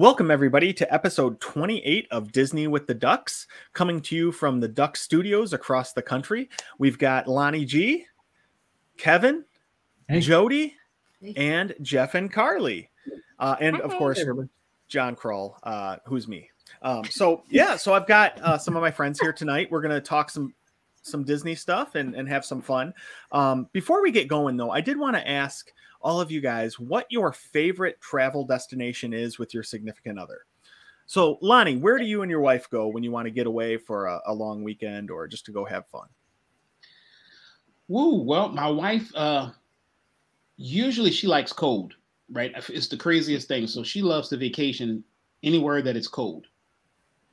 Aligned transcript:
Welcome, 0.00 0.30
everybody, 0.30 0.72
to 0.72 0.94
episode 0.94 1.42
28 1.42 2.08
of 2.10 2.32
Disney 2.32 2.66
with 2.66 2.86
the 2.86 2.94
Ducks, 2.94 3.46
coming 3.74 4.00
to 4.00 4.16
you 4.16 4.32
from 4.32 4.58
the 4.58 4.66
Duck 4.66 4.96
Studios 4.96 5.52
across 5.52 5.92
the 5.92 6.00
country. 6.00 6.48
We've 6.78 6.96
got 6.96 7.28
Lonnie 7.28 7.66
G, 7.66 8.06
Kevin, 8.96 9.44
Hey. 10.08 10.20
Jodie, 10.20 10.72
and 11.36 11.74
Jeff 11.82 12.14
and 12.14 12.32
Carly. 12.32 12.88
Uh, 13.38 13.56
and 13.60 13.78
of 13.78 13.92
Hi. 13.92 13.98
course, 13.98 14.24
Jon 14.88 15.14
Kroll, 15.16 15.58
uh, 15.64 15.96
who's 16.06 16.26
me. 16.26 16.48
Um, 16.80 17.04
so, 17.04 17.42
yeah, 17.50 17.76
so 17.76 17.92
I've 17.92 18.06
got 18.06 18.40
uh, 18.40 18.56
some 18.56 18.76
of 18.76 18.80
my 18.80 18.90
friends 18.90 19.20
here 19.20 19.34
tonight. 19.34 19.70
We're 19.70 19.82
going 19.82 19.94
to 19.94 20.00
talk 20.00 20.30
some 20.30 20.54
some 21.02 21.24
Disney 21.24 21.54
stuff 21.54 21.94
and, 21.94 22.14
and 22.14 22.26
have 22.26 22.46
some 22.46 22.62
fun. 22.62 22.94
Um, 23.32 23.68
before 23.72 24.02
we 24.02 24.12
get 24.12 24.28
going, 24.28 24.56
though, 24.56 24.70
I 24.70 24.80
did 24.80 24.98
want 24.98 25.16
to 25.16 25.28
ask 25.28 25.70
all 26.00 26.20
of 26.20 26.30
you 26.30 26.40
guys 26.40 26.78
what 26.78 27.06
your 27.10 27.32
favorite 27.32 28.00
travel 28.00 28.44
destination 28.44 29.12
is 29.12 29.38
with 29.38 29.54
your 29.54 29.62
significant 29.62 30.18
other. 30.18 30.46
So, 31.06 31.38
Lonnie, 31.42 31.76
where 31.76 31.98
do 31.98 32.04
you 32.04 32.22
and 32.22 32.30
your 32.30 32.40
wife 32.40 32.70
go 32.70 32.86
when 32.86 33.02
you 33.02 33.10
want 33.10 33.26
to 33.26 33.32
get 33.32 33.48
away 33.48 33.76
for 33.76 34.06
a, 34.06 34.20
a 34.26 34.32
long 34.32 34.62
weekend 34.62 35.10
or 35.10 35.26
just 35.26 35.44
to 35.46 35.52
go 35.52 35.64
have 35.64 35.86
fun? 35.88 36.06
Woo. 37.88 38.22
Well, 38.22 38.48
my 38.50 38.68
wife, 38.68 39.10
uh, 39.16 39.50
usually 40.56 41.10
she 41.10 41.26
likes 41.26 41.52
cold, 41.52 41.94
right? 42.30 42.52
It's 42.68 42.86
the 42.86 42.96
craziest 42.96 43.48
thing. 43.48 43.66
So 43.66 43.82
she 43.82 44.02
loves 44.02 44.28
to 44.28 44.36
vacation 44.36 45.02
anywhere 45.42 45.82
that 45.82 45.96
it's 45.96 46.06
cold. 46.06 46.46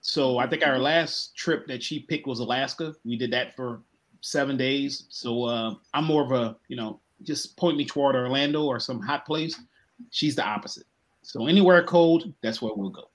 So 0.01 0.39
I 0.39 0.47
think 0.47 0.65
our 0.65 0.79
last 0.79 1.35
trip 1.35 1.67
that 1.67 1.83
she 1.83 1.99
picked 1.99 2.25
was 2.25 2.39
Alaska. 2.39 2.95
We 3.05 3.15
did 3.15 3.31
that 3.33 3.55
for 3.55 3.81
seven 4.21 4.57
days. 4.57 5.05
So 5.09 5.43
uh, 5.43 5.75
I'm 5.93 6.05
more 6.05 6.23
of 6.23 6.31
a, 6.31 6.57
you 6.67 6.75
know, 6.75 6.99
just 7.23 7.57
point 7.57 7.77
me 7.77 7.85
toward 7.85 8.15
Orlando 8.15 8.65
or 8.65 8.79
some 8.79 9.01
hot 9.01 9.25
place. 9.25 9.59
She's 10.11 10.35
the 10.35 10.45
opposite. 10.45 10.85
So 11.21 11.47
anywhere 11.47 11.83
cold, 11.83 12.33
that's 12.41 12.61
where 12.61 12.73
we'll 12.73 12.89
go. 12.89 13.09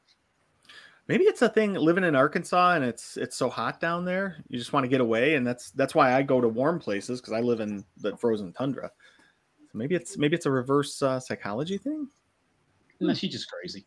Maybe 1.08 1.25
it's 1.25 1.42
a 1.42 1.48
thing 1.48 1.75
living 1.75 2.05
in 2.05 2.14
Arkansas 2.14 2.75
and 2.75 2.84
it's 2.84 3.17
it's 3.17 3.36
so 3.36 3.50
hot 3.50 3.80
down 3.80 4.05
there. 4.05 4.36
You 4.48 4.58
just 4.58 4.73
want 4.73 4.84
to 4.84 4.89
get 4.89 5.00
away, 5.00 5.34
and 5.34 5.47
that's 5.47 5.70
that's 5.73 5.95
why 5.95 6.14
I 6.14 6.23
go 6.23 6.41
to 6.41 6.48
warm 6.48 6.78
places 6.78 7.20
because 7.20 7.33
I 7.33 7.41
live 7.41 7.61
in 7.61 7.84
the 7.98 8.17
frozen 8.17 8.53
tundra. 8.53 8.91
So 9.70 9.78
maybe 9.78 9.95
it's 9.95 10.17
maybe 10.17 10.36
it's 10.36 10.47
a 10.47 10.50
reverse 10.50 11.03
uh, 11.03 11.19
psychology 11.19 11.78
thing. 11.78 12.08
No, 13.00 13.14
she's 13.14 13.33
just 13.33 13.50
crazy. 13.50 13.84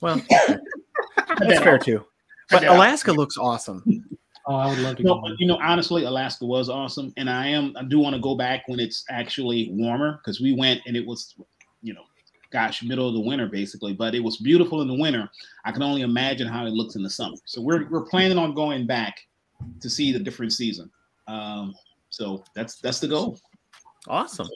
Well, 0.00 0.20
that's 1.38 1.62
fair 1.62 1.78
too. 1.78 2.04
But 2.50 2.64
Alaska 2.64 3.12
looks 3.12 3.38
awesome. 3.38 4.04
Oh, 4.46 4.56
I 4.56 4.68
would 4.68 4.78
love 4.78 4.96
to 4.96 5.02
No, 5.02 5.20
but 5.20 5.32
you 5.38 5.46
know, 5.46 5.58
honestly, 5.62 6.04
Alaska 6.04 6.44
was 6.44 6.68
awesome, 6.68 7.12
and 7.16 7.30
I 7.30 7.46
am 7.48 7.74
I 7.76 7.84
do 7.84 7.98
want 7.98 8.14
to 8.14 8.20
go 8.20 8.34
back 8.34 8.64
when 8.66 8.80
it's 8.80 9.04
actually 9.08 9.70
warmer 9.72 10.18
because 10.18 10.40
we 10.40 10.52
went 10.54 10.80
and 10.86 10.96
it 10.96 11.06
was, 11.06 11.34
you 11.82 11.94
know, 11.94 12.02
gosh, 12.50 12.82
middle 12.82 13.08
of 13.08 13.14
the 13.14 13.20
winter 13.20 13.46
basically, 13.46 13.92
but 13.92 14.14
it 14.14 14.20
was 14.20 14.38
beautiful 14.38 14.82
in 14.82 14.88
the 14.88 14.94
winter. 14.94 15.28
I 15.64 15.72
can 15.72 15.82
only 15.82 16.02
imagine 16.02 16.48
how 16.48 16.66
it 16.66 16.70
looks 16.70 16.96
in 16.96 17.02
the 17.02 17.10
summer. 17.10 17.36
So 17.44 17.60
we're 17.60 17.88
we're 17.88 18.04
planning 18.04 18.38
on 18.38 18.54
going 18.54 18.86
back 18.86 19.20
to 19.80 19.88
see 19.88 20.12
the 20.12 20.18
different 20.18 20.52
season. 20.52 20.90
Um, 21.28 21.74
so 22.10 22.42
that's 22.54 22.76
that's 22.76 23.00
the 23.00 23.08
goal. 23.08 23.38
Awesome. 24.08 24.48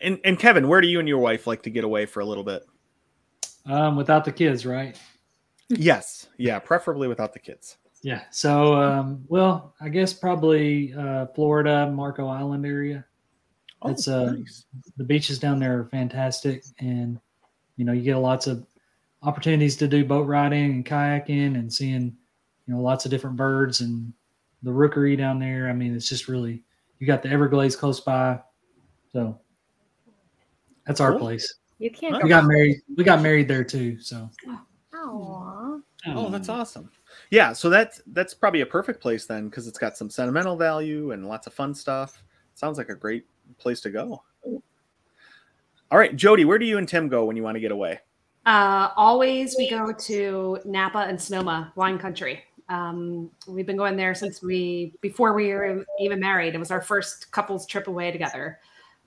And 0.00 0.18
and 0.24 0.38
Kevin, 0.38 0.66
where 0.66 0.80
do 0.80 0.88
you 0.88 0.98
and 0.98 1.08
your 1.08 1.18
wife 1.18 1.46
like 1.46 1.62
to 1.62 1.70
get 1.70 1.84
away 1.84 2.06
for 2.06 2.20
a 2.20 2.24
little 2.24 2.44
bit? 2.44 2.64
Um, 3.66 3.94
without 3.94 4.24
the 4.24 4.32
kids, 4.32 4.66
right? 4.66 4.98
Yes, 5.68 6.28
yeah, 6.36 6.58
preferably 6.58 7.06
without 7.06 7.32
the 7.32 7.38
kids. 7.38 7.78
Yeah. 8.02 8.22
So, 8.30 8.74
um, 8.74 9.24
well, 9.28 9.74
I 9.80 9.88
guess 9.88 10.12
probably 10.12 10.92
uh, 10.94 11.26
Florida, 11.34 11.90
Marco 11.90 12.26
Island 12.26 12.66
area. 12.66 13.04
It's, 13.84 14.06
uh, 14.06 14.32
nice. 14.32 14.64
The 14.96 15.04
beaches 15.04 15.38
down 15.38 15.58
there 15.58 15.80
are 15.80 15.84
fantastic, 15.86 16.64
and 16.78 17.18
you 17.76 17.84
know 17.84 17.92
you 17.92 18.02
get 18.02 18.16
lots 18.16 18.46
of 18.46 18.64
opportunities 19.22 19.76
to 19.76 19.88
do 19.88 20.04
boat 20.04 20.26
riding 20.26 20.70
and 20.72 20.86
kayaking 20.86 21.56
and 21.56 21.72
seeing 21.72 22.16
you 22.66 22.74
know 22.74 22.80
lots 22.80 23.04
of 23.04 23.10
different 23.10 23.36
birds 23.36 23.80
and 23.80 24.12
the 24.62 24.72
rookery 24.72 25.16
down 25.16 25.40
there. 25.40 25.68
I 25.68 25.72
mean, 25.72 25.96
it's 25.96 26.08
just 26.08 26.28
really 26.28 26.62
you 27.00 27.06
got 27.08 27.22
the 27.22 27.30
Everglades 27.30 27.74
close 27.74 27.98
by, 27.98 28.38
so 29.12 29.40
that's 30.86 31.00
our 31.00 31.10
Cool. 31.12 31.20
place. 31.20 31.54
You 31.78 31.90
can't 31.90 32.12
Nice. 32.12 32.22
go 32.22 32.26
We 32.26 32.28
got 32.28 32.44
married. 32.44 32.76
We 32.96 33.02
got 33.02 33.20
married 33.20 33.48
there 33.48 33.64
too. 33.64 34.00
So 34.00 34.30
Aw. 34.94 35.78
Oh, 36.06 36.30
that's 36.30 36.48
awesome. 36.48 36.88
Yeah, 37.32 37.54
so 37.54 37.70
that's 37.70 38.02
that's 38.08 38.34
probably 38.34 38.60
a 38.60 38.66
perfect 38.66 39.00
place 39.00 39.24
then 39.24 39.48
because 39.48 39.66
it's 39.66 39.78
got 39.78 39.96
some 39.96 40.10
sentimental 40.10 40.54
value 40.54 41.12
and 41.12 41.26
lots 41.26 41.46
of 41.46 41.54
fun 41.54 41.74
stuff. 41.74 42.22
Sounds 42.52 42.76
like 42.76 42.90
a 42.90 42.94
great 42.94 43.24
place 43.56 43.80
to 43.80 43.90
go. 43.90 44.22
All 44.44 45.98
right, 45.98 46.14
Jodie, 46.14 46.44
where 46.44 46.58
do 46.58 46.66
you 46.66 46.76
and 46.76 46.86
Tim 46.86 47.08
go 47.08 47.24
when 47.24 47.34
you 47.34 47.42
want 47.42 47.54
to 47.54 47.60
get 47.60 47.72
away? 47.72 48.00
Uh, 48.44 48.90
always 48.96 49.56
we 49.56 49.70
go 49.70 49.94
to 49.94 50.58
Napa 50.66 50.98
and 50.98 51.18
Sonoma 51.18 51.72
wine 51.74 51.98
country. 51.98 52.44
Um, 52.68 53.30
we've 53.48 53.66
been 53.66 53.78
going 53.78 53.96
there 53.96 54.14
since 54.14 54.42
we 54.42 54.92
before 55.00 55.32
we 55.32 55.54
were 55.54 55.86
even 56.00 56.20
married. 56.20 56.54
It 56.54 56.58
was 56.58 56.70
our 56.70 56.82
first 56.82 57.30
couples 57.30 57.64
trip 57.64 57.88
away 57.88 58.12
together. 58.12 58.58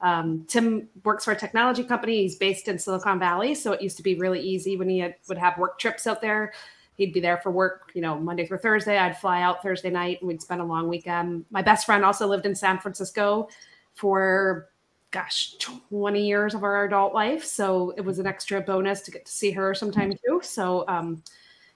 Um, 0.01 0.45
Tim 0.47 0.89
works 1.03 1.25
for 1.25 1.33
a 1.33 1.35
technology 1.35 1.83
company. 1.83 2.23
He's 2.23 2.37
based 2.37 2.69
in 2.69 2.79
Silicon 2.79 3.19
Valley, 3.19 3.53
so 3.53 3.73
it 3.73 3.83
used 3.83 3.97
to 3.97 4.03
be 4.03 4.15
really 4.15 4.41
easy 4.41 4.77
when 4.77 4.89
he 4.89 4.97
had, 4.97 5.13
would 5.29 5.37
have 5.37 5.59
work 5.59 5.77
trips 5.77 6.07
out 6.07 6.21
there. 6.21 6.53
He'd 6.95 7.13
be 7.13 7.19
there 7.19 7.37
for 7.37 7.51
work, 7.51 7.91
you 7.93 8.01
know, 8.01 8.17
Monday 8.17 8.45
through 8.45 8.59
Thursday. 8.59 8.97
I'd 8.97 9.17
fly 9.17 9.41
out 9.41 9.61
Thursday 9.61 9.89
night, 9.89 10.21
and 10.21 10.27
we'd 10.27 10.41
spend 10.41 10.61
a 10.61 10.65
long 10.65 10.87
weekend. 10.87 11.45
My 11.51 11.61
best 11.61 11.85
friend 11.85 12.05
also 12.05 12.27
lived 12.27 12.45
in 12.45 12.55
San 12.55 12.79
Francisco 12.79 13.49
for 13.93 14.69
gosh 15.15 15.55
20 15.59 16.25
years 16.25 16.53
of 16.53 16.63
our 16.63 16.85
adult 16.85 17.13
life. 17.13 17.43
So 17.43 17.93
it 17.97 18.01
was 18.01 18.19
an 18.19 18.27
extra 18.27 18.59
bonus 18.59 19.01
to 19.01 19.11
get 19.11 19.25
to 19.25 19.31
see 19.31 19.51
her 19.51 19.73
sometime 19.73 20.11
too. 20.11 20.41
So 20.43 20.83
um, 20.89 21.23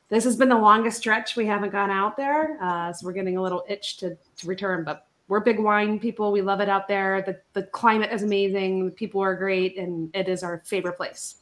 this 0.09 0.25
has 0.25 0.35
been 0.35 0.49
the 0.49 0.57
longest 0.57 0.97
stretch. 0.97 1.37
We 1.37 1.45
haven't 1.45 1.71
gone 1.71 1.89
out 1.89 2.17
there 2.17 2.57
uh, 2.61 2.91
so 2.91 3.05
we're 3.05 3.13
getting 3.13 3.37
a 3.37 3.41
little 3.41 3.63
itch 3.69 3.97
to, 3.97 4.17
to 4.37 4.47
return 4.47 4.83
but 4.83 5.07
we're 5.29 5.39
big 5.39 5.59
wine 5.59 5.99
people. 5.99 6.31
We 6.31 6.41
love 6.41 6.59
it 6.59 6.67
out 6.67 6.87
there. 6.87 7.21
The, 7.21 7.39
the 7.53 7.67
climate 7.67 8.11
is 8.11 8.23
amazing. 8.23 8.85
The 8.85 8.91
people 8.91 9.21
are 9.21 9.35
great 9.35 9.77
and 9.77 10.13
it 10.15 10.27
is 10.27 10.43
our 10.43 10.61
favorite 10.65 10.97
place 10.97 11.35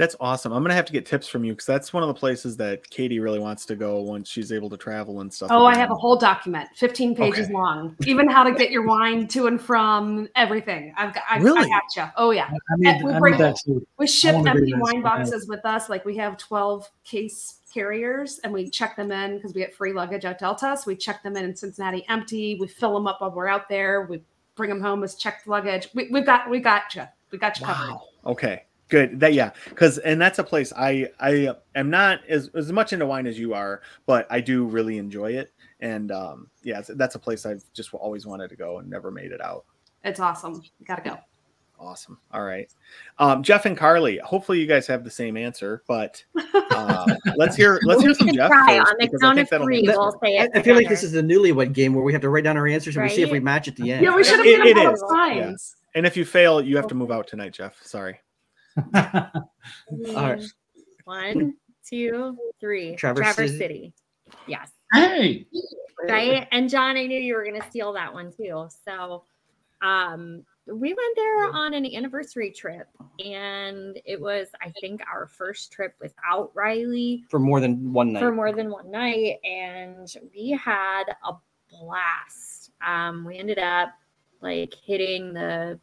That's 0.00 0.16
awesome. 0.18 0.52
I'm 0.54 0.62
gonna 0.62 0.72
have 0.72 0.86
to 0.86 0.92
get 0.92 1.04
tips 1.04 1.28
from 1.28 1.44
you 1.44 1.52
because 1.52 1.66
that's 1.66 1.92
one 1.92 2.02
of 2.02 2.08
the 2.08 2.14
places 2.14 2.56
that 2.56 2.88
Katie 2.88 3.20
really 3.20 3.38
wants 3.38 3.66
to 3.66 3.76
go 3.76 4.00
once 4.00 4.30
she's 4.30 4.50
able 4.50 4.70
to 4.70 4.78
travel 4.78 5.20
and 5.20 5.32
stuff. 5.32 5.50
oh 5.52 5.66
i 5.66 5.76
have 5.76 5.90
a 5.90 5.94
whole 5.94 6.16
document 6.16 6.70
15 6.74 7.14
pages 7.14 7.46
Okay. 7.46 7.52
long 7.52 7.94
even 8.06 8.26
how 8.26 8.42
to 8.42 8.52
get 8.52 8.70
your 8.70 8.86
wine 8.86 9.28
to 9.28 9.46
and 9.46 9.60
from 9.60 10.26
everything 10.36 10.94
i've 10.96 11.12
got 11.12 11.24
I, 11.28 11.38
Really? 11.38 11.60
I 11.70 11.78
gotcha 11.80 12.14
oh 12.16 12.30
yeah 12.30 12.48
I 12.48 12.74
need, 12.78 13.04
we 13.04 13.12
I 13.12 13.18
bring- 13.18 13.32
need 13.34 13.40
that 13.42 13.56
too. 13.62 13.86
We 13.98 14.06
ship 14.06 14.34
empty 14.34 14.72
wine 14.74 15.02
boxes 15.02 15.46
with 15.46 15.64
us. 15.66 15.90
Like 15.90 16.06
we 16.06 16.16
have 16.16 16.38
12 16.38 16.88
case 17.04 17.58
carriers 17.72 18.38
and 18.42 18.52
we 18.54 18.70
check 18.70 18.96
them 18.96 19.12
in 19.12 19.36
because 19.36 19.52
we 19.54 19.60
get 19.60 19.74
free 19.74 19.92
luggage 19.92 20.24
at 20.24 20.38
Delta. 20.38 20.78
So 20.78 20.84
we 20.86 20.96
check 20.96 21.22
them 21.22 21.36
in 21.36 21.44
in 21.44 21.54
Cincinnati 21.54 22.06
empty. 22.08 22.56
We 22.58 22.66
fill 22.68 22.94
them 22.94 23.06
up 23.06 23.20
while 23.20 23.32
we're 23.32 23.48
out 23.48 23.68
there. 23.68 24.06
We 24.08 24.22
bring 24.54 24.70
them 24.70 24.80
home 24.80 25.04
as 25.04 25.14
checked 25.14 25.46
luggage. 25.46 25.88
We, 25.94 26.08
we've 26.10 26.24
got, 26.26 26.48
we 26.48 26.58
got 26.60 26.94
you. 26.94 27.06
We 27.30 27.38
got 27.38 27.60
you 27.60 27.66
covered. 27.66 27.90
Wow. 27.90 28.02
Okay. 28.26 28.64
Good. 28.90 29.20
That 29.20 29.34
yeah, 29.34 29.52
because 29.68 29.98
and 29.98 30.20
that's 30.20 30.40
a 30.40 30.44
place 30.44 30.72
I 30.76 31.08
I 31.20 31.54
am 31.76 31.90
not 31.90 32.20
as 32.28 32.50
as 32.54 32.72
much 32.72 32.92
into 32.92 33.06
wine 33.06 33.26
as 33.26 33.38
you 33.38 33.54
are, 33.54 33.82
but 34.04 34.26
I 34.30 34.40
do 34.40 34.64
really 34.66 34.98
enjoy 34.98 35.32
it. 35.32 35.52
And 35.80 36.10
um, 36.10 36.48
yeah, 36.62 36.82
that's 36.86 37.14
a 37.14 37.18
place 37.18 37.46
I've 37.46 37.62
just 37.72 37.94
always 37.94 38.26
wanted 38.26 38.50
to 38.50 38.56
go 38.56 38.78
and 38.78 38.90
never 38.90 39.10
made 39.10 39.30
it 39.32 39.40
out. 39.40 39.64
It's 40.04 40.18
awesome. 40.20 40.62
Gotta 40.84 41.02
go. 41.02 41.18
Awesome. 41.78 42.18
All 42.32 42.42
right, 42.42 42.68
um, 43.18 43.42
Jeff 43.42 43.64
and 43.64 43.76
Carly. 43.76 44.18
Hopefully, 44.18 44.60
you 44.60 44.66
guys 44.66 44.86
have 44.88 45.02
the 45.02 45.10
same 45.10 45.36
answer, 45.38 45.82
but 45.86 46.22
uh, 46.72 47.06
let's 47.36 47.56
hear 47.56 47.80
let's 47.84 48.02
hear 48.02 48.12
some 48.12 48.32
Jeff 48.34 48.50
first 48.50 48.94
because 48.98 49.22
I 49.22 49.34
think 49.34 49.48
that'll 49.48 49.64
three. 49.66 49.82
We'll 49.82 50.18
I. 50.22 50.48
I 50.54 50.62
feel 50.62 50.74
like 50.74 50.88
this 50.88 51.02
is 51.02 51.12
the 51.12 51.22
newlywed 51.22 51.72
game 51.72 51.94
where 51.94 52.04
we 52.04 52.12
have 52.12 52.20
to 52.22 52.28
write 52.28 52.44
down 52.44 52.58
our 52.58 52.66
answers 52.66 52.96
and 52.96 53.04
we 53.04 53.08
see 53.10 53.22
if 53.22 53.30
we 53.30 53.40
match 53.40 53.66
at 53.68 53.76
the 53.76 53.92
end. 53.92 54.04
Yeah, 54.04 54.14
we 54.14 54.24
should 54.24 54.38
have 54.38 54.46
It- 54.46 54.62
been 54.62 54.76
it 54.76 54.86
on 54.86 54.94
is, 54.94 55.00
both. 55.00 55.76
And 55.94 56.06
if 56.06 56.16
you 56.16 56.24
fail, 56.24 56.60
you 56.60 56.76
have 56.76 56.86
to 56.88 56.94
move 56.94 57.10
out 57.10 57.26
tonight, 57.26 57.52
Jeff. 57.52 57.82
Sorry. 57.82 58.20
All 58.76 59.42
right. 60.14 60.44
One, 61.04 61.54
two, 61.84 62.36
three. 62.60 62.94
Traverse 62.96 63.34
Traverse, 63.34 63.50
City. 63.50 63.58
City. 63.58 63.94
Yes. 64.46 64.70
Hey, 64.92 65.46
Right. 66.08 66.48
And 66.50 66.68
Jon, 66.70 66.96
I 66.96 67.06
knew 67.06 67.18
you 67.20 67.34
were 67.34 67.44
going 67.44 67.60
to 67.60 67.68
steal 67.68 67.92
that 67.92 68.12
one 68.12 68.32
too. 68.32 68.68
So, 68.86 69.24
um, 69.82 70.44
we 70.66 70.88
went 70.88 71.16
there 71.16 71.50
on 71.52 71.74
an 71.74 71.84
anniversary 71.84 72.52
trip, 72.52 72.86
and 73.18 74.00
it 74.04 74.20
was, 74.20 74.48
I 74.62 74.72
think, 74.80 75.00
our 75.12 75.26
first 75.26 75.72
trip 75.72 75.94
without 76.00 76.52
Riley 76.54 77.24
For 77.28 77.40
more 77.40 77.60
than 77.60 77.92
one 77.92 78.12
night. 78.12 78.20
for 78.20 78.30
more 78.32 78.52
than 78.52 78.70
one 78.70 78.90
night, 78.90 79.38
and 79.42 80.08
we 80.32 80.50
had 80.50 81.04
a 81.26 81.32
blast. 81.70 82.70
Um, 82.86 83.24
we 83.24 83.38
ended 83.38 83.58
up 83.58 83.90
like 84.42 84.74
hitting 84.84 85.32
the 85.32 85.80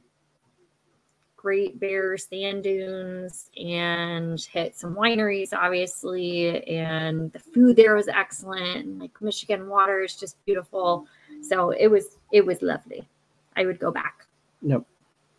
Great 1.48 1.80
Bear 1.80 2.18
sand 2.18 2.64
dunes 2.64 3.50
and 3.58 4.38
hit 4.52 4.76
some 4.76 4.94
wineries, 4.94 5.54
obviously, 5.54 6.62
and 6.68 7.32
the 7.32 7.40
food 7.40 7.78
there 7.78 7.96
was 7.96 8.10
excellent. 8.10 8.86
And 8.86 9.00
like 9.00 9.22
Michigan 9.22 9.70
water 9.70 10.02
is 10.02 10.18
just 10.18 10.36
beautiful, 10.46 11.08
so 11.42 11.70
it 11.70 11.88
was 11.88 12.18
it 12.34 12.46
was 12.46 12.62
lovely. 12.62 13.08
I 13.56 13.66
would 13.66 13.80
go 13.80 13.92
back. 13.92 14.28
Nope. 14.62 14.86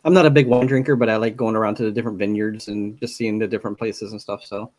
I'm 0.03 0.15
not 0.15 0.25
a 0.25 0.31
big 0.31 0.47
wine 0.47 0.65
drinker, 0.65 0.95
but 0.95 1.09
I 1.09 1.17
like 1.17 1.37
going 1.37 1.55
around 1.55 1.75
to 1.75 1.83
the 1.83 1.91
different 1.91 2.17
vineyards 2.17 2.69
and 2.69 2.99
just 2.99 3.15
seeing 3.15 3.37
the 3.37 3.45
different 3.47 3.77
places 3.77 4.11
and 4.11 4.19
stuff. 4.19 4.43
So 4.43 4.71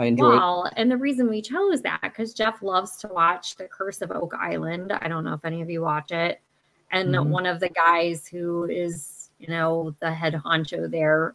I 0.00 0.06
enjoy. 0.06 0.30
Well, 0.30 0.68
and 0.76 0.90
the 0.90 0.96
reason 0.96 1.30
we 1.30 1.42
chose 1.42 1.80
that 1.82 2.00
because 2.02 2.34
Jeff 2.34 2.60
loves 2.60 2.96
to 2.96 3.06
watch 3.06 3.54
The 3.54 3.68
Curse 3.68 4.02
of 4.02 4.10
Oak 4.10 4.34
Island. 4.34 4.90
I 4.90 5.06
don't 5.06 5.22
know 5.22 5.34
if 5.34 5.44
any 5.44 5.62
of 5.62 5.70
you 5.70 5.80
watch 5.82 6.10
it. 6.10 6.40
And 6.90 7.14
Mhm. 7.14 7.28
one 7.28 7.46
of 7.46 7.60
the 7.60 7.68
guys 7.68 8.26
who 8.26 8.64
is, 8.64 9.21
you 9.42 9.48
know, 9.48 9.94
the 10.00 10.12
head 10.12 10.34
honcho 10.34 10.88
there 10.88 11.34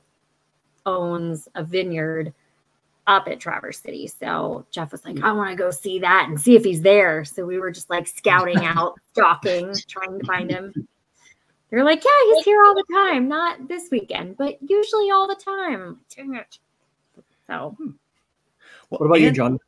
owns 0.85 1.49
a 1.55 1.63
vineyard 1.63 2.33
up 3.05 3.27
at 3.27 3.39
Traverse 3.39 3.79
City. 3.79 4.07
So 4.07 4.65
Jeff 4.71 4.93
was 4.93 5.03
like, 5.03 5.21
I 5.21 5.33
want 5.33 5.49
to 5.51 5.55
go 5.55 5.71
see 5.71 5.99
that 5.99 6.27
and 6.29 6.39
see 6.39 6.55
if 6.55 6.63
he's 6.63 6.81
there. 6.81 7.25
So 7.25 7.45
we 7.45 7.59
were 7.59 7.71
just 7.71 7.89
like 7.89 8.07
scouting 8.07 8.57
out, 8.65 8.95
stalking, 9.11 9.75
trying 9.87 10.19
to 10.19 10.25
find 10.25 10.49
him. 10.49 10.87
They're 11.69 11.83
like, 11.83 12.03
yeah, 12.03 12.33
he's 12.33 12.45
here 12.45 12.63
all 12.63 12.73
the 12.73 12.85
time. 12.93 13.27
Not 13.27 13.67
this 13.67 13.89
weekend, 13.91 14.37
but 14.37 14.57
usually 14.61 15.11
all 15.11 15.27
the 15.27 15.35
time. 15.35 15.99
Dang 16.15 16.35
it. 16.35 16.59
So 17.47 17.75
hmm. 17.77 17.91
Well, 18.89 18.99
What 18.99 19.05
about 19.07 19.21
you, 19.21 19.31
Jon? 19.31 19.59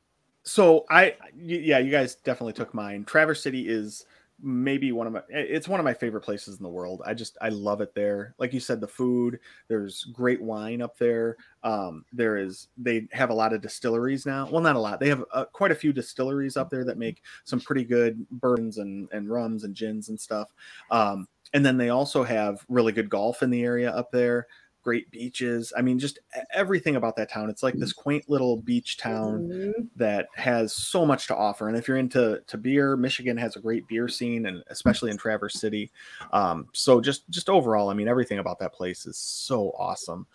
So 0.44 0.86
I, 0.90 1.16
yeah, 1.38 1.80
you 1.80 1.92
guys 1.92 2.16
definitely 2.16 2.54
took 2.54 2.74
mine. 2.74 3.04
Traverse 3.04 3.44
City 3.44 3.68
is 3.68 4.06
maybe 4.42 4.92
one 4.92 5.08
of 5.08 5.14
my 5.14 5.22
it's 5.30 5.68
one 5.68 5.80
of 5.80 5.84
my 5.84 5.94
favorite 5.94 6.22
places 6.22 6.58
in 6.58 6.64
the 6.64 6.70
world. 6.70 7.02
I 7.06 7.14
just 7.14 7.38
i 7.42 7.50
love 7.50 7.82
it 7.82 7.94
there. 7.94 8.36
Like 8.38 8.54
you 8.54 8.60
said 8.60 8.82
the 8.82 8.88
food 8.88 9.40
there's 9.68 10.06
great 10.06 10.42
wine 10.42 10.82
up 10.82 10.98
there. 10.98 11.38
Um 11.64 12.06
there 12.14 12.38
is 12.38 12.68
they 12.78 13.08
have 13.12 13.30
a 13.30 13.34
lot 13.34 13.54
of 13.54 13.62
distilleries 13.62 14.26
now. 14.26 14.48
Well 14.50 14.62
not 14.62 14.76
a 14.76 14.80
lot. 14.80 15.00
They 15.00 15.10
have 15.10 15.24
uh, 15.34 15.46
quite 15.46 15.72
a 15.72 15.76
few 15.76 15.94
distilleries 15.94 16.58
up 16.58 16.70
there 16.70 16.86
that 16.86 16.98
make 16.98 17.22
some 17.44 17.60
pretty 17.60 17.84
good 17.84 18.26
bourbons 18.32 18.78
and 18.78 19.10
and 19.12 19.30
rums 19.30 19.64
and 19.64 19.76
gins 19.76 20.10
and 20.10 20.20
stuff. 20.20 20.54
Um 20.92 21.28
and 21.54 21.66
then 21.66 21.78
they 21.78 21.90
also 21.90 22.24
have 22.24 22.64
really 22.70 22.92
good 22.92 23.10
golf 23.10 23.42
in 23.42 23.50
the 23.50 23.64
area 23.64 23.92
up 23.92 24.12
there 24.12 24.48
great 24.90 25.12
beaches 25.12 25.72
i 25.78 25.82
mean 25.82 26.00
just 26.00 26.18
everything 26.52 26.96
about 26.96 27.16
that 27.16 27.30
town 27.30 27.48
it's 27.48 27.62
like 27.62 27.76
this 27.76 27.94
quaint 27.94 28.28
little 28.28 28.58
beach 28.58 28.98
town 28.98 29.48
mhm. 29.48 29.88
that 29.96 30.28
has 30.36 30.74
so 30.74 31.06
much 31.06 31.28
to 31.28 31.36
offer. 31.36 31.68
And 31.68 31.78
if 31.78 31.88
you're 31.88 31.98
into 31.98 32.42
to 32.46 32.58
beer, 32.58 32.96
Michigan 32.96 33.38
has 33.38 33.56
a 33.56 33.60
great 33.60 33.88
beer 33.88 34.08
scene, 34.08 34.46
and 34.46 34.64
especially 34.68 35.12
in 35.12 35.18
Traverse 35.18 35.60
City. 35.60 35.92
Um, 36.34 36.68
so 36.74 37.02
just 37.02 37.30
just 37.30 37.50
overall, 37.50 37.90
I 37.90 37.94
mean, 37.94 38.08
everything 38.08 38.40
about 38.40 38.60
that 38.60 38.74
place 38.74 39.06
is 39.06 39.18
so 39.18 39.72
awesome. 39.78 40.26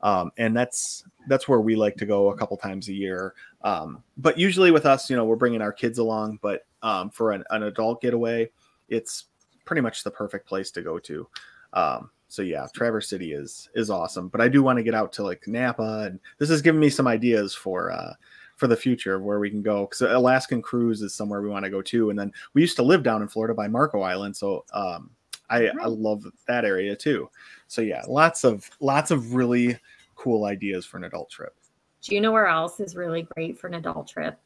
Um, 0.00 0.32
and 0.36 0.56
that's 0.56 1.04
that's 1.28 1.48
where 1.48 1.60
we 1.60 1.76
like 1.76 1.96
to 1.96 2.06
go 2.06 2.30
a 2.30 2.36
couple 2.36 2.56
times 2.56 2.88
a 2.88 2.92
year. 2.92 3.34
Um, 3.62 4.02
but 4.16 4.38
usually 4.38 4.70
with 4.70 4.86
us, 4.86 5.08
you 5.08 5.16
know, 5.16 5.24
we're 5.24 5.36
bringing 5.36 5.62
our 5.62 5.72
kids 5.72 5.98
along. 5.98 6.38
But 6.42 6.66
um, 6.82 7.10
for 7.10 7.32
an, 7.32 7.44
an 7.50 7.62
adult 7.64 8.00
getaway, 8.02 8.50
it's 8.88 9.24
pretty 9.64 9.80
much 9.80 10.04
the 10.04 10.10
perfect 10.10 10.46
place 10.46 10.70
to 10.72 10.82
go 10.82 10.98
to. 10.98 11.26
Um, 11.72 12.10
so 12.34 12.42
yeah, 12.42 12.66
Traverse 12.74 13.08
City 13.08 13.32
is 13.32 13.68
is 13.76 13.90
awesome. 13.90 14.26
But 14.26 14.40
I 14.40 14.48
do 14.48 14.60
want 14.60 14.76
to 14.78 14.82
get 14.82 14.92
out 14.92 15.12
to 15.12 15.22
like 15.22 15.46
Napa, 15.46 16.06
and 16.06 16.18
this 16.38 16.48
has 16.48 16.60
given 16.60 16.80
me 16.80 16.90
some 16.90 17.06
ideas 17.06 17.54
for 17.54 17.92
uh, 17.92 18.14
for 18.56 18.66
the 18.66 18.76
future 18.76 19.14
of 19.14 19.22
where 19.22 19.38
we 19.38 19.50
can 19.50 19.62
go 19.62 19.86
because 19.86 20.00
Alaskan 20.00 20.60
cruise 20.60 21.00
is 21.00 21.14
somewhere 21.14 21.42
we 21.42 21.48
want 21.48 21.64
to 21.64 21.70
go 21.70 21.80
to. 21.80 22.10
And 22.10 22.18
then 22.18 22.32
we 22.52 22.60
used 22.60 22.74
to 22.76 22.82
live 22.82 23.04
down 23.04 23.22
in 23.22 23.28
Florida 23.28 23.54
by 23.54 23.68
Marco 23.68 24.00
Island, 24.00 24.36
so 24.36 24.64
um, 24.74 25.10
I, 25.48 25.68
I 25.80 25.86
love 25.86 26.24
that 26.48 26.64
area 26.64 26.96
too. 26.96 27.30
So 27.68 27.82
yeah, 27.82 28.02
lots 28.08 28.42
of 28.42 28.68
lots 28.80 29.12
of 29.12 29.34
really 29.34 29.78
cool 30.16 30.46
ideas 30.46 30.84
for 30.84 30.96
an 30.96 31.04
adult 31.04 31.30
trip. 31.30 31.54
Do 32.02 32.16
you 32.16 32.20
know 32.20 32.32
where 32.32 32.48
else 32.48 32.80
is 32.80 32.96
really 32.96 33.28
great 33.36 33.56
for 33.56 33.68
an 33.68 33.74
adult 33.74 34.08
trip? 34.08 34.40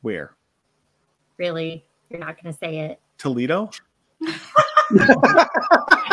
Where 0.00 0.32
Really? 1.36 1.84
You're 2.08 2.20
not 2.20 2.42
going 2.42 2.50
to 2.54 2.58
say 2.58 2.78
it. 2.78 2.98
Toledo, 3.18 3.68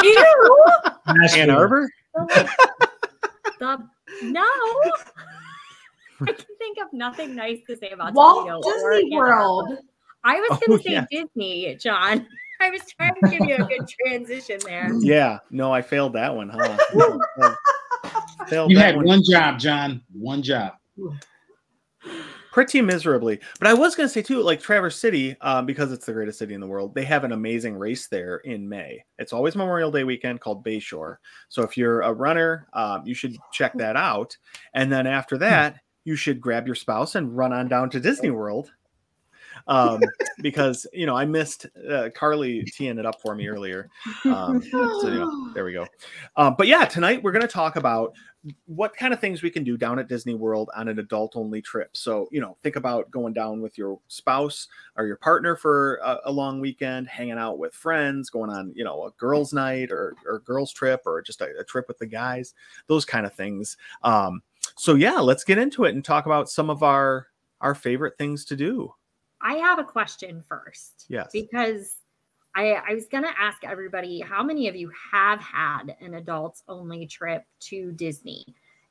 Ew! 0.04 0.64
Ann 1.08 1.50
Arbor. 1.50 1.90
the, 2.16 3.78
no. 4.24 4.42
I 6.22 6.26
can 6.32 6.46
think 6.58 6.78
of 6.82 6.94
nothing 6.94 7.36
nice 7.36 7.60
to 7.68 7.76
say 7.76 7.90
about 7.90 8.14
Walt 8.14 8.48
Toledo 8.48 8.62
Disney 9.02 9.14
Ann 9.14 9.18
World. 9.20 9.70
Arbor. 9.70 9.82
I 10.24 10.36
was 10.40 10.50
Oh, 10.52 10.60
going 10.68 10.80
to 10.80 10.84
say 10.84 10.92
yeah. 10.94 11.06
Disney, 11.12 11.76
Jon. 11.76 12.26
I 12.62 12.70
was 12.70 12.82
trying 12.98 13.14
to 13.22 13.30
give 13.30 13.42
you 13.46 13.56
a 13.56 13.68
good 13.68 13.86
transition 14.06 14.58
there. 14.64 14.90
Yeah, 15.00 15.40
no, 15.52 15.74
I 15.74 15.82
failed 15.82 16.14
that 16.14 16.34
one, 16.34 16.50
huh? 16.50 16.78
failed 18.48 18.72
You 18.72 18.78
had 18.78 18.96
one 18.96 19.06
one 19.06 19.22
job, 19.30 19.60
Jon. 19.60 20.02
One 20.14 20.42
job. 20.42 20.74
pretty 22.54 22.82
miserably. 22.82 23.40
But 23.58 23.68
I 23.68 23.74
was 23.74 23.96
going 23.96 24.08
to 24.08 24.14
say 24.14 24.22
too, 24.22 24.40
like 24.42 24.62
Traverse 24.62 24.98
City, 24.98 25.36
um, 25.42 25.66
because 25.66 25.92
it's 25.92 26.06
the 26.06 26.14
greatest 26.14 26.38
city 26.38 26.54
in 26.54 26.62
the 26.62 26.68
world, 26.68 26.94
they 26.94 27.04
have 27.04 27.24
an 27.24 27.32
amazing 27.32 27.76
race 27.76 28.08
there 28.08 28.38
in 28.38 28.70
May. 28.70 29.04
It's 29.18 29.34
always 29.34 29.56
Memorial 29.56 29.92
Day 29.92 30.04
weekend 30.04 30.40
called 30.40 30.64
Bayshore. 30.64 31.18
So 31.50 31.64
if 31.64 31.76
you're 31.76 32.02
a 32.02 32.14
runner, 32.14 32.68
um, 32.74 33.02
you 33.06 33.16
should 33.16 33.36
check 33.52 33.74
that 33.80 33.96
out. 33.96 34.38
And 34.76 34.92
then 34.92 35.08
after 35.08 35.38
that, 35.40 35.78
you 36.06 36.16
should 36.16 36.40
grab 36.40 36.68
your 36.68 36.76
spouse 36.76 37.16
and 37.16 37.36
run 37.36 37.54
on 37.54 37.68
down 37.68 37.90
to 37.90 38.00
Disney 38.00 38.30
World. 38.30 38.72
Um, 39.68 40.02
because 40.40 40.86
you 40.94 41.06
know 41.06 41.16
I 41.16 41.26
missed 41.26 41.68
uh, 41.90 42.10
Carly 42.16 42.64
teeing 42.64 42.98
it 42.98 43.06
up 43.06 43.22
for 43.22 43.36
me 43.36 43.48
earlier. 43.48 43.90
Um, 44.26 44.62
so 44.62 45.08
you 45.08 45.20
know, 45.20 45.54
there 45.54 45.66
we 45.66 45.74
go. 45.74 45.88
Um, 46.36 46.56
but 46.58 46.68
yeah, 46.68 46.86
tonight 46.86 47.24
we're 47.24 47.32
going 47.32 47.42
to 47.42 47.48
talk 47.48 47.76
about 47.76 48.14
what 48.66 48.96
kind 48.96 49.14
of 49.14 49.22
things 49.22 49.42
we 49.42 49.50
can 49.50 49.64
do 49.64 49.78
down 49.78 50.00
at 50.00 50.10
Disney 50.10 50.34
World 50.34 50.70
on 50.76 50.90
an 50.90 51.00
adult 51.00 51.36
only 51.36 51.62
trip. 51.62 51.96
So, 51.96 52.28
you 52.32 52.42
know, 52.42 52.58
think 52.62 52.76
about 52.76 53.10
going 53.10 53.34
down 53.34 53.62
with 53.62 53.78
your 53.78 54.00
spouse 54.10 54.68
or 54.98 55.06
your 55.06 55.16
partner 55.16 55.56
for 55.56 55.96
a, 56.04 56.20
a 56.26 56.32
long 56.32 56.60
weekend, 56.60 57.08
hanging 57.08 57.38
out 57.38 57.58
with 57.58 57.74
friends, 57.74 58.30
going 58.30 58.50
on, 58.50 58.74
you 58.76 58.84
know, 58.84 59.06
a 59.06 59.12
girls' 59.12 59.54
night 59.54 59.92
or, 59.92 60.16
or 60.26 60.40
girls' 60.40 60.74
trip 60.74 61.02
or 61.06 61.22
just 61.22 61.42
a, 61.42 61.58
a 61.60 61.64
trip 61.64 61.88
with 61.88 62.00
the 62.00 62.06
guys, 62.06 62.54
those 62.88 63.06
kind 63.06 63.26
of 63.26 63.34
things. 63.34 63.78
Um, 64.04 64.42
so 64.76 64.96
yeah, 64.96 65.20
let's 65.20 65.46
get 65.46 65.58
into 65.58 65.86
it 65.86 65.96
and 65.96 66.04
talk 66.04 66.26
about 66.26 66.50
some 66.50 66.70
of 66.70 66.84
our 66.84 67.28
our 67.62 67.76
favorite 67.76 68.18
things 68.18 68.44
to 68.44 68.58
do. 68.58 68.94
I 69.44 69.56
have 69.56 69.78
a 69.78 69.84
question 69.84 70.44
first. 70.48 71.06
Yes. 71.10 71.30
Because 71.32 71.98
I, 72.56 72.72
I 72.88 72.94
was 72.94 73.08
going 73.08 73.24
to 73.24 73.40
ask 73.40 73.64
everybody 73.64 74.20
how 74.22 74.42
many 74.42 74.68
of 74.68 74.76
you 74.76 74.92
have 75.12 75.40
had 75.42 75.96
an 76.02 76.16
adults 76.16 76.64
only 76.68 77.06
trip 77.06 77.44
to 77.62 77.92
Disney? 77.92 78.46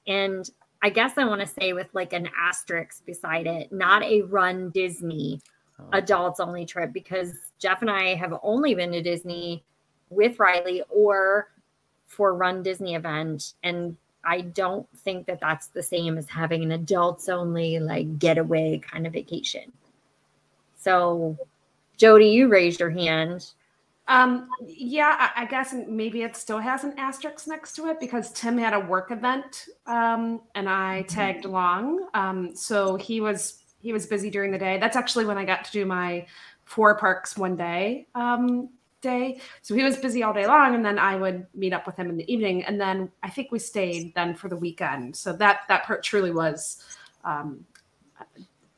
And 0.06 0.48
I 0.82 0.90
guess 0.90 1.16
I 1.16 1.24
want 1.24 1.40
to 1.40 1.46
say 1.46 1.72
with 1.72 1.88
like 1.92 2.12
an 2.12 2.28
asterisk 2.38 3.06
beside 3.06 3.46
it, 3.46 3.72
not 3.72 4.02
a 4.02 4.22
run 4.22 4.70
Disney 4.70 5.40
Um, 5.78 5.88
adults 5.92 6.40
only 6.40 6.66
trip 6.66 6.92
because 6.92 7.32
Jeff 7.58 7.80
and 7.80 7.90
I 7.90 8.14
have 8.14 8.34
only 8.42 8.74
been 8.74 8.92
to 8.92 9.02
Disney 9.02 9.64
with 10.10 10.38
Riley 10.38 10.82
or 10.90 11.52
for 12.06 12.34
Run 12.34 12.62
Disney 12.62 12.94
event. 12.94 13.54
And 13.62 13.96
I 14.24 14.42
don't 14.42 14.86
think 14.98 15.26
that 15.26 15.40
that's 15.40 15.68
the 15.68 15.82
same 15.82 16.18
as 16.18 16.28
having 16.28 16.62
an 16.62 16.72
adults 16.72 17.28
only 17.28 17.78
like 17.78 18.18
getaway 18.18 18.78
kind 18.78 19.06
of 19.06 19.12
vacation. 19.12 19.72
So, 20.82 21.36
Jodie, 21.98 22.32
you 22.32 22.48
raised 22.48 22.80
your 22.80 22.90
hand. 22.90 23.52
Um, 24.08 24.48
yeah, 24.66 25.30
I, 25.36 25.42
I 25.42 25.46
guess 25.46 25.74
maybe 25.88 26.22
it 26.22 26.36
still 26.36 26.58
has 26.58 26.82
an 26.82 26.94
asterisk 26.98 27.46
next 27.46 27.76
to 27.76 27.86
it 27.86 28.00
because 28.00 28.32
Tim 28.32 28.58
had 28.58 28.74
a 28.74 28.80
work 28.80 29.12
event, 29.12 29.68
um, 29.86 30.40
and 30.54 30.68
I 30.68 31.02
tagged 31.02 31.44
along. 31.44 32.08
Um, 32.12 32.54
so 32.56 32.96
he 32.96 33.20
was 33.20 33.62
he 33.80 33.92
was 33.92 34.06
busy 34.06 34.28
during 34.28 34.50
the 34.50 34.58
day. 34.58 34.78
That's 34.78 34.96
actually 34.96 35.24
when 35.24 35.38
I 35.38 35.44
got 35.44 35.64
to 35.64 35.72
do 35.72 35.86
my 35.86 36.26
four 36.64 36.96
parks 36.98 37.36
one 37.36 37.56
day 37.56 38.06
um, 38.14 38.68
day. 39.02 39.40
So 39.62 39.74
he 39.74 39.84
was 39.84 39.96
busy 39.96 40.24
all 40.24 40.32
day 40.32 40.46
long, 40.46 40.74
and 40.74 40.84
then 40.84 40.98
I 40.98 41.14
would 41.14 41.46
meet 41.54 41.72
up 41.72 41.86
with 41.86 41.96
him 41.96 42.10
in 42.10 42.16
the 42.16 42.32
evening, 42.32 42.64
and 42.64 42.80
then 42.80 43.10
I 43.22 43.30
think 43.30 43.52
we 43.52 43.60
stayed 43.60 44.14
then 44.16 44.34
for 44.34 44.48
the 44.48 44.56
weekend. 44.56 45.14
So 45.14 45.32
that 45.34 45.60
that 45.68 45.84
part 45.84 46.02
truly 46.02 46.32
was. 46.32 46.82
Um, 47.24 47.64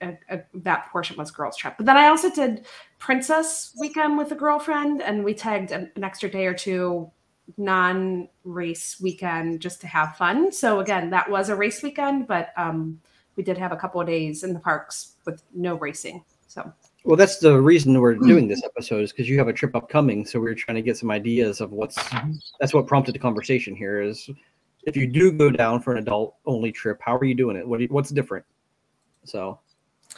a, 0.05 0.19
a, 0.37 0.41
that 0.55 0.89
portion 0.91 1.17
was 1.17 1.31
girls 1.31 1.57
trip 1.57 1.75
but 1.77 1.87
then 1.87 1.97
i 1.97 2.09
also 2.09 2.31
did 2.31 2.67
princess 2.99 3.75
weekend 3.79 4.17
with 4.19 4.31
a 4.33 4.35
girlfriend 4.35 5.03
and 5.03 5.25
we 5.25 5.35
tagged 5.35 5.73
an, 5.73 5.91
an 5.97 6.05
extra 6.05 6.31
day 6.31 6.47
or 6.47 6.55
two 6.55 7.11
non 7.57 8.29
race 8.45 8.99
weekend 9.01 9.61
just 9.61 9.81
to 9.81 9.87
have 9.87 10.17
fun 10.17 10.51
so 10.53 10.81
again 10.81 11.11
that 11.11 11.31
was 11.31 11.49
a 11.49 11.57
race 11.57 11.83
weekend 11.83 12.27
but 12.27 12.53
um, 12.57 13.01
we 13.37 13.43
did 13.43 13.59
have 13.59 13.73
a 13.73 13.77
couple 13.77 14.01
of 14.01 14.07
days 14.07 14.45
in 14.45 14.53
the 14.53 14.61
parks 14.61 15.15
with 15.27 15.43
no 15.55 15.75
racing 15.75 16.25
so 16.55 16.73
Well, 17.05 17.17
that's 17.17 17.39
the 17.39 17.61
reason 17.61 18.01
we're 18.01 18.15
doing 18.15 18.47
this 18.47 18.63
episode 18.65 19.03
is 19.03 19.11
because 19.11 19.29
you 19.29 19.39
have 19.39 19.49
a 19.49 19.53
trip 19.53 19.75
upcoming. 19.75 20.25
So 20.25 20.39
we 20.39 20.49
are 20.49 20.55
trying 20.55 20.77
to 20.77 20.83
get 20.83 20.97
some 20.97 21.11
ideas 21.11 21.61
of 21.61 21.73
what's. 21.73 21.99
That's 22.61 22.73
what 22.73 22.87
prompted 22.87 23.15
the 23.15 23.19
conversation 23.19 23.75
here. 23.75 24.01
Is 24.01 24.31
if 24.85 24.97
you 24.97 25.09
do 25.09 25.33
go 25.33 25.51
down 25.51 25.81
for 25.81 25.93
an 25.93 25.99
adult 25.99 26.37
only 26.47 26.71
trip, 26.71 26.99
how 27.01 27.17
are 27.17 27.25
you 27.25 27.35
doing 27.35 27.57
it? 27.57 27.67
What 27.67 27.81
you, 27.81 27.89
what's 27.89 28.11
different? 28.11 28.45
So 29.25 29.59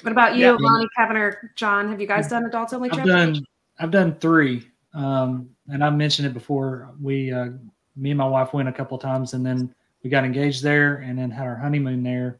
what 0.02 0.12
about 0.12 0.36
you 0.36 0.44
Yeah. 0.44 0.56
lonnie 0.58 0.88
kevin 0.96 1.16
or 1.16 1.52
john 1.56 1.88
have 1.88 2.00
you 2.00 2.06
guys 2.06 2.28
done 2.28 2.44
adults 2.44 2.72
only 2.72 2.90
I've 2.90 3.04
done 3.04 3.46
I've 3.78 3.90
done 3.90 4.14
three, 4.14 4.66
um, 4.94 5.50
and 5.68 5.84
I 5.84 5.90
mentioned 5.90 6.26
it 6.26 6.32
before. 6.32 6.94
We, 7.00 7.30
uh, 7.32 7.50
me 7.94 8.10
and 8.10 8.18
my 8.18 8.26
wife 8.26 8.54
went 8.54 8.68
a 8.68 8.72
couple 8.72 8.96
times, 8.96 9.34
and 9.34 9.44
then 9.44 9.74
we 10.02 10.08
got 10.08 10.24
engaged 10.24 10.62
there, 10.62 10.96
and 10.96 11.18
then 11.18 11.30
had 11.30 11.46
our 11.46 11.56
honeymoon 11.56 12.02
there, 12.02 12.38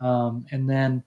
um, 0.00 0.44
and 0.50 0.68
then 0.68 1.02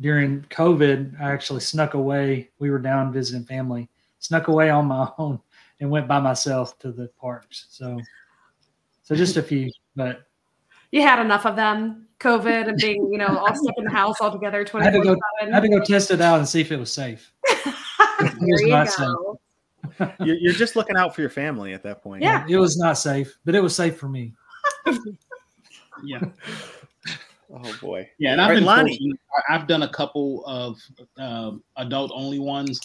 during 0.00 0.42
COVID, 0.50 1.20
I 1.20 1.30
actually 1.30 1.60
snuck 1.60 1.94
away. 1.94 2.50
We 2.58 2.70
were 2.70 2.80
down 2.80 3.12
visiting 3.12 3.44
family, 3.46 3.88
snuck 4.18 4.48
away 4.48 4.70
on 4.70 4.86
my 4.86 5.08
own, 5.18 5.40
and 5.78 5.88
went 5.90 6.08
by 6.08 6.18
myself 6.18 6.78
to 6.80 6.90
the 6.90 7.08
parks. 7.20 7.66
So, 7.70 8.00
so 9.04 9.14
just 9.14 9.36
a 9.36 9.42
few, 9.42 9.70
but 9.94 10.26
you 10.92 11.02
had 11.02 11.18
enough 11.20 11.44
of 11.46 11.56
them. 11.56 12.06
COVID 12.20 12.68
and 12.68 12.78
being, 12.78 13.10
you 13.10 13.18
know, 13.18 13.36
all 13.36 13.52
stuck 13.52 13.74
in 13.78 13.82
the 13.84 13.90
house 13.90 14.20
all 14.20 14.30
together 14.30 14.64
I 14.74 14.84
had 14.84 14.92
to 14.92 15.00
go. 15.02 15.16
I 15.40 15.46
had 15.46 15.64
to 15.64 15.68
go 15.68 15.80
test 15.80 16.12
it 16.12 16.20
out 16.20 16.38
and 16.38 16.48
see 16.48 16.60
if 16.60 16.70
it 16.70 16.78
was 16.78 16.92
safe. 16.92 17.32
It 18.20 18.34
was 18.40 18.60
you 18.60 18.68
not 18.68 18.88
safe. 18.88 19.08
go. 19.08 19.40
You're, 20.24 20.36
you're 20.36 20.52
just 20.52 20.76
looking 20.76 20.96
out 20.96 21.12
for 21.12 21.22
your 21.22 21.30
family 21.30 21.72
at 21.72 21.82
that 21.82 22.00
point. 22.04 22.22
Yeah. 22.22 22.46
It 22.48 22.56
was 22.56 22.78
not 22.78 22.92
safe, 22.96 23.36
but 23.44 23.56
it 23.56 23.60
was 23.60 23.74
safe 23.74 23.96
for 23.98 24.08
me. 24.08 24.32
Yeah. 26.04 26.20
Oh 27.52 27.74
boy. 27.80 28.08
Yeah, 28.18 28.32
and 28.32 28.40
I've 28.40 28.46
All 28.46 28.50
right, 28.50 28.54
been 28.56 28.64
Lonnie. 28.64 28.90
fortunate. 28.92 29.18
I- 29.48 29.54
I've 29.56 29.66
done 29.66 29.82
a 29.82 29.88
couple 29.88 30.44
of 30.46 30.78
um, 31.18 31.62
adult 31.76 32.12
only 32.14 32.38
ones, 32.38 32.80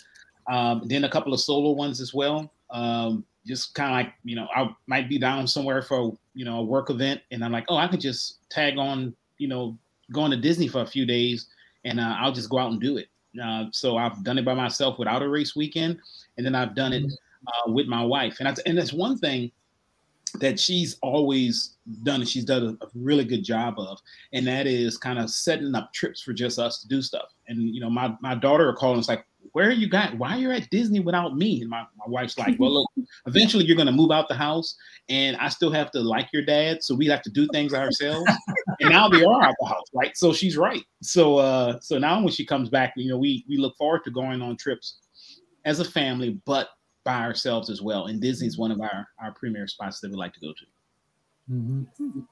um, 0.52 0.82
then 0.88 1.04
a 1.04 1.10
couple 1.10 1.34
of 1.34 1.40
solo 1.40 1.72
ones 1.72 2.02
as 2.02 2.14
well. 2.14 2.52
Um, 2.72 3.24
just 3.48 3.74
kind 3.74 3.90
of 3.90 3.96
like 3.96 4.14
you 4.24 4.36
know, 4.36 4.48
I 4.56 4.70
might 4.88 5.10
be 5.10 5.18
down 5.18 5.48
somewhere 5.48 5.82
for 5.82 6.18
you 6.34 6.46
know 6.46 6.60
a 6.60 6.64
work 6.64 6.90
event, 6.90 7.22
and 7.32 7.44
I'm 7.44 7.52
like, 7.52 7.66
oh, 7.70 7.78
I 7.78 7.88
could 7.88 8.02
just 8.02 8.50
tag 8.50 8.78
on, 8.78 9.16
you 9.38 9.48
know, 9.48 9.78
going 10.12 10.32
to 10.32 10.38
Disney 10.38 10.68
for 10.68 10.82
a 10.82 10.88
few 10.88 11.06
days, 11.06 11.48
and 11.86 12.00
uh, 12.00 12.16
I'll 12.20 12.32
just 12.32 12.50
go 12.50 12.60
out 12.60 12.72
and 12.72 12.82
do 12.82 12.98
it. 12.98 13.08
Uh, 13.42 13.66
so 13.72 13.98
I've 13.98 14.24
done 14.24 14.38
it 14.38 14.46
by 14.46 14.54
myself 14.54 15.00
without 15.00 15.22
a 15.22 15.30
race 15.30 15.56
weekend, 15.56 16.00
and 16.38 16.46
then 16.46 16.56
I've 16.56 16.76
done 16.76 16.94
it 16.94 17.06
uh, 17.48 17.72
with 17.72 17.88
my 17.88 18.04
wife, 18.04 18.38
and 18.40 18.50
I, 18.50 18.56
and 18.66 18.78
that's 18.78 18.94
one 18.94 19.18
thing 19.18 19.52
that 20.36 20.60
she's 20.60 20.98
always 21.02 21.78
done 22.04 22.20
and 22.20 22.30
she's 22.30 22.44
done 22.44 22.78
a, 22.82 22.86
a 22.86 22.90
really 22.96 23.24
good 23.24 23.44
job 23.44 23.76
of 23.78 24.00
and 24.34 24.46
that 24.46 24.68
is 24.68 24.98
kind 24.98 25.18
of 25.18 25.30
setting 25.30 25.74
up 25.74 25.94
trips 25.94 26.22
for 26.22 26.34
just 26.34 26.60
us 26.60 26.82
to 26.82 26.88
do 26.88 27.02
stuff. 27.02 27.34
And 27.48 27.74
you 27.74 27.80
know 27.80 27.90
my, 27.90 28.16
my 28.22 28.36
daughter 28.36 28.68
will 28.68 28.74
call 28.74 28.92
and 28.92 29.00
it's 29.00 29.08
like 29.08 29.26
where 29.54 29.68
are 29.68 29.74
you 29.74 29.90
guys 29.90 30.14
why 30.18 30.34
are 30.34 30.38
you 30.38 30.52
at 30.52 30.70
disney 30.70 31.00
without 31.00 31.36
me? 31.36 31.62
And 31.62 31.70
my, 31.70 31.82
my 31.98 32.06
wife's 32.08 32.38
like 32.38 32.58
well 32.60 32.74
look 32.74 32.90
eventually 33.28 33.66
you're 33.66 33.76
going 33.76 33.88
to 33.88 33.94
move 33.94 34.12
out 34.12 34.28
the 34.28 34.36
house 34.36 34.76
and 35.10 35.38
i 35.38 35.50
still 35.50 35.72
have 35.72 35.92
to 35.92 36.00
like 36.00 36.30
your 36.34 36.44
dad 36.44 36.84
so 36.84 36.96
we 36.96 37.06
have 37.08 37.22
to 37.24 37.30
do 37.30 37.48
things 37.54 37.74
ourselves. 37.74 38.30
And 38.80 38.92
now 38.92 39.08
they 39.10 39.24
are 39.24 39.44
out 39.44 39.56
the 39.60 39.66
house 39.66 39.86
right? 39.94 40.16
So 40.16 40.34
she's 40.34 40.56
right. 40.58 40.84
So 41.02 41.38
uh 41.38 41.80
so 41.80 41.98
now 41.98 42.20
when 42.22 42.32
she 42.32 42.46
comes 42.46 42.70
back 42.70 42.94
you 42.96 43.10
know 43.10 43.18
we 43.18 43.46
we 43.50 43.58
look 43.58 43.76
forward 43.78 44.04
to 44.04 44.12
going 44.12 44.42
on 44.42 44.56
trips 44.58 45.00
as 45.66 45.80
a 45.80 45.86
family 45.86 46.40
but 46.46 46.70
by 47.04 47.22
ourselves 47.22 47.70
as 47.70 47.82
well. 47.82 48.08
And 48.08 48.22
disney's 48.22 48.58
one 48.58 48.72
of 48.72 48.82
our 48.82 49.08
our 49.22 49.32
premier 49.32 49.68
spots 49.68 50.00
that 50.02 50.12
we 50.12 50.18
like 50.18 50.34
to 50.34 50.40
go 50.40 50.54
to. 50.54 51.54
Mhm. 51.54 52.28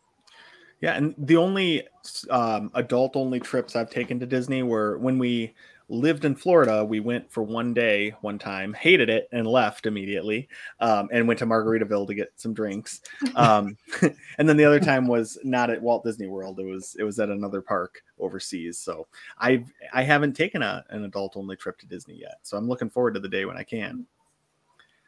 Yeah, 0.82 0.94
and 0.94 1.16
the 1.18 1.38
only 1.38 1.88
um, 2.30 2.70
adult-only 2.76 3.40
trips 3.40 3.76
I've 3.76 3.90
taken 3.90 4.20
to 4.20 4.26
Disney 4.26 4.62
were 4.62 4.98
when 4.98 5.18
we 5.18 5.54
lived 5.90 6.26
in 6.26 6.36
Florida. 6.36 6.84
We 6.84 7.00
went 7.00 7.32
for 7.32 7.44
one 7.44 7.74
day, 7.74 8.16
one 8.22 8.40
time, 8.40 8.74
hated 8.74 9.10
it, 9.10 9.30
and 9.32 9.46
left 9.46 9.86
immediately, 9.86 10.48
um, 10.80 11.10
and 11.12 11.28
went 11.28 11.40
to 11.40 11.46
Margaritaville 11.46 12.08
to 12.08 12.14
get 12.14 12.32
some 12.36 12.54
drinks. 12.54 13.02
Um, 13.36 13.76
and 14.38 14.48
then 14.48 14.56
the 14.56 14.64
other 14.64 14.80
time 14.80 15.08
was 15.08 15.38
not 15.44 15.70
at 15.70 15.82
Walt 15.82 16.06
Disney 16.06 16.28
World. 16.28 16.60
It 16.60 16.66
was 16.66 16.96
it 16.98 17.04
was 17.04 17.20
at 17.20 17.30
another 17.30 17.62
park 17.62 18.02
overseas. 18.18 18.80
So 18.80 19.08
I 19.40 19.66
I 19.94 20.04
haven't 20.04 20.34
taken 20.34 20.62
a, 20.62 20.86
an 20.90 21.04
adult-only 21.04 21.58
trip 21.58 21.78
to 21.80 21.86
Disney 21.86 22.16
yet. 22.16 22.38
So 22.44 22.56
I'm 22.56 22.68
looking 22.68 22.90
forward 22.90 23.16
to 23.16 23.20
the 23.20 23.28
day 23.28 23.44
when 23.46 23.58
I 23.58 23.64
can. 23.64 24.06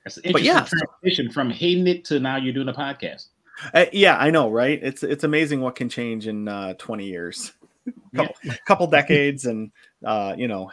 That's 0.03 0.17
an 0.17 0.31
But 0.33 0.43
yeah, 0.43 0.65
transition 0.65 1.31
from 1.31 1.49
hating 1.49 1.87
it 1.87 2.03
to 2.05 2.19
now 2.19 2.35
you're 2.35 2.53
doing 2.53 2.69
a 2.69 2.73
podcast. 2.73 3.27
Uh, 3.73 3.85
yeah, 3.91 4.17
I 4.17 4.29
know, 4.29 4.49
right? 4.49 4.79
It's 4.81 5.03
it's 5.03 5.23
amazing 5.23 5.61
what 5.61 5.75
can 5.75 5.89
change 5.89 6.27
in 6.27 6.47
uh, 6.47 6.73
20 6.75 7.05
years, 7.05 7.53
couple, 8.15 8.35
couple 8.65 8.87
decades, 8.87 9.45
and 9.45 9.71
uh, 10.05 10.35
you 10.37 10.47
know, 10.47 10.71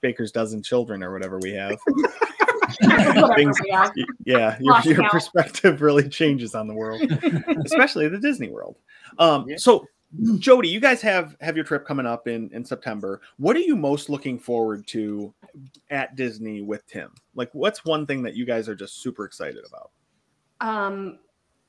Baker's 0.00 0.32
dozen 0.32 0.62
children 0.62 1.02
or 1.02 1.12
whatever 1.12 1.38
we 1.38 1.52
have. 1.52 1.78
Things- 3.36 3.60
we 3.62 3.70
have. 3.70 3.92
Y- 3.96 4.04
yeah, 4.24 4.56
your, 4.60 4.80
your 4.82 5.08
perspective 5.10 5.80
really 5.80 6.08
changes 6.08 6.54
on 6.54 6.66
the 6.68 6.74
world, 6.74 7.00
especially 7.64 8.08
the 8.08 8.18
Disney 8.18 8.48
World. 8.48 8.76
Um, 9.18 9.46
Yeah. 9.48 9.56
So, 9.56 9.86
Jodie, 10.22 10.70
you 10.70 10.80
guys 10.80 11.02
have 11.02 11.36
have 11.40 11.54
your 11.56 11.64
trip 11.64 11.86
coming 11.86 12.06
up 12.06 12.28
in 12.28 12.50
in 12.52 12.64
September. 12.64 13.20
What 13.36 13.56
are 13.56 13.60
you 13.60 13.76
most 13.76 14.08
looking 14.08 14.38
forward 14.38 14.86
to 14.88 15.34
at 15.90 16.16
Disney 16.16 16.62
with 16.62 16.86
Tim? 16.86 17.10
Like, 17.34 17.50
what's 17.52 17.84
one 17.84 18.06
thing 18.06 18.22
that 18.22 18.34
you 18.34 18.46
guys 18.46 18.68
are 18.68 18.74
just 18.74 19.02
super 19.02 19.24
excited 19.24 19.64
about? 19.66 19.90
Um, 20.60 21.18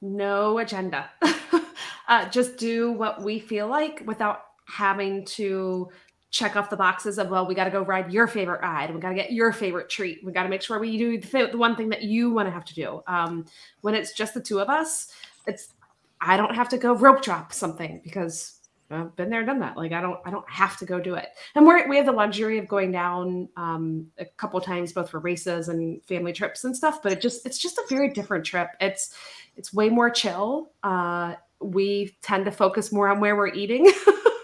no 0.01 0.59
agenda. 0.59 1.09
uh, 2.07 2.29
just 2.29 2.57
do 2.57 2.91
what 2.93 3.21
we 3.21 3.39
feel 3.39 3.67
like 3.67 4.03
without 4.05 4.45
having 4.69 5.25
to 5.25 5.89
check 6.31 6.55
off 6.55 6.69
the 6.69 6.77
boxes 6.77 7.17
of 7.17 7.29
well, 7.29 7.47
we 7.47 7.55
got 7.55 7.65
to 7.65 7.71
go 7.71 7.81
ride 7.81 8.11
your 8.11 8.27
favorite 8.27 8.61
ride. 8.61 8.93
We 8.93 9.01
got 9.01 9.09
to 9.09 9.15
get 9.15 9.31
your 9.31 9.51
favorite 9.51 9.89
treat. 9.89 10.23
We 10.23 10.31
got 10.31 10.43
to 10.43 10.49
make 10.49 10.61
sure 10.61 10.79
we 10.79 10.97
do 10.97 11.19
the, 11.19 11.27
th- 11.27 11.51
the 11.51 11.57
one 11.57 11.75
thing 11.75 11.89
that 11.89 12.03
you 12.03 12.29
want 12.29 12.47
to 12.47 12.51
have 12.51 12.65
to 12.65 12.75
do. 12.75 13.01
Um, 13.07 13.45
when 13.81 13.95
it's 13.95 14.13
just 14.13 14.33
the 14.33 14.41
two 14.41 14.59
of 14.59 14.69
us, 14.69 15.11
it's 15.47 15.73
I 16.21 16.37
don't 16.37 16.53
have 16.53 16.69
to 16.69 16.77
go 16.77 16.93
rope 16.93 17.21
drop 17.21 17.53
something 17.53 18.01
because 18.03 18.59
I've 18.91 19.15
been 19.15 19.29
there, 19.29 19.45
done 19.45 19.59
that. 19.59 19.77
Like 19.77 19.91
I 19.91 20.01
don't, 20.01 20.19
I 20.25 20.31
don't 20.31 20.49
have 20.49 20.77
to 20.77 20.85
go 20.85 20.99
do 20.99 21.15
it. 21.15 21.29
And 21.55 21.65
we're 21.65 21.87
we 21.87 21.97
have 21.97 22.05
the 22.05 22.11
luxury 22.11 22.57
of 22.57 22.67
going 22.67 22.91
down 22.91 23.49
um, 23.55 24.07
a 24.17 24.25
couple 24.25 24.59
times, 24.61 24.93
both 24.93 25.09
for 25.09 25.19
races 25.19 25.69
and 25.69 26.03
family 26.05 26.33
trips 26.33 26.63
and 26.63 26.75
stuff. 26.75 27.01
But 27.01 27.11
it 27.11 27.21
just, 27.21 27.45
it's 27.45 27.57
just 27.57 27.77
a 27.77 27.85
very 27.89 28.09
different 28.09 28.45
trip. 28.45 28.69
It's, 28.81 29.15
it's 29.57 29.73
way 29.73 29.89
more 29.89 30.09
chill. 30.09 30.71
Uh, 30.83 31.35
we 31.61 32.15
tend 32.21 32.45
to 32.45 32.51
focus 32.51 32.91
more 32.91 33.09
on 33.09 33.19
where 33.19 33.35
we're 33.35 33.53
eating 33.53 33.91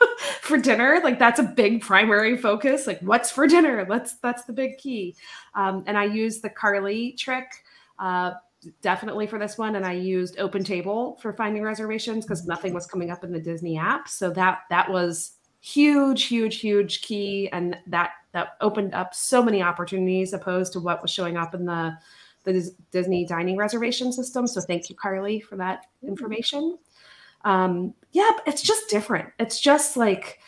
for 0.45 0.57
dinner. 0.57 0.99
Like 1.03 1.19
that's 1.19 1.39
a 1.39 1.43
big 1.43 1.81
primary 1.81 2.37
focus. 2.37 2.87
Like 2.87 2.99
what's 3.01 3.31
for 3.31 3.47
dinner? 3.47 3.85
Let's 3.89 4.15
that's 4.15 4.45
the 4.45 4.53
big 4.53 4.77
key. 4.77 5.15
Um, 5.55 5.83
and 5.87 5.97
I 5.97 6.05
use 6.05 6.41
the 6.41 6.49
Carly 6.49 7.13
trick. 7.13 7.47
Uh, 7.99 8.33
definitely 8.81 9.27
for 9.27 9.37
this 9.37 9.57
one 9.57 9.75
and 9.75 9.85
i 9.85 9.91
used 9.91 10.39
open 10.39 10.63
table 10.63 11.17
for 11.21 11.33
finding 11.33 11.61
reservations 11.61 12.25
because 12.25 12.47
nothing 12.47 12.73
was 12.73 12.87
coming 12.87 13.11
up 13.11 13.23
in 13.23 13.31
the 13.31 13.39
disney 13.39 13.77
app 13.77 14.07
so 14.07 14.29
that 14.29 14.61
that 14.69 14.89
was 14.89 15.33
huge 15.61 16.23
huge 16.23 16.59
huge 16.59 17.01
key 17.01 17.49
and 17.51 17.77
that 17.87 18.11
that 18.31 18.57
opened 18.61 18.93
up 18.93 19.13
so 19.13 19.43
many 19.43 19.61
opportunities 19.61 20.33
opposed 20.33 20.73
to 20.73 20.79
what 20.79 21.01
was 21.01 21.11
showing 21.11 21.37
up 21.37 21.53
in 21.53 21.65
the 21.65 21.95
the 22.43 22.71
disney 22.91 23.25
dining 23.25 23.57
reservation 23.57 24.11
system 24.11 24.47
so 24.47 24.61
thank 24.61 24.89
you 24.89 24.95
carly 24.95 25.39
for 25.39 25.55
that 25.55 25.85
information 26.03 26.77
um 27.43 27.93
yeah 28.15 28.31
it's 28.47 28.61
just 28.61 28.89
different 28.89 29.29
it's 29.39 29.59
just 29.59 29.95
like 29.95 30.39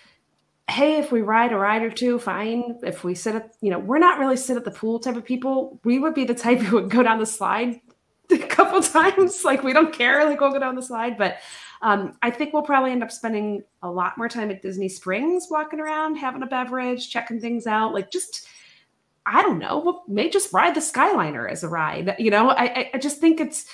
hey 0.70 0.98
if 0.98 1.12
we 1.12 1.22
ride 1.22 1.52
a 1.52 1.58
ride 1.58 1.84
or 1.84 1.92
two 1.92 2.18
fine 2.18 2.80
if 2.84 3.04
we 3.04 3.14
sit 3.14 3.36
at 3.36 3.54
you 3.62 3.70
know 3.70 3.80
we're 3.80 4.00
not 4.00 4.20
really 4.20 4.38
sit 4.38 4.58
at 4.58 4.66
the 4.66 4.72
pool 4.72 5.00
type 5.00 5.16
of 5.16 5.24
people 5.24 5.80
we 5.84 6.00
would 6.00 6.14
be 6.14 6.26
the 6.26 6.34
type 6.34 6.60
who 6.62 6.78
would 6.78 6.90
go 6.90 7.04
down 7.04 7.20
the 7.20 7.26
slide 7.26 7.80
a 8.32 8.38
couple 8.38 8.82
times. 8.82 9.44
Like 9.48 9.64
we 9.64 9.72
don't 9.72 9.94
care, 9.94 10.26
like 10.26 10.42
we'll 10.42 10.52
go 10.52 10.60
down 10.60 10.76
the 10.76 10.82
slide. 10.82 11.18
But 11.18 11.38
um, 11.82 12.18
I 12.22 12.32
think 12.32 12.54
we'll 12.54 12.64
probably 12.64 12.92
end 12.92 13.04
up 13.04 13.12
spending 13.12 13.64
a 13.82 13.90
lot 13.90 14.18
more 14.18 14.28
time 14.28 14.52
at 14.52 14.62
Disney 14.62 14.90
Springs, 14.90 15.48
walking 15.50 15.80
around, 15.80 16.16
having 16.16 16.44
a 16.44 16.48
beverage, 16.48 17.10
checking 17.10 17.40
things 17.40 17.66
out. 17.66 17.94
Like 17.94 18.12
just, 18.12 18.48
I 19.26 19.42
don't 19.42 19.60
know, 19.60 20.02
we 20.08 20.14
may 20.14 20.30
just 20.30 20.52
ride 20.52 20.76
the 20.76 20.82
Skyliner 20.82 21.50
as 21.50 21.64
a 21.64 21.70
ride. 21.70 22.16
You 22.20 22.32
know, 22.32 22.50
I, 22.50 22.64
I, 22.64 22.92
I 22.96 22.98
just 22.98 23.20
think 23.20 23.40
it's 23.40 23.66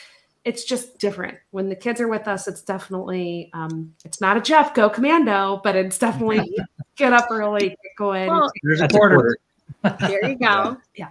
it's 0.45 0.63
just 0.65 0.99
different 0.99 1.37
when 1.51 1.69
the 1.69 1.75
kids 1.75 2.01
are 2.01 2.07
with 2.07 2.27
us. 2.27 2.47
It's 2.47 2.61
definitely 2.61 3.49
um, 3.53 3.93
it's 4.03 4.19
not 4.21 4.37
a 4.37 4.41
Jeff 4.41 4.73
go 4.73 4.89
commando, 4.89 5.61
but 5.63 5.75
it's 5.75 5.97
definitely 5.97 6.57
get 6.97 7.13
up 7.13 7.27
early, 7.31 7.69
get 7.69 7.77
going. 7.97 8.27
Well, 8.27 8.51
There's 8.63 8.81
a 8.81 8.87
quarter. 8.87 9.37
quarter. 9.81 9.97
there 10.07 10.27
you 10.29 10.35
go. 10.35 10.77
Yeah. 10.95 11.09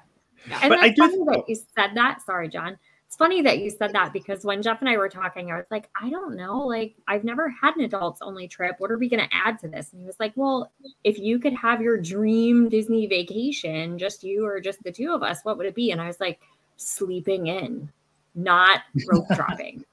Yeah. 0.48 0.58
And 0.62 0.70
But 0.70 0.78
I 0.80 0.88
do- 0.90 0.96
funny 1.02 1.24
that 1.26 1.48
you 1.48 1.54
said 1.54 1.90
that. 1.94 2.20
Sorry, 2.26 2.48
Jon. 2.48 2.76
It's 3.06 3.16
funny 3.18 3.42
that 3.42 3.58
you 3.58 3.68
said 3.70 3.92
that 3.92 4.12
because 4.14 4.42
when 4.42 4.62
Jeff 4.62 4.80
and 4.80 4.88
I 4.88 4.96
were 4.96 5.08
talking, 5.08 5.52
I 5.52 5.56
was 5.56 5.66
like, 5.70 5.90
I 6.00 6.08
don't 6.08 6.34
know. 6.34 6.60
Like, 6.60 6.94
I've 7.06 7.24
never 7.24 7.50
had 7.50 7.76
an 7.76 7.82
adults 7.82 8.20
only 8.22 8.48
trip. 8.48 8.76
What 8.78 8.90
are 8.90 8.96
we 8.96 9.06
going 9.10 9.20
to 9.22 9.28
add 9.36 9.58
to 9.58 9.68
this? 9.68 9.92
And 9.92 10.00
he 10.00 10.06
was 10.06 10.18
like, 10.18 10.32
Well, 10.34 10.72
if 11.04 11.18
you 11.18 11.38
could 11.38 11.52
have 11.52 11.82
your 11.82 11.98
dream 11.98 12.68
Disney 12.70 13.06
vacation, 13.06 13.98
just 13.98 14.24
you 14.24 14.46
or 14.46 14.60
just 14.60 14.82
the 14.82 14.90
two 14.90 15.12
of 15.12 15.22
us, 15.22 15.40
what 15.42 15.58
would 15.58 15.66
it 15.66 15.74
be? 15.74 15.90
And 15.92 16.00
I 16.00 16.06
was 16.06 16.20
like, 16.20 16.40
Sleeping 16.76 17.46
in, 17.48 17.90
not 18.34 18.82
rope 19.06 19.26
dropping, 19.34 19.84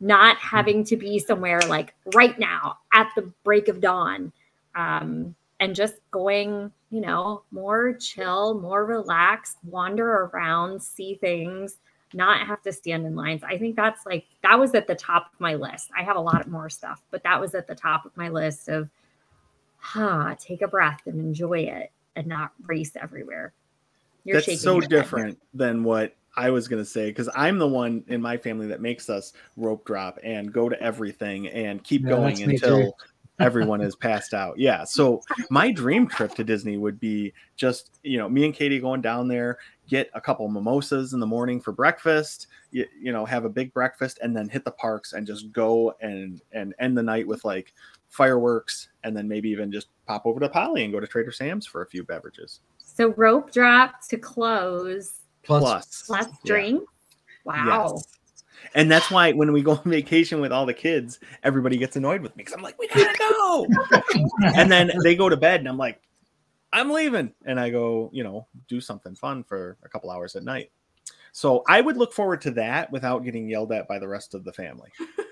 not 0.00 0.36
having 0.38 0.84
to 0.84 0.96
be 0.96 1.18
somewhere 1.18 1.60
like 1.68 1.94
right 2.14 2.38
now 2.38 2.78
at 2.92 3.10
the 3.16 3.32
break 3.44 3.68
of 3.68 3.80
dawn. 3.80 4.32
Um, 4.74 5.34
and 5.60 5.74
just 5.74 5.96
going, 6.10 6.70
you 6.90 7.00
know, 7.00 7.42
more 7.50 7.92
chill, 7.94 8.60
more 8.60 8.84
relaxed, 8.84 9.58
wander 9.64 10.08
around, 10.24 10.80
see 10.80 11.14
things, 11.16 11.78
not 12.14 12.46
have 12.46 12.62
to 12.62 12.72
stand 12.72 13.06
in 13.06 13.14
lines. 13.14 13.42
I 13.42 13.58
think 13.58 13.76
that's 13.76 14.06
like 14.06 14.24
that 14.42 14.58
was 14.58 14.74
at 14.74 14.86
the 14.86 14.94
top 14.94 15.32
of 15.32 15.40
my 15.40 15.54
list. 15.54 15.90
I 15.96 16.02
have 16.02 16.16
a 16.16 16.20
lot 16.20 16.48
more 16.48 16.70
stuff, 16.70 17.02
but 17.10 17.22
that 17.24 17.40
was 17.40 17.54
at 17.54 17.66
the 17.66 17.74
top 17.74 18.04
of 18.06 18.16
my 18.16 18.28
list 18.28 18.68
of 18.68 18.88
huh, 19.78 20.34
take 20.38 20.62
a 20.62 20.68
breath 20.68 21.02
and 21.06 21.20
enjoy 21.20 21.60
it 21.60 21.90
and 22.16 22.26
not 22.26 22.52
race 22.66 22.92
everywhere. 23.00 23.52
You're 24.24 24.40
That's 24.40 24.60
so 24.60 24.80
head. 24.80 24.90
different 24.90 25.38
than 25.54 25.84
what 25.84 26.14
I 26.36 26.50
was 26.50 26.68
gonna 26.68 26.84
say 26.84 27.10
because 27.10 27.28
I'm 27.34 27.58
the 27.58 27.68
one 27.68 28.04
in 28.08 28.22
my 28.22 28.36
family 28.36 28.66
that 28.68 28.80
makes 28.80 29.10
us 29.10 29.32
rope 29.56 29.84
drop 29.84 30.18
and 30.22 30.52
go 30.52 30.68
to 30.68 30.80
everything 30.80 31.48
and 31.48 31.82
keep 31.82 32.02
Yeah, 32.02 32.10
going 32.10 32.42
until 32.42 32.96
everyone 33.40 33.80
is 33.80 33.94
passed 33.94 34.34
out. 34.34 34.58
Yeah. 34.58 34.84
So 34.84 35.22
my 35.50 35.70
dream 35.70 36.06
trip 36.06 36.34
to 36.34 36.44
Disney 36.44 36.76
would 36.76 36.98
be 36.98 37.32
just, 37.56 37.98
you 38.02 38.18
know, 38.18 38.28
me 38.28 38.44
and 38.44 38.54
Katie 38.54 38.80
going 38.80 39.00
down 39.00 39.28
there, 39.28 39.58
get 39.88 40.10
a 40.14 40.20
couple 40.20 40.48
mimosas 40.48 41.12
in 41.12 41.20
the 41.20 41.26
morning 41.26 41.60
for 41.60 41.72
breakfast, 41.72 42.48
you, 42.70 42.84
you 43.00 43.12
know, 43.12 43.24
have 43.24 43.44
a 43.44 43.48
big 43.48 43.72
breakfast 43.72 44.18
and 44.22 44.36
then 44.36 44.48
hit 44.48 44.64
the 44.64 44.72
parks 44.72 45.12
and 45.12 45.26
just 45.26 45.52
go 45.52 45.94
and 46.00 46.40
and 46.52 46.74
end 46.78 46.96
the 46.96 47.02
night 47.02 47.26
with 47.26 47.44
like 47.44 47.72
fireworks 48.08 48.88
and 49.04 49.16
then 49.16 49.28
maybe 49.28 49.48
even 49.50 49.70
just 49.70 49.88
pop 50.06 50.26
over 50.26 50.40
to 50.40 50.48
Poly 50.48 50.84
and 50.84 50.92
go 50.92 51.00
to 51.00 51.06
Trader 51.06 51.32
Sam's 51.32 51.66
for 51.66 51.82
a 51.82 51.86
few 51.86 52.02
beverages. 52.04 52.60
So 52.78 53.14
rope 53.16 53.52
drop 53.52 54.06
to 54.08 54.16
close 54.16 55.20
Plus, 55.48 55.62
Plus, 55.62 56.02
plus 56.06 56.26
yeah. 56.26 56.34
drink. 56.44 56.82
Wow. 57.44 57.94
Yes. 57.94 58.04
And 58.74 58.90
that's 58.90 59.10
why 59.10 59.32
when 59.32 59.50
we 59.50 59.62
go 59.62 59.72
on 59.72 59.82
vacation 59.86 60.42
with 60.42 60.52
all 60.52 60.66
the 60.66 60.74
kids, 60.74 61.20
everybody 61.42 61.78
gets 61.78 61.96
annoyed 61.96 62.20
with 62.20 62.36
me 62.36 62.44
because 62.44 62.52
I'm 62.52 62.62
like, 62.62 62.78
we 62.78 62.86
gotta 62.88 63.16
go. 63.18 63.66
and 64.54 64.70
then 64.70 64.90
they 65.02 65.16
go 65.16 65.30
to 65.30 65.38
bed 65.38 65.60
and 65.60 65.68
I'm 65.68 65.78
like, 65.78 66.02
I'm 66.70 66.90
leaving. 66.90 67.32
And 67.46 67.58
I 67.58 67.70
go, 67.70 68.10
you 68.12 68.22
know, 68.24 68.46
do 68.68 68.78
something 68.78 69.14
fun 69.14 69.42
for 69.42 69.78
a 69.82 69.88
couple 69.88 70.10
hours 70.10 70.36
at 70.36 70.44
night. 70.44 70.70
So 71.32 71.64
I 71.66 71.80
would 71.80 71.96
look 71.96 72.12
forward 72.12 72.42
to 72.42 72.50
that 72.52 72.92
without 72.92 73.24
getting 73.24 73.48
yelled 73.48 73.72
at 73.72 73.88
by 73.88 73.98
the 73.98 74.08
rest 74.08 74.34
of 74.34 74.44
the 74.44 74.52
family. 74.52 74.90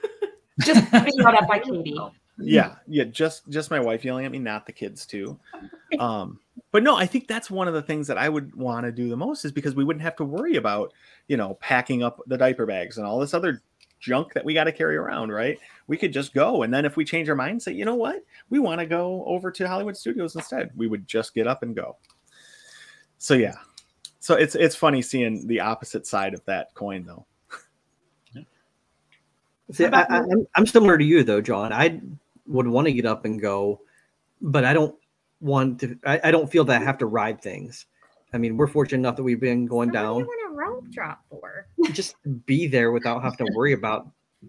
Just 0.62 0.90
being 0.90 1.04
yelled 1.18 1.34
at 1.34 1.46
by 1.46 1.58
Katie. 1.58 1.94
Yeah, 2.38 2.76
yeah, 2.86 3.04
just 3.04 3.48
just 3.48 3.70
my 3.70 3.80
wife 3.80 4.04
yelling 4.04 4.26
at 4.26 4.32
me, 4.32 4.38
not 4.38 4.66
the 4.66 4.72
kids 4.72 5.06
too. 5.06 5.38
Um, 5.98 6.38
but 6.72 6.82
no, 6.82 6.96
I 6.96 7.06
think 7.06 7.28
that's 7.28 7.50
one 7.50 7.68
of 7.68 7.74
the 7.74 7.82
things 7.82 8.06
that 8.08 8.18
I 8.18 8.28
would 8.28 8.54
want 8.54 8.84
to 8.84 8.92
do 8.92 9.08
the 9.08 9.16
most 9.16 9.44
is 9.44 9.52
because 9.52 9.74
we 9.74 9.84
wouldn't 9.84 10.02
have 10.02 10.16
to 10.16 10.24
worry 10.24 10.56
about, 10.56 10.92
you 11.28 11.36
know, 11.36 11.54
packing 11.60 12.02
up 12.02 12.20
the 12.26 12.36
diaper 12.36 12.66
bags 12.66 12.98
and 12.98 13.06
all 13.06 13.18
this 13.18 13.34
other 13.34 13.62
junk 13.98 14.34
that 14.34 14.44
we 14.44 14.52
got 14.52 14.64
to 14.64 14.72
carry 14.72 14.96
around, 14.96 15.30
right? 15.30 15.58
We 15.86 15.96
could 15.96 16.12
just 16.12 16.34
go. 16.34 16.62
And 16.62 16.74
then 16.74 16.84
if 16.84 16.96
we 16.96 17.04
change 17.04 17.28
our 17.28 17.34
mind, 17.34 17.62
say, 17.62 17.72
you 17.72 17.84
know 17.84 17.94
what, 17.94 18.22
we 18.50 18.58
want 18.58 18.80
to 18.80 18.86
go 18.86 19.24
over 19.24 19.50
to 19.50 19.68
Hollywood 19.68 19.96
Studios 19.96 20.34
instead, 20.36 20.70
we 20.76 20.86
would 20.86 21.06
just 21.06 21.34
get 21.34 21.46
up 21.46 21.62
and 21.62 21.74
go. 21.74 21.96
So 23.18 23.34
yeah. 23.34 23.54
So 24.20 24.34
it's 24.34 24.54
it's 24.54 24.74
funny 24.74 25.02
seeing 25.02 25.46
the 25.46 25.60
opposite 25.60 26.06
side 26.06 26.34
of 26.34 26.44
that 26.46 26.74
coin 26.74 27.06
though. 27.06 27.24
See, 29.72 29.84
I, 29.84 30.02
I, 30.02 30.18
I'm, 30.18 30.46
I'm 30.54 30.66
similar 30.66 30.96
to 30.96 31.04
you 31.04 31.24
though, 31.24 31.40
Jon. 31.40 31.72
I 31.72 32.00
would 32.48 32.66
want 32.66 32.86
to 32.86 32.92
get 32.92 33.06
up 33.06 33.24
and 33.24 33.40
go, 33.40 33.80
but 34.40 34.64
I 34.64 34.72
don't 34.72 34.94
want 35.40 35.80
to. 35.80 35.98
I, 36.04 36.20
I 36.24 36.30
don't 36.30 36.50
feel 36.50 36.64
that 36.64 36.80
I 36.80 36.84
have 36.84 36.98
to 36.98 37.06
ride 37.06 37.40
things. 37.40 37.86
I 38.32 38.38
mean, 38.38 38.56
we're 38.56 38.66
fortunate 38.66 38.98
enough 38.98 39.16
that 39.16 39.22
we've 39.22 39.40
been 39.40 39.66
going 39.66 39.90
So 39.90 39.94
what 39.94 40.02
down. 40.02 40.14
do 40.14 40.20
you 40.20 40.26
want 40.26 40.52
a 40.52 40.56
rope 40.56 40.90
drop 40.90 41.24
for? 41.30 41.66
Just 41.92 42.16
be 42.44 42.66
there 42.66 42.90
without 42.92 43.22
having 43.22 43.46
to 43.46 43.52
worry 43.54 43.72
about 43.72 44.08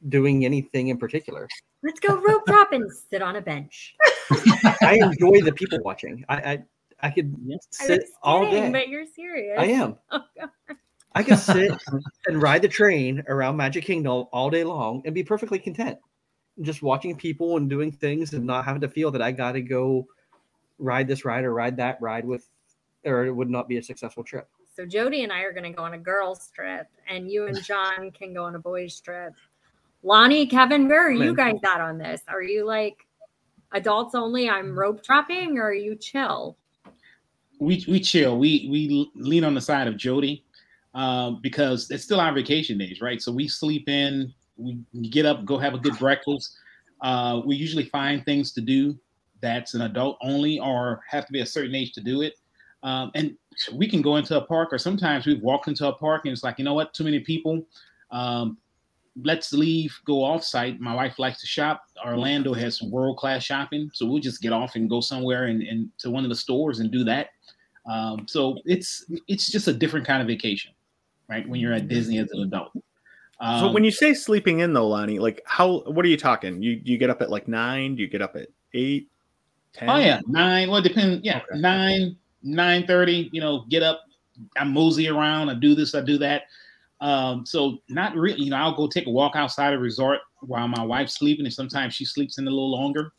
doing 0.10 0.46
anything 0.46 0.90
in 0.90 0.98
particular. 0.98 1.48
Let's 1.84 2.00
go 2.00 2.16
rope 2.20 2.46
drop 2.46 2.74
and 2.74 2.90
sit 3.10 3.22
on 3.22 3.36
a 3.38 3.42
bench. 3.42 3.96
I 4.82 4.98
enjoy 5.02 5.42
the 5.42 5.54
people 5.56 5.80
watching. 5.84 6.26
I 6.28 6.36
I, 6.36 6.64
I 7.04 7.10
could 7.12 7.34
I 7.50 7.58
sit 7.86 8.00
was 8.02 8.10
all 8.24 8.46
kidding, 8.46 8.72
day. 8.72 8.80
but 8.80 8.88
you're 8.90 9.06
serious. 9.16 9.56
I 9.60 9.66
am. 9.68 9.98
Oh, 11.20 11.20
I 11.20 11.24
could 11.24 11.40
sit 11.40 11.72
and 12.28 12.42
ride 12.44 12.62
the 12.62 12.68
train 12.68 13.24
around 13.28 13.58
Magic 13.58 13.84
Kingdom 13.86 14.26
all 14.32 14.52
day 14.52 14.64
long 14.64 15.02
and 15.04 15.16
be 15.16 15.24
perfectly 15.24 15.58
content. 15.58 15.98
Just 16.62 16.82
watching 16.82 17.16
people 17.16 17.58
and 17.58 17.70
doing 17.70 17.92
things 17.92 18.34
and 18.34 18.46
not 18.46 18.66
having 18.66 18.82
to 18.82 18.88
feel 18.88 19.12
that 19.12 19.22
I 19.22 19.32
got 19.32 19.54
to 19.54 19.62
go 19.62 20.08
ride 20.80 21.08
this 21.08 21.26
ride 21.26 21.44
or 21.44 21.54
ride 21.54 21.78
that 21.78 22.02
ride 22.02 22.26
with, 22.26 22.48
or 23.06 23.26
it 23.26 23.32
would 23.32 23.50
not 23.50 23.68
be 23.68 23.78
a 23.78 23.84
successful 23.84 24.24
trip. 24.24 24.48
So 24.76 24.86
Jodie 24.86 25.24
and 25.24 25.32
I 25.32 25.42
are 25.42 25.52
going 25.52 25.64
to 25.64 25.76
go 25.76 25.84
on 25.84 25.94
a 25.94 25.98
girls 25.98 26.52
trip, 26.54 26.88
and 27.08 27.30
you 27.30 27.48
and 27.48 27.64
Jon 27.64 28.12
can 28.12 28.34
go 28.34 28.44
on 28.44 28.56
a 28.56 28.60
boys 28.60 29.00
trip. 29.00 29.34
Lonnie, 30.04 30.46
Kevin, 30.48 30.88
where 30.88 31.08
are 31.08 31.12
you 31.12 31.36
guys 31.36 31.60
at 31.64 31.82
on 31.82 31.98
this? 31.98 32.22
Are 32.28 32.44
you 32.44 32.66
like 32.66 33.06
adults 33.74 34.16
only? 34.16 34.50
I'm 34.50 34.78
rope 34.78 35.04
dropping, 35.04 35.58
or 35.58 35.64
are 35.64 35.74
you 35.74 35.96
chill? 35.96 36.58
we 37.60 37.84
we 37.88 38.00
chill. 38.00 38.38
We 38.38 38.68
we 38.70 39.12
lean 39.16 39.44
on 39.44 39.54
the 39.54 39.62
side 39.62 39.88
of 39.88 39.96
Jodie 39.96 40.44
um, 40.94 41.40
because 41.42 41.90
it's 41.92 42.04
still 42.04 42.20
our 42.20 42.34
vacation 42.34 42.78
days, 42.78 43.02
right? 43.02 43.22
So 43.22 43.32
we 43.32 43.48
sleep 43.48 43.90
in, 43.90 44.34
we 44.58 44.78
get 45.10 45.26
up, 45.26 45.46
go 45.46 45.58
have 45.58 45.74
a 45.74 45.78
good 45.78 45.98
breakfast. 45.98 46.58
Uh, 47.02 47.42
we 47.46 47.56
usually 47.56 47.86
find 47.86 48.26
things 48.26 48.52
to 48.54 48.62
do 48.62 48.98
that's 49.42 49.74
an 49.74 49.82
adult 49.84 50.18
only 50.22 50.60
or 50.60 51.02
have 51.10 51.26
to 51.26 51.32
be 51.32 51.42
a 51.42 51.46
certain 51.46 51.76
age 51.76 51.94
to 51.94 52.02
do 52.02 52.22
it. 52.22 52.34
Um, 52.84 53.12
and 53.16 53.38
we 53.74 53.90
can 53.90 54.02
go 54.02 54.16
into 54.16 54.38
a 54.38 54.42
park, 54.42 54.70
or 54.72 54.78
sometimes 54.78 55.26
we've 55.26 55.42
walked 55.42 55.68
into 55.68 55.88
a 55.88 55.94
park 55.94 56.26
and 56.26 56.32
it's 56.32 56.44
like, 56.44 56.58
you 56.58 56.66
know 56.66 56.74
what, 56.74 56.94
too 56.94 57.04
many 57.04 57.20
people. 57.20 57.66
Um, 58.12 58.58
let's 59.24 59.52
leave, 59.52 59.98
go 60.06 60.24
off 60.24 60.44
site. 60.44 60.80
My 60.80 60.94
wife 60.94 61.20
likes 61.20 61.42
to 61.42 61.48
shop. 61.48 61.84
Orlando 62.06 62.54
has 62.54 62.78
some 62.78 62.92
world 62.92 63.18
class 63.18 63.44
shopping, 63.44 63.90
so 63.94 64.06
we'll 64.06 64.22
just 64.22 64.42
get 64.42 64.54
off 64.54 64.76
and 64.76 64.90
go 64.90 65.02
somewhere 65.02 65.46
and, 65.46 65.64
and 65.64 65.90
to 66.00 66.10
one 66.10 66.24
of 66.24 66.30
the 66.30 66.36
stores 66.36 66.80
and 66.80 66.92
do 66.92 67.04
that. 67.04 67.30
Um, 67.90 68.28
so 68.28 68.58
it's 68.66 69.06
it's 69.28 69.50
just 69.50 69.68
a 69.68 69.74
different 69.74 70.06
kind 70.06 70.22
of 70.22 70.28
vacation, 70.28 70.72
right? 71.30 71.48
When 71.48 71.60
you're 71.60 71.74
at 71.74 71.88
Disney 71.88 72.20
as 72.20 72.30
an 72.32 72.44
adult. 72.44 72.72
Um, 73.40 73.60
so 73.60 73.72
when 73.72 73.84
you 73.84 73.92
say 73.92 74.14
sleeping 74.14 74.60
in 74.60 74.74
though, 74.74 74.88
Lonnie, 74.88 75.20
like 75.20 75.42
how 75.46 75.80
what 75.82 76.04
are 76.06 76.10
you 76.10 76.18
talking? 76.18 76.62
You 76.62 76.82
you 76.84 76.98
get 76.98 77.10
up 77.10 77.22
at 77.22 77.30
like 77.30 77.48
nine, 77.48 77.96
do 77.96 78.02
you 78.02 78.08
get 78.08 78.22
up 78.22 78.36
at 78.36 78.48
eight, 78.74 79.10
ten? 79.74 79.90
oh 79.90 79.98
yeah, 79.98 80.22
nine. 80.28 80.70
Well, 80.70 80.80
it 80.80 80.88
depends. 80.88 81.24
Yeah, 81.24 81.42
Okay. 81.50 81.60
nine, 81.60 82.18
nine 82.42 82.88
thirty. 82.88 83.30
You 83.32 83.42
know, 83.42 83.66
get 83.70 83.84
up. 83.84 84.02
I 84.58 84.64
mosey 84.64 85.08
around. 85.08 85.50
I 85.50 85.56
do 85.56 85.76
this. 85.76 85.94
I 85.96 86.02
do 86.02 86.18
that. 86.20 86.44
Um, 87.00 87.46
so 87.46 87.78
not 87.90 88.16
really. 88.16 88.44
You 88.44 88.50
know, 88.52 88.58
I'll 88.58 88.76
go 88.76 88.88
take 88.88 89.06
a 89.08 89.12
walk 89.12 89.36
outside 89.36 89.72
the 89.72 89.80
resort 89.80 90.20
while 90.42 90.68
my 90.68 90.84
wife's 90.84 91.14
sleeping, 91.14 91.46
and 91.46 91.54
sometimes 91.54 91.94
she 91.94 92.06
sleeps 92.06 92.40
in 92.40 92.48
a 92.48 92.50
little 92.50 92.72
longer. 92.72 93.12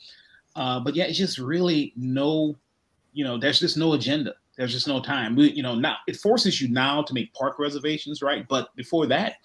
Uh, 0.56 0.80
but 0.80 0.96
yeah, 0.96 1.04
it's 1.04 1.18
just 1.18 1.38
really 1.38 1.92
no. 1.96 2.56
You 3.12 3.24
know, 3.24 3.38
there's 3.38 3.60
just 3.60 3.76
no 3.76 3.92
agenda. 3.92 4.34
There's 4.58 4.72
just 4.72 4.88
no 4.88 5.00
time. 5.00 5.36
We, 5.36 5.52
you 5.52 5.62
know, 5.62 5.76
now 5.76 5.98
it 6.08 6.16
forces 6.16 6.60
you 6.60 6.68
now 6.68 7.00
to 7.02 7.14
make 7.14 7.32
park 7.32 7.60
reservations, 7.60 8.22
right? 8.22 8.44
But 8.48 8.74
before 8.74 9.06
that, 9.06 9.36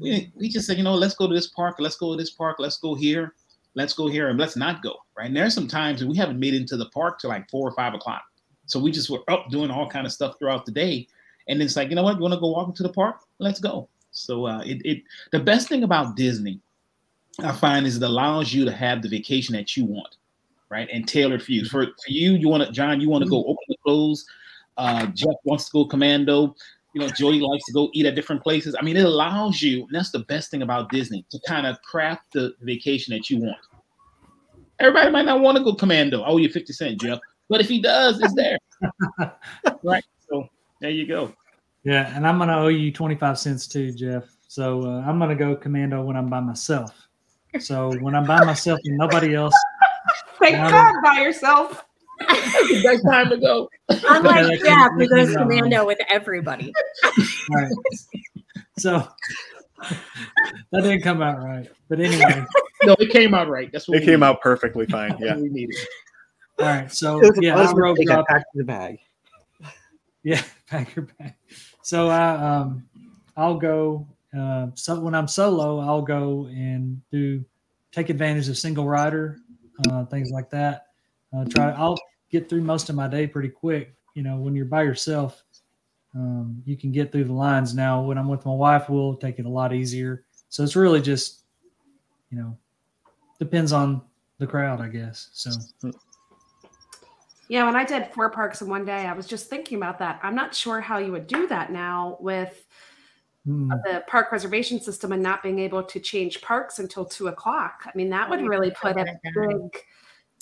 we 0.00 0.32
we 0.34 0.48
just 0.48 0.66
said, 0.66 0.78
you 0.78 0.82
know, 0.82 0.94
let's 0.94 1.14
go 1.14 1.28
to 1.28 1.34
this 1.34 1.48
park. 1.48 1.76
Let's 1.78 1.96
go 1.96 2.10
to 2.12 2.16
this 2.16 2.30
park. 2.30 2.56
Let's 2.58 2.78
go 2.78 2.94
here. 2.94 3.34
Let's 3.74 3.92
go 3.92 4.08
here, 4.08 4.30
and 4.30 4.38
let's 4.40 4.56
not 4.56 4.82
go. 4.82 4.94
Right? 5.16 5.26
And 5.26 5.36
there's 5.36 5.54
some 5.54 5.68
times 5.68 6.00
that 6.00 6.08
we 6.08 6.16
haven't 6.16 6.40
made 6.40 6.54
it 6.54 6.62
into 6.62 6.78
the 6.78 6.88
park 6.88 7.20
till 7.20 7.28
like 7.28 7.50
four 7.50 7.68
or 7.68 7.74
five 7.74 7.92
o'clock. 7.92 8.22
So 8.64 8.80
we 8.80 8.90
just 8.90 9.10
were 9.10 9.22
up 9.28 9.50
doing 9.50 9.70
all 9.70 9.88
kind 9.88 10.06
of 10.06 10.12
stuff 10.12 10.38
throughout 10.38 10.64
the 10.64 10.72
day, 10.72 11.06
and 11.48 11.60
it's 11.60 11.76
like, 11.76 11.90
you 11.90 11.94
know 11.94 12.02
what? 12.02 12.16
You 12.16 12.22
want 12.22 12.32
to 12.32 12.40
go 12.40 12.50
walk 12.50 12.68
into 12.68 12.82
the 12.82 12.92
park? 12.92 13.20
Let's 13.38 13.60
go. 13.60 13.88
So 14.10 14.46
uh, 14.46 14.62
it 14.64 14.80
it 14.86 15.02
the 15.32 15.40
best 15.40 15.68
thing 15.68 15.84
about 15.84 16.16
Disney, 16.16 16.60
I 17.40 17.52
find, 17.52 17.86
is 17.86 17.96
it 17.96 18.02
allows 18.02 18.54
you 18.54 18.64
to 18.64 18.72
have 18.72 19.02
the 19.02 19.08
vacation 19.08 19.54
that 19.54 19.76
you 19.76 19.84
want, 19.84 20.16
right? 20.70 20.88
And 20.90 21.06
tailored 21.06 21.42
for 21.42 21.52
you. 21.52 21.66
For, 21.66 21.84
for 21.84 22.08
you, 22.08 22.32
you 22.32 22.48
want 22.48 22.64
to, 22.64 22.72
Jon, 22.72 23.00
you 23.00 23.10
want 23.10 23.24
to 23.24 23.30
go 23.30 23.44
open 23.44 23.64
the 23.68 23.76
clothes. 23.84 24.26
Uh, 24.76 25.06
Jeff 25.06 25.34
wants 25.44 25.66
to 25.66 25.72
go 25.72 25.84
commando. 25.84 26.54
You 26.94 27.00
know, 27.00 27.08
Jodie 27.08 27.40
likes 27.40 27.64
to 27.66 27.72
go 27.72 27.90
eat 27.94 28.06
at 28.06 28.14
different 28.14 28.42
places. 28.42 28.76
I 28.78 28.82
mean, 28.82 28.96
it 28.96 29.04
allows 29.04 29.62
you, 29.62 29.80
and 29.86 29.90
that's 29.92 30.10
the 30.10 30.20
best 30.20 30.50
thing 30.50 30.62
about 30.62 30.90
Disney, 30.90 31.24
to 31.30 31.38
kind 31.46 31.66
of 31.66 31.80
craft 31.82 32.32
the 32.32 32.54
vacation 32.60 33.14
that 33.14 33.30
you 33.30 33.38
want. 33.38 33.56
Everybody 34.78 35.10
might 35.10 35.24
not 35.24 35.40
want 35.40 35.56
to 35.56 35.64
go 35.64 35.74
commando. 35.74 36.22
I 36.22 36.28
owe 36.28 36.36
you 36.36 36.50
50 36.50 36.72
cents, 36.72 37.02
Jeff. 37.02 37.18
But 37.48 37.60
if 37.60 37.68
he 37.68 37.80
does, 37.80 38.20
it's 38.20 38.34
there. 38.34 38.58
right. 39.82 40.04
So 40.28 40.48
there 40.80 40.90
you 40.90 41.06
go. 41.06 41.32
Yeah, 41.84 42.14
and 42.16 42.26
I'm 42.26 42.38
gonna 42.38 42.58
owe 42.58 42.68
you 42.68 42.92
25 42.92 43.38
cents 43.38 43.66
too, 43.66 43.92
Jeff. 43.92 44.24
So 44.48 44.82
uh, 44.82 45.02
I'm 45.06 45.18
gonna 45.18 45.34
go 45.34 45.56
commando 45.56 46.02
when 46.02 46.16
I'm 46.16 46.28
by 46.28 46.40
myself. 46.40 47.08
So 47.58 47.90
when 48.00 48.14
I'm 48.14 48.26
by 48.26 48.44
myself 48.44 48.78
and 48.84 48.96
nobody 48.96 49.34
else, 49.34 49.54
Thank 50.38 50.56
Yeah. 50.56 50.70
God 50.70 51.02
by 51.02 51.20
yourself. 51.20 51.84
That's 52.20 52.68
the 52.68 52.82
best 52.84 53.04
time 53.10 53.30
to 53.30 53.36
go. 53.38 53.68
Unlike 53.88 54.44
Okay, 54.44 54.58
Jeff, 54.58 54.90
who 54.92 55.04
okay, 55.04 55.06
goes 55.08 55.28
okay. 55.30 55.36
commando 55.42 55.86
with 55.86 55.98
everybody. 56.08 56.72
all 57.04 57.12
right. 57.56 57.72
So 58.78 59.06
that 60.70 60.82
didn't 60.82 61.02
come 61.02 61.22
out 61.22 61.42
right. 61.42 61.68
But 61.88 62.00
anyway, 62.00 62.44
No, 62.84 62.94
it 62.98 63.10
came 63.10 63.32
out 63.34 63.48
right. 63.48 63.70
That's 63.72 63.86
what 63.88 63.96
It 63.96 64.00
we 64.00 64.06
came 64.06 64.20
needed. 64.20 64.24
out 64.24 64.40
perfectly 64.40 64.86
fine. 64.86 65.16
Yeah. 65.20 65.36
we 65.36 65.48
needed. 65.48 65.76
all 66.58 66.66
right. 66.66 66.90
So 66.92 67.18
It 67.20 67.28
was 67.30 67.38
a 67.38 67.42
yeah, 67.42 67.54
honest 67.56 67.74
I 67.74 67.78
rope 67.78 67.98
mistake. 67.98 68.10
I 68.10 68.22
drop. 68.32 68.42
the 68.54 68.64
bag. 68.64 68.98
Yeah, 70.24 70.42
pack 70.68 70.94
your 70.94 71.08
bag. 71.18 71.34
So 71.82 72.08
I 72.08 72.34
um 72.34 72.86
I'll 73.36 73.56
go 73.56 74.06
uh 74.36 74.68
so 74.74 75.00
when 75.00 75.14
I'm 75.14 75.28
solo, 75.28 75.80
I'll 75.80 76.02
go 76.02 76.46
and 76.46 77.00
do 77.10 77.44
take 77.92 78.08
advantage 78.08 78.48
of 78.48 78.56
single 78.58 78.86
rider, 78.86 79.38
uh 79.90 80.04
things 80.06 80.30
like 80.30 80.50
that. 80.50 80.86
Uh 81.32 81.44
try 81.44 81.70
I'll 81.70 81.98
get 82.30 82.48
through 82.48 82.62
most 82.62 82.88
of 82.88 82.96
my 82.96 83.08
day 83.08 83.26
pretty 83.26 83.48
quick. 83.48 83.94
You 84.14 84.22
know, 84.22 84.36
when 84.36 84.54
you're 84.54 84.66
by 84.66 84.82
yourself, 84.82 85.42
um, 86.14 86.62
you 86.64 86.76
can 86.76 86.92
get 86.92 87.12
through 87.12 87.24
the 87.24 87.32
lines. 87.32 87.74
Now 87.74 88.02
when 88.02 88.18
I'm 88.18 88.28
with 88.28 88.44
my 88.44 88.52
wife, 88.52 88.88
we'll 88.88 89.16
take 89.16 89.38
it 89.38 89.46
a 89.46 89.48
lot 89.48 89.72
easier. 89.72 90.24
So 90.48 90.62
it's 90.62 90.76
really 90.76 91.00
just, 91.00 91.44
you 92.30 92.38
know, 92.38 92.56
depends 93.38 93.72
on 93.72 94.02
the 94.38 94.46
crowd, 94.46 94.80
I 94.80 94.88
guess. 94.88 95.30
So 95.32 95.50
Yeah, 97.48 97.64
when 97.64 97.76
I 97.76 97.84
did 97.84 98.12
four 98.14 98.30
parks 98.30 98.62
in 98.62 98.68
one 98.68 98.84
day, 98.84 99.06
I 99.06 99.12
was 99.12 99.26
just 99.26 99.48
thinking 99.48 99.76
about 99.76 99.98
that. 99.98 100.20
I'm 100.22 100.34
not 100.34 100.54
sure 100.54 100.80
how 100.80 100.98
you 100.98 101.12
would 101.12 101.26
do 101.26 101.46
that 101.48 101.70
now 101.70 102.16
with 102.20 102.66
mm, 103.46 103.68
the 103.84 104.04
park 104.06 104.32
reservation 104.32 104.80
system 104.80 105.12
and 105.12 105.22
not 105.22 105.42
being 105.42 105.58
able 105.58 105.82
to 105.82 106.00
change 106.00 106.40
parks 106.40 106.78
until 106.78 107.04
two 107.04 107.28
o'clock. 107.28 107.82
I 107.86 107.90
mean, 107.94 108.10
that 108.10 108.28
would 108.30 108.40
really 108.40 108.70
put 108.70 108.96
a 108.96 109.04
big 109.04 109.82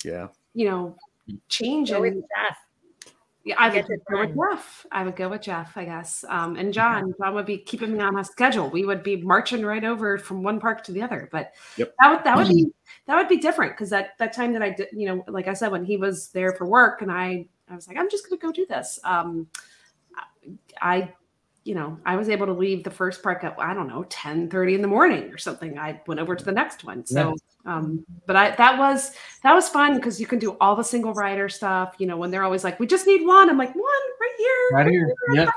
Yeah. 0.04 0.28
You 0.54 0.68
know, 0.68 0.96
change 1.48 1.90
Go 1.90 2.02
and 2.02 2.22
yeah, 3.44 3.54
I 3.58 3.70
would 3.70 3.88
it 3.88 4.02
go 4.10 4.20
with. 4.20 4.36
Jeff. 4.36 4.86
I 4.92 5.02
would 5.02 5.16
go 5.16 5.30
with 5.30 5.40
Jeff, 5.40 5.74
I 5.76 5.86
guess. 5.86 6.24
Um, 6.28 6.56
and 6.56 6.74
Jon, 6.74 7.14
Jon 7.18 7.34
would 7.34 7.46
be 7.46 7.56
keeping 7.56 7.94
me 7.94 8.00
on 8.00 8.18
a 8.18 8.24
schedule. 8.24 8.68
We 8.68 8.84
would 8.84 9.02
be 9.02 9.16
marching 9.16 9.64
right 9.64 9.82
over 9.82 10.18
from 10.18 10.42
one 10.42 10.60
park 10.60 10.84
to 10.84 10.92
the 10.92 11.00
other. 11.00 11.28
But 11.32 11.54
Yep. 11.76 11.94
that 11.98 12.10
would 12.10 12.24
that 12.24 12.36
would 12.36 12.48
be 12.48 12.70
that 13.06 13.16
would 13.16 13.28
be 13.28 13.38
different 13.38 13.72
because 13.72 13.88
that 13.90 14.18
that 14.18 14.34
time 14.34 14.52
that 14.52 14.62
I 14.62 14.70
did, 14.70 14.88
you 14.92 15.06
know, 15.06 15.24
like 15.26 15.48
I 15.48 15.54
said, 15.54 15.72
when 15.72 15.84
he 15.84 15.96
was 15.96 16.28
there 16.28 16.52
for 16.52 16.66
work, 16.66 17.00
and 17.00 17.10
I 17.10 17.46
I 17.68 17.74
was 17.74 17.88
like, 17.88 17.96
I'm 17.96 18.10
just 18.10 18.28
gonna 18.28 18.40
go 18.40 18.52
do 18.52 18.66
this. 18.66 18.98
Um, 19.04 19.46
I, 20.80 21.12
you 21.64 21.74
know, 21.74 21.98
I 22.06 22.16
was 22.16 22.28
able 22.28 22.46
to 22.46 22.52
leave 22.52 22.84
the 22.84 22.90
first 22.90 23.22
park 23.22 23.44
at 23.44 23.54
I 23.58 23.74
don't 23.74 23.88
know 23.88 24.04
10, 24.08 24.48
30 24.48 24.74
in 24.74 24.82
the 24.82 24.88
morning 24.88 25.24
or 25.32 25.38
something. 25.38 25.78
I 25.78 26.00
went 26.06 26.20
over 26.20 26.34
to 26.34 26.44
the 26.44 26.52
next 26.52 26.84
one. 26.84 27.04
So. 27.06 27.36
Um, 27.66 28.06
but 28.26 28.36
I 28.36 28.56
that 28.56 28.78
was 28.78 29.12
that 29.42 29.52
was 29.52 29.68
fun 29.68 29.96
because 29.96 30.18
you 30.18 30.26
can 30.26 30.38
do 30.38 30.56
all 30.62 30.74
the 30.74 30.82
single 30.82 31.12
rider 31.12 31.48
stuff. 31.50 31.94
You 31.98 32.06
know, 32.06 32.16
when 32.16 32.30
they're 32.30 32.42
always 32.42 32.64
like, 32.64 32.80
"We 32.80 32.86
just 32.86 33.06
need 33.06 33.26
one," 33.26 33.50
I'm 33.50 33.58
like, 33.58 33.74
"One 33.74 33.84
right 34.18 34.34
here, 34.38 34.68
Right 34.72 34.86
here. 34.90 35.14
I 35.30 35.34
Yeah. 35.34 35.50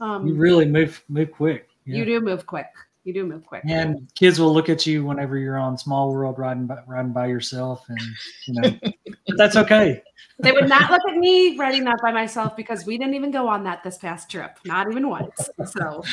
Um, 0.00 0.26
You 0.26 0.34
really 0.34 0.66
move 0.66 1.02
move 1.08 1.30
quick. 1.30 1.68
Yeah. 1.84 1.98
you 1.98 2.04
do 2.04 2.20
move 2.20 2.46
quick. 2.46 2.66
You 3.08 3.14
do 3.14 3.24
move 3.24 3.46
quick. 3.46 3.62
And 3.66 4.06
kids 4.16 4.38
will 4.38 4.52
look 4.52 4.68
at 4.68 4.86
you 4.86 5.02
whenever 5.02 5.38
you're 5.38 5.56
on 5.56 5.78
Small 5.78 6.12
World 6.12 6.38
riding 6.38 6.66
by, 6.66 6.76
riding 6.86 7.10
by 7.10 7.28
yourself, 7.28 7.86
and 7.88 7.98
you 8.46 8.60
know 8.60 8.78
but 9.26 9.38
that's 9.38 9.56
okay. 9.56 10.02
They 10.38 10.52
would 10.52 10.68
not 10.68 10.90
look 10.90 11.00
at 11.08 11.16
me 11.16 11.56
riding 11.56 11.84
that 11.84 12.02
by 12.02 12.12
myself 12.12 12.54
because 12.54 12.84
we 12.84 12.98
didn't 12.98 13.14
even 13.14 13.30
go 13.30 13.48
on 13.48 13.64
that 13.64 13.82
this 13.82 13.96
past 13.96 14.30
trip, 14.30 14.58
not 14.66 14.90
even 14.90 15.08
once. 15.08 15.48
So 15.64 16.04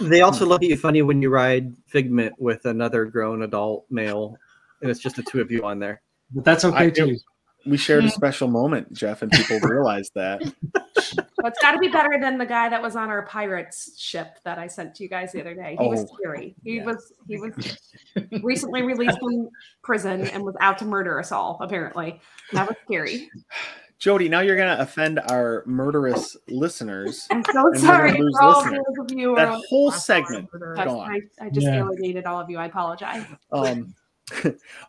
They 0.00 0.20
also 0.20 0.46
look 0.46 0.62
at 0.62 0.68
you 0.68 0.76
funny 0.76 1.02
when 1.02 1.20
you 1.22 1.28
ride 1.28 1.74
Figment 1.88 2.40
with 2.40 2.66
another 2.66 3.04
grown 3.06 3.42
adult 3.42 3.84
male, 3.90 4.36
and 4.82 4.92
it's 4.92 5.00
just 5.00 5.16
the 5.16 5.24
two 5.24 5.40
of 5.40 5.50
you 5.50 5.64
on 5.64 5.80
there. 5.80 6.02
But 6.30 6.44
that's 6.44 6.64
okay 6.64 6.86
I- 6.86 6.90
too. 6.90 7.18
We 7.66 7.76
shared 7.76 8.04
a 8.04 8.10
special 8.10 8.48
moment, 8.48 8.92
Jeff, 8.92 9.22
and 9.22 9.30
people 9.30 9.58
realized 9.68 10.12
that. 10.14 10.40
But 10.74 11.46
it's 11.46 11.60
got 11.60 11.72
to 11.72 11.78
be 11.78 11.88
better 11.88 12.18
than 12.20 12.38
the 12.38 12.46
guy 12.46 12.68
that 12.68 12.80
was 12.82 12.96
on 12.96 13.08
our 13.10 13.22
pirates 13.26 13.98
ship 13.98 14.38
that 14.44 14.58
I 14.58 14.66
sent 14.66 14.94
to 14.96 15.02
you 15.02 15.08
guys 15.08 15.32
the 15.32 15.40
other 15.40 15.54
day. 15.54 15.76
He 15.78 15.86
was 15.88 16.04
Oh, 16.10 16.16
scary. 16.20 16.54
He 16.64 16.76
yeah. 16.76 16.84
was 16.84 17.12
he 17.28 17.38
was 17.38 17.52
recently 18.42 18.82
released 18.82 19.18
from 19.18 19.48
prison 19.82 20.22
and 20.28 20.42
was 20.44 20.54
out 20.60 20.78
to 20.78 20.84
murder 20.84 21.18
us 21.18 21.32
all. 21.32 21.58
Apparently, 21.60 22.20
that 22.52 22.68
was 22.68 22.76
scary. 22.84 23.30
Jodie, 24.00 24.30
now 24.30 24.40
you're 24.40 24.56
going 24.56 24.74
to 24.74 24.82
offend 24.82 25.18
our 25.28 25.62
murderous 25.66 26.34
listeners. 26.48 27.26
I'm 27.30 27.44
so 27.44 27.70
sorry 27.76 28.12
for 28.12 28.28
all 28.42 28.62
listeners. 28.62 28.80
those 28.96 29.10
of 29.12 29.18
you. 29.18 29.36
That 29.36 29.48
are- 29.48 29.60
whole 29.68 29.90
segment 29.92 30.48
gone. 30.52 30.88
I, 30.88 31.20
I 31.44 31.50
just 31.50 31.66
Yeah. 31.66 31.76
alienated 31.80 32.24
all 32.24 32.40
of 32.40 32.48
you. 32.48 32.56
I 32.56 32.64
apologize. 32.66 33.26
Um, 33.52 33.94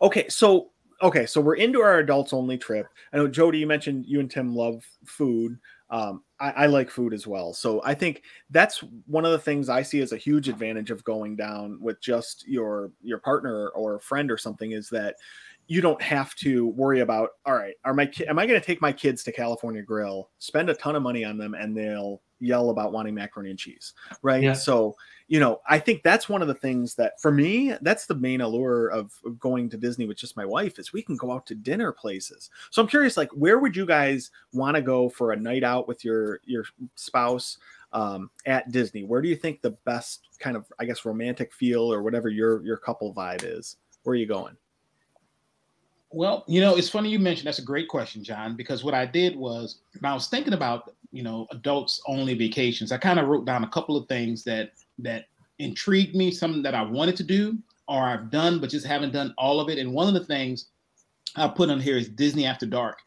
okay, 0.00 0.28
so 0.28 0.70
okay, 1.02 1.26
so 1.26 1.40
we're 1.40 1.56
into 1.56 1.80
our 1.80 1.98
adults 1.98 2.32
only 2.32 2.56
trip. 2.56 2.86
I 3.12 3.16
know 3.16 3.28
Jodie, 3.28 3.58
you 3.60 3.66
mentioned 3.66 4.06
you 4.06 4.20
and 4.20 4.30
Tim 4.30 4.54
love 4.54 4.84
food. 5.04 5.58
Um, 5.90 6.22
I, 6.40 6.50
I 6.50 6.66
like 6.66 6.90
food 6.90 7.12
as 7.12 7.26
well, 7.26 7.52
so 7.52 7.82
I 7.84 7.92
think 7.92 8.22
that's 8.50 8.82
one 9.06 9.26
of 9.26 9.32
the 9.32 9.38
things 9.38 9.68
I 9.68 9.82
see 9.82 10.00
as 10.00 10.12
a 10.12 10.16
huge 10.16 10.48
advantage 10.48 10.90
of 10.90 11.04
going 11.04 11.36
down 11.36 11.78
with 11.82 12.00
just 12.00 12.48
your 12.48 12.92
your 13.02 13.18
partner 13.18 13.68
or 13.70 13.96
a 13.96 14.00
friend 14.00 14.30
or 14.30 14.38
something 14.38 14.72
is 14.72 14.88
that 14.88 15.16
you 15.66 15.80
don't 15.80 16.02
have 16.02 16.34
to 16.34 16.68
worry 16.68 17.00
about 17.00 17.30
all 17.46 17.54
right 17.54 17.74
are 17.84 17.94
my 17.94 18.06
ki- 18.06 18.26
am 18.26 18.38
i 18.38 18.46
going 18.46 18.58
to 18.58 18.64
take 18.64 18.80
my 18.80 18.92
kids 18.92 19.22
to 19.22 19.32
california 19.32 19.82
grill 19.82 20.30
spend 20.38 20.68
a 20.68 20.74
ton 20.74 20.96
of 20.96 21.02
money 21.02 21.24
on 21.24 21.38
them 21.38 21.54
and 21.54 21.76
they'll 21.76 22.20
yell 22.40 22.70
about 22.70 22.92
wanting 22.92 23.14
macaroni 23.14 23.50
and 23.50 23.58
cheese 23.58 23.94
right? 24.22 24.42
Yeah. 24.42 24.52
so 24.52 24.96
you 25.28 25.38
know 25.38 25.60
i 25.68 25.78
think 25.78 26.02
that's 26.02 26.28
one 26.28 26.42
of 26.42 26.48
the 26.48 26.54
things 26.54 26.94
that 26.96 27.20
for 27.20 27.30
me 27.30 27.74
that's 27.82 28.06
the 28.06 28.14
main 28.14 28.40
allure 28.40 28.88
of, 28.88 29.12
of 29.24 29.38
going 29.38 29.70
to 29.70 29.76
disney 29.76 30.06
with 30.06 30.16
just 30.16 30.36
my 30.36 30.44
wife 30.44 30.78
is 30.78 30.92
we 30.92 31.02
can 31.02 31.16
go 31.16 31.30
out 31.30 31.46
to 31.46 31.54
dinner 31.54 31.92
places. 31.92 32.50
So 32.70 32.82
i'm 32.82 32.88
curious 32.88 33.16
like 33.16 33.30
where 33.30 33.58
would 33.60 33.76
you 33.76 33.86
guys 33.86 34.30
want 34.52 34.74
to 34.74 34.82
go 34.82 35.08
for 35.08 35.32
a 35.32 35.36
night 35.36 35.62
out 35.62 35.86
with 35.86 36.04
your 36.04 36.40
your 36.44 36.64
spouse 36.96 37.58
um, 37.92 38.30
at 38.46 38.72
disney? 38.72 39.04
Where 39.04 39.20
do 39.20 39.28
you 39.28 39.36
think 39.36 39.60
the 39.60 39.72
best 39.84 40.28
kind 40.38 40.56
of 40.56 40.64
i 40.80 40.84
guess 40.84 41.04
romantic 41.04 41.52
feel 41.52 41.92
or 41.92 42.02
whatever 42.02 42.28
your 42.28 42.64
your 42.64 42.76
couple 42.76 43.14
vibe 43.14 43.44
is? 43.44 43.76
Where 44.02 44.14
are 44.14 44.16
you 44.16 44.26
going 44.26 44.56
Well, 46.12 46.44
you 46.46 46.60
know, 46.60 46.76
it's 46.76 46.88
funny 46.88 47.08
you 47.08 47.18
mentioned 47.18 47.46
that's 47.46 47.58
a 47.58 47.64
great 47.64 47.88
question, 47.88 48.22
Jon, 48.22 48.54
because 48.54 48.84
what 48.84 48.94
I 48.94 49.06
did 49.06 49.34
was 49.34 49.80
when 49.98 50.10
I 50.10 50.14
was 50.14 50.28
thinking 50.28 50.52
about, 50.52 50.94
you 51.10 51.22
know, 51.22 51.46
adults 51.50 52.02
only 52.06 52.34
vacations, 52.34 52.92
I 52.92 52.98
kind 52.98 53.18
of 53.18 53.28
wrote 53.28 53.46
down 53.46 53.64
a 53.64 53.68
couple 53.68 53.96
of 53.96 54.08
things 54.08 54.44
that 54.44 54.72
that 54.98 55.26
intrigued 55.58 56.14
me, 56.14 56.30
something 56.30 56.62
that 56.62 56.74
I 56.74 56.82
wanted 56.82 57.16
to 57.16 57.24
do 57.24 57.56
or 57.88 58.04
I've 58.04 58.30
done, 58.30 58.60
but 58.60 58.70
just 58.70 58.86
haven't 58.86 59.12
done 59.12 59.34
all 59.38 59.60
of 59.60 59.68
it. 59.68 59.78
And 59.78 59.92
one 59.92 60.08
of 60.08 60.14
the 60.14 60.24
things 60.24 60.66
I 61.36 61.48
put 61.48 61.70
on 61.70 61.80
here 61.80 61.96
is 61.96 62.08
Disney 62.08 62.46
After 62.46 62.66
Dark. 62.66 62.98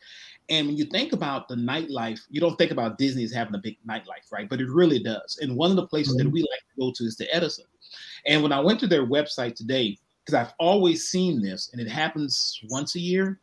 And 0.49 0.67
when 0.67 0.77
you 0.77 0.85
think 0.85 1.13
about 1.13 1.47
the 1.47 1.55
nightlife, 1.55 2.19
you 2.29 2.39
don't 2.39 2.55
think 2.57 2.71
about 2.71 2.97
Disney 2.97 3.23
as 3.23 3.33
having 3.33 3.55
a 3.55 3.59
big 3.59 3.77
nightlife, 3.87 4.31
right? 4.31 4.47
But 4.47 4.61
it 4.61 4.69
really 4.69 4.99
does. 4.99 5.39
And 5.41 5.55
one 5.55 5.71
of 5.71 5.75
the 5.75 5.87
places 5.87 6.15
that 6.17 6.23
mm-hmm. 6.23 6.33
we 6.33 6.41
like 6.41 6.59
to 6.59 6.79
go 6.79 6.91
to 6.95 7.03
is 7.03 7.17
the 7.17 7.33
Edison. 7.33 7.65
And 8.27 8.43
when 8.43 8.51
I 8.51 8.59
went 8.59 8.79
to 8.81 8.87
their 8.87 9.05
website 9.05 9.55
today, 9.55 9.97
because 10.25 10.39
I've 10.39 10.53
always 10.59 11.07
seen 11.07 11.41
this, 11.41 11.69
and 11.71 11.81
it 11.81 11.89
happens 11.89 12.59
once 12.69 12.95
a 12.95 12.99
year. 12.99 13.39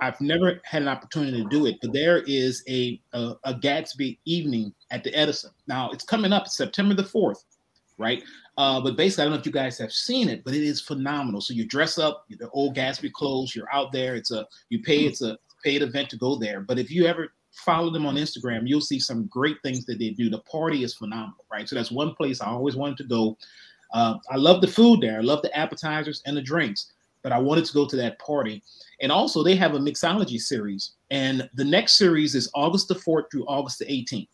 I've 0.00 0.20
never 0.20 0.60
had 0.64 0.82
an 0.82 0.88
opportunity 0.88 1.42
to 1.42 1.48
do 1.48 1.64
it, 1.66 1.76
but 1.80 1.92
there 1.92 2.18
is 2.26 2.62
a, 2.68 3.00
a 3.12 3.34
a 3.44 3.54
Gatsby 3.54 4.18
evening 4.26 4.74
at 4.90 5.02
the 5.02 5.14
Edison. 5.14 5.50
Now 5.66 5.90
it's 5.90 6.04
coming 6.04 6.32
up 6.32 6.48
September 6.48 6.94
the 6.94 7.04
fourth, 7.04 7.44
right? 7.96 8.22
Uh, 8.58 8.80
but 8.80 8.96
basically, 8.96 9.22
I 9.22 9.24
don't 9.26 9.34
know 9.34 9.40
if 9.40 9.46
you 9.46 9.52
guys 9.52 9.78
have 9.78 9.92
seen 9.92 10.28
it, 10.28 10.44
but 10.44 10.54
it 10.54 10.62
is 10.62 10.80
phenomenal. 10.80 11.40
So 11.40 11.54
you 11.54 11.66
dress 11.66 11.98
up, 11.98 12.26
the 12.28 12.50
old 12.50 12.76
Gatsby 12.76 13.12
clothes. 13.12 13.54
You're 13.54 13.72
out 13.72 13.92
there. 13.92 14.16
It's 14.16 14.30
a 14.30 14.46
you 14.68 14.82
pay. 14.82 15.00
It's 15.00 15.22
a 15.22 15.38
paid 15.64 15.82
event 15.82 16.10
to 16.10 16.16
go 16.16 16.36
there. 16.36 16.60
But 16.60 16.78
if 16.78 16.90
you 16.90 17.06
ever 17.06 17.32
follow 17.52 17.90
them 17.90 18.06
on 18.06 18.16
Instagram, 18.16 18.62
you'll 18.66 18.80
see 18.80 19.00
some 19.00 19.26
great 19.26 19.56
things 19.62 19.84
that 19.86 19.98
they 19.98 20.10
do. 20.10 20.28
The 20.28 20.40
party 20.40 20.84
is 20.84 20.94
phenomenal, 20.94 21.44
right? 21.50 21.68
So 21.68 21.74
that's 21.74 21.90
one 21.90 22.14
place 22.14 22.40
I 22.40 22.48
always 22.48 22.76
wanted 22.76 22.98
to 22.98 23.04
go. 23.04 23.36
Uh, 23.96 24.18
I 24.30 24.36
love 24.36 24.60
the 24.60 24.68
food 24.68 25.00
there. 25.00 25.16
I 25.16 25.22
love 25.22 25.40
the 25.40 25.56
appetizers 25.56 26.22
and 26.26 26.36
the 26.36 26.42
drinks, 26.42 26.92
but 27.22 27.32
I 27.32 27.38
wanted 27.38 27.64
to 27.64 27.72
go 27.72 27.86
to 27.86 27.96
that 27.96 28.18
party. 28.18 28.62
And 29.00 29.10
also, 29.10 29.42
they 29.42 29.56
have 29.56 29.74
a 29.74 29.78
mixology 29.78 30.38
series, 30.38 30.92
and 31.10 31.48
the 31.54 31.64
next 31.64 31.94
series 31.94 32.34
is 32.34 32.50
August 32.54 32.88
the 32.88 32.94
4th 32.94 33.30
through 33.30 33.46
August 33.46 33.78
the 33.78 33.86
18th. 33.86 34.28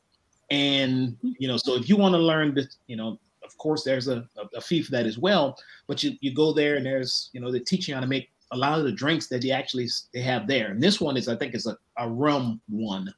And 0.50 1.16
you 1.22 1.46
know, 1.46 1.56
so 1.56 1.76
if 1.76 1.88
you 1.88 1.96
want 1.96 2.12
to 2.14 2.18
learn 2.18 2.54
this, 2.54 2.76
you 2.88 2.96
know, 2.96 3.20
of 3.44 3.56
course, 3.56 3.84
there's 3.84 4.08
a, 4.08 4.28
a, 4.36 4.56
a 4.56 4.60
fee 4.60 4.82
for 4.82 4.90
that 4.90 5.06
as 5.06 5.16
well. 5.16 5.56
But 5.86 6.02
you, 6.02 6.16
you 6.20 6.34
go 6.34 6.52
there, 6.52 6.74
and 6.74 6.84
there's 6.84 7.30
you 7.32 7.40
know, 7.40 7.52
they 7.52 7.60
teach 7.60 7.86
you 7.86 7.94
how 7.94 8.00
to 8.00 8.06
make 8.08 8.30
a 8.50 8.56
lot 8.56 8.80
of 8.80 8.84
the 8.84 8.92
drinks 8.92 9.28
that 9.28 9.42
they 9.42 9.52
actually 9.52 9.88
they 10.12 10.22
have 10.22 10.48
there. 10.48 10.72
And 10.72 10.82
this 10.82 11.00
one 11.00 11.16
is, 11.16 11.28
I 11.28 11.36
think, 11.36 11.54
is 11.54 11.68
a, 11.68 11.78
a 11.98 12.10
rum 12.10 12.60
one. 12.68 13.14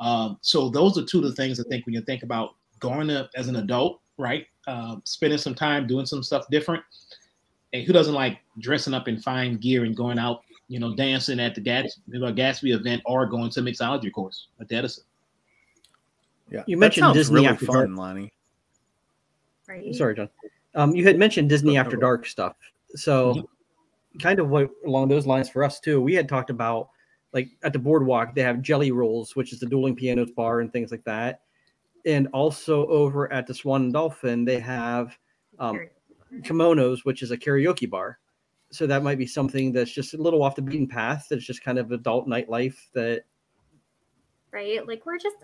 Um, 0.00 0.38
so 0.40 0.68
those 0.68 0.98
are 0.98 1.04
two 1.04 1.18
of 1.18 1.24
the 1.24 1.36
things 1.36 1.60
I 1.60 1.68
think 1.68 1.86
when 1.86 1.94
you 1.94 2.00
think 2.00 2.24
about 2.24 2.56
going 2.80 3.10
up 3.10 3.30
as 3.36 3.46
an 3.46 3.54
adult, 3.56 4.00
right? 4.18 4.48
Uh, 4.66 4.96
spending 5.04 5.38
some 5.38 5.54
time 5.54 5.86
doing 5.86 6.06
some 6.06 6.22
stuff 6.22 6.46
different. 6.50 6.82
And 7.72 7.84
who 7.84 7.92
doesn't 7.92 8.14
like 8.14 8.38
dressing 8.60 8.94
up 8.94 9.08
in 9.08 9.20
fine 9.20 9.56
gear 9.56 9.84
and 9.84 9.96
going 9.96 10.18
out, 10.18 10.42
you 10.68 10.78
know, 10.78 10.94
dancing 10.94 11.40
at 11.40 11.54
the 11.54 11.60
Gats, 11.60 12.00
you 12.06 12.20
know, 12.20 12.32
Gatsby 12.32 12.74
event 12.74 13.02
or 13.04 13.26
going 13.26 13.50
to 13.50 13.60
a 13.60 13.62
mixology 13.62 14.12
course 14.12 14.48
at 14.60 14.68
the 14.68 14.76
Edison? 14.76 15.04
yeah 16.50 16.62
You 16.66 16.76
mentioned 16.76 17.04
sounds 17.04 17.16
Disney 17.16 17.36
really 17.36 17.48
After 17.48 17.66
fun 17.66 17.96
lonnie 17.96 18.32
Right. 19.66 19.94
Sorry, 19.94 20.14
Jon. 20.14 20.28
Um, 20.74 20.94
you 20.94 21.04
had 21.04 21.18
mentioned 21.18 21.48
Disney 21.48 21.78
After. 21.78 21.96
Dark 21.96 22.26
stuff. 22.26 22.54
So, 22.96 23.48
kind 24.20 24.38
of 24.38 24.50
what 24.50 24.68
along 24.86 25.08
those 25.08 25.26
lines 25.26 25.48
for 25.48 25.64
us 25.64 25.80
too. 25.80 26.02
We 26.02 26.12
had 26.12 26.28
talked 26.28 26.50
about 26.50 26.90
like 27.32 27.48
at 27.62 27.72
the 27.72 27.78
boardwalk 27.78 28.34
they 28.34 28.42
have 28.42 28.60
Jelly 28.60 28.92
Rolls, 28.92 29.34
which 29.34 29.54
is 29.54 29.60
the 29.60 29.66
dueling 29.66 29.96
pianos 29.96 30.30
bar 30.32 30.60
and 30.60 30.70
things 30.70 30.90
like 30.90 31.02
that. 31.04 31.40
And 32.06 32.28
also 32.32 32.86
over 32.88 33.32
at 33.32 33.46
the 33.46 33.54
Swan 33.54 33.82
and 33.84 33.92
Dolphin 33.92 34.44
they 34.44 34.58
have 34.60 35.16
um, 35.58 35.88
kimonos, 36.42 37.04
which 37.04 37.22
is 37.22 37.30
a 37.30 37.36
karaoke 37.36 37.88
bar. 37.88 38.18
So 38.70 38.86
that 38.86 39.02
might 39.02 39.18
be 39.18 39.26
something 39.26 39.72
that's 39.72 39.92
just 39.92 40.14
a 40.14 40.16
little 40.16 40.42
off 40.42 40.56
the 40.56 40.62
beaten 40.62 40.88
path. 40.88 41.26
That's 41.30 41.44
just 41.44 41.62
kind 41.62 41.78
of 41.78 41.92
adult 41.92 42.26
nightlife 42.26 42.76
that 42.94 43.24
right? 44.52 44.86
Like 44.86 45.04
we're 45.04 45.18
just 45.18 45.36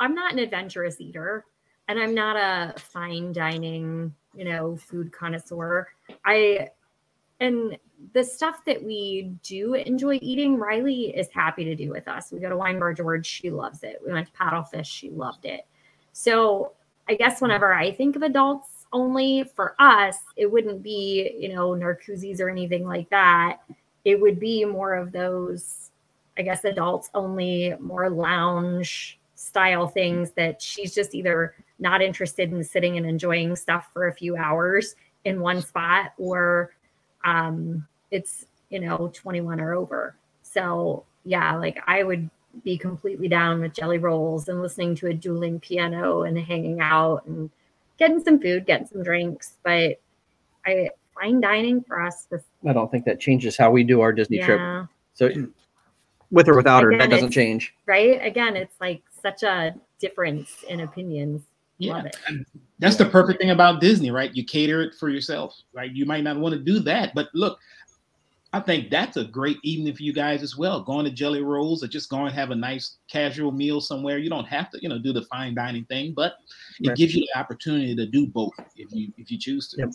I'm 0.00 0.14
not 0.14 0.32
an 0.32 0.38
adventurous 0.38 1.00
eater 1.00 1.44
and 1.88 1.98
I'm 1.98 2.14
not 2.14 2.36
a 2.36 2.78
fine 2.78 3.32
dining, 3.32 4.14
you 4.34 4.44
know, 4.44 4.76
food 4.76 5.12
connoisseur. 5.12 5.88
I 6.24 6.68
and 7.40 7.78
the 8.12 8.24
stuff 8.24 8.64
that 8.64 8.82
we 8.82 9.32
do 9.42 9.74
enjoy 9.74 10.18
eating, 10.22 10.56
Riley 10.56 11.16
is 11.16 11.28
happy 11.28 11.64
to 11.64 11.74
do 11.74 11.90
with 11.90 12.08
us. 12.08 12.30
We 12.30 12.40
go 12.40 12.48
to 12.48 12.56
Wine 12.56 12.78
Bar 12.78 12.94
George, 12.94 13.26
she 13.26 13.50
loves 13.50 13.82
it. 13.82 14.00
We 14.06 14.12
went 14.12 14.26
to 14.26 14.32
Paddlefish, 14.32 14.86
she 14.86 15.10
loved 15.10 15.44
it. 15.44 15.66
So 16.12 16.72
I 17.08 17.14
guess 17.14 17.40
whenever 17.40 17.74
I 17.74 17.92
think 17.92 18.16
of 18.16 18.22
adults 18.22 18.86
only 18.92 19.44
for 19.54 19.74
us, 19.78 20.18
it 20.36 20.50
wouldn't 20.50 20.82
be, 20.82 21.36
you 21.38 21.54
know, 21.54 21.70
Narcoossee's 21.70 22.40
or 22.40 22.48
anything 22.48 22.86
like 22.86 23.08
that. 23.10 23.58
It 24.04 24.20
would 24.20 24.38
be 24.38 24.64
more 24.64 24.94
of 24.94 25.12
those 25.12 25.90
I 26.38 26.42
guess 26.42 26.64
adults 26.64 27.10
only, 27.14 27.74
more 27.80 28.10
lounge 28.10 29.18
style 29.34 29.88
things 29.88 30.32
that 30.32 30.60
she's 30.60 30.94
just 30.94 31.14
either 31.14 31.54
not 31.78 32.02
interested 32.02 32.52
in 32.52 32.62
sitting 32.64 32.96
and 32.96 33.06
enjoying 33.06 33.54
stuff 33.56 33.90
for 33.92 34.08
a 34.08 34.14
few 34.14 34.36
hours 34.36 34.96
in 35.24 35.40
one 35.40 35.60
spot 35.60 36.12
or 36.18 36.72
um, 37.26 37.86
it's 38.10 38.46
you 38.70 38.80
know, 38.80 39.10
21 39.14 39.60
or 39.60 39.74
over. 39.74 40.16
So 40.42 41.04
yeah, 41.24 41.56
like 41.56 41.82
I 41.86 42.02
would 42.02 42.30
be 42.64 42.78
completely 42.78 43.28
down 43.28 43.60
with 43.60 43.74
jelly 43.74 43.98
rolls 43.98 44.48
and 44.48 44.62
listening 44.62 44.94
to 44.96 45.08
a 45.08 45.14
dueling 45.14 45.60
piano 45.60 46.22
and 46.22 46.38
hanging 46.38 46.80
out 46.80 47.26
and 47.26 47.50
getting 47.98 48.22
some 48.22 48.40
food, 48.40 48.66
getting 48.66 48.86
some 48.86 49.02
drinks. 49.02 49.54
But 49.62 50.00
I 50.64 50.90
fine 51.14 51.40
dining 51.40 51.82
for 51.82 52.02
us. 52.02 52.24
This, 52.24 52.42
I 52.66 52.72
don't 52.72 52.90
think 52.90 53.04
that 53.04 53.20
changes 53.20 53.56
how 53.56 53.70
we 53.70 53.84
do 53.84 54.00
our 54.00 54.12
Disney 54.12 54.38
trip. 54.38 54.88
So 55.14 55.30
with 56.30 56.48
or 56.48 56.56
without 56.56 56.82
her, 56.82 56.96
that 56.96 57.10
doesn't 57.10 57.30
change. 57.30 57.74
right. 57.86 58.24
Again, 58.24 58.56
it's 58.56 58.74
like 58.80 59.02
such 59.22 59.42
a 59.42 59.74
difference 59.98 60.64
in 60.68 60.80
opinions. 60.80 61.42
Yeah, 61.78 61.94
Love 61.94 62.06
it. 62.06 62.16
And 62.78 62.86
that's 62.86 62.96
the 62.96 63.06
perfect 63.06 63.40
thing 63.40 63.50
about 63.50 63.80
Disney, 63.80 64.10
right? 64.10 64.34
You 64.34 64.44
cater 64.44 64.82
it 64.82 64.94
for 64.94 65.08
yourself, 65.08 65.56
right? 65.72 65.90
You 65.90 66.04
might 66.04 66.24
not 66.24 66.38
want 66.38 66.54
to 66.54 66.60
do 66.60 66.78
that, 66.80 67.14
but 67.14 67.28
look, 67.34 67.58
I 68.52 68.60
think 68.60 68.90
that's 68.90 69.16
a 69.16 69.24
great 69.24 69.58
evening 69.64 69.94
for 69.94 70.02
you 70.02 70.12
guys 70.12 70.42
as 70.42 70.56
well. 70.56 70.82
Going 70.82 71.04
to 71.04 71.10
Jelly 71.10 71.42
Rolls 71.42 71.82
or 71.82 71.88
just 71.88 72.08
going 72.08 72.26
and 72.26 72.34
have 72.34 72.50
a 72.50 72.54
nice 72.54 72.96
casual 73.10 73.52
meal 73.52 73.80
somewhere. 73.80 74.18
You 74.18 74.30
don't 74.30 74.46
have 74.46 74.70
to, 74.70 74.78
you 74.80 74.88
know, 74.88 74.98
do 74.98 75.12
the 75.12 75.22
fine 75.22 75.54
dining 75.54 75.84
thing, 75.86 76.12
but 76.14 76.36
it 76.80 76.88
Right. 76.88 76.96
gives 76.96 77.14
you 77.14 77.20
the 77.20 77.38
opportunity 77.38 77.94
to 77.94 78.06
do 78.06 78.26
both 78.26 78.54
if 78.76 78.90
you 78.92 79.12
if 79.18 79.30
you 79.30 79.38
choose 79.38 79.68
to. 79.70 79.90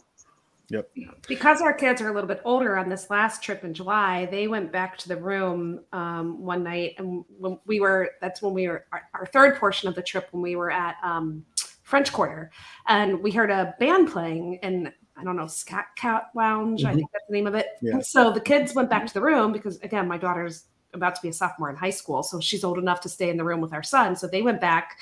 Yep. 0.69 0.89
because 1.27 1.61
our 1.61 1.73
kids 1.73 2.01
are 2.01 2.07
a 2.07 2.13
little 2.13 2.29
bit 2.29 2.41
older 2.45 2.77
on 2.77 2.87
this 2.87 3.09
last 3.09 3.43
trip 3.43 3.65
in 3.65 3.73
July, 3.73 4.25
they 4.27 4.47
went 4.47 4.71
back 4.71 4.97
to 4.99 5.09
the 5.09 5.17
room 5.17 5.81
um, 5.91 6.41
one 6.41 6.63
night, 6.63 6.95
and 6.97 7.25
when 7.39 7.59
we 7.65 7.81
were 7.81 8.11
that's 8.21 8.41
when 8.41 8.53
we 8.53 8.69
were 8.69 8.85
our, 8.93 9.01
our 9.13 9.25
third 9.25 9.57
portion 9.57 9.89
of 9.89 9.95
the 9.95 10.01
trip 10.01 10.29
when 10.31 10.41
we 10.41 10.55
were 10.55 10.71
at 10.71 10.95
um, 11.03 11.43
French 11.91 12.11
Quarter, 12.11 12.49
and 12.87 13.21
we 13.21 13.29
heard 13.31 13.51
a 13.51 13.75
band 13.79 14.09
playing 14.09 14.55
in 14.63 14.91
I 15.17 15.23
don't 15.25 15.35
know 15.35 15.45
Scat 15.45 15.87
Cat 15.97 16.29
Lounge, 16.33 16.83
I 16.85 16.93
Mhm. 16.93 16.95
think 16.95 17.11
that's 17.11 17.25
the 17.27 17.33
name 17.33 17.45
of 17.45 17.53
it. 17.53 17.67
Yeah. 17.81 17.99
So 17.99 18.31
the 18.31 18.39
kids 18.41 18.73
went 18.73 18.89
back 18.89 19.05
to 19.05 19.13
the 19.13 19.21
room 19.21 19.51
because 19.51 19.77
again, 19.81 20.07
my 20.07 20.17
daughter's 20.17 20.65
about 20.93 21.15
to 21.15 21.21
be 21.21 21.27
a 21.27 21.33
sophomore 21.33 21.69
in 21.69 21.75
high 21.75 21.91
school, 21.91 22.23
so 22.23 22.39
she's 22.39 22.63
old 22.63 22.77
enough 22.79 23.01
to 23.01 23.09
stay 23.09 23.29
in 23.29 23.37
the 23.37 23.43
room 23.43 23.61
with 23.61 23.73
our 23.73 23.83
son. 23.83 24.15
So 24.15 24.25
they 24.25 24.41
went 24.41 24.59
back. 24.61 24.97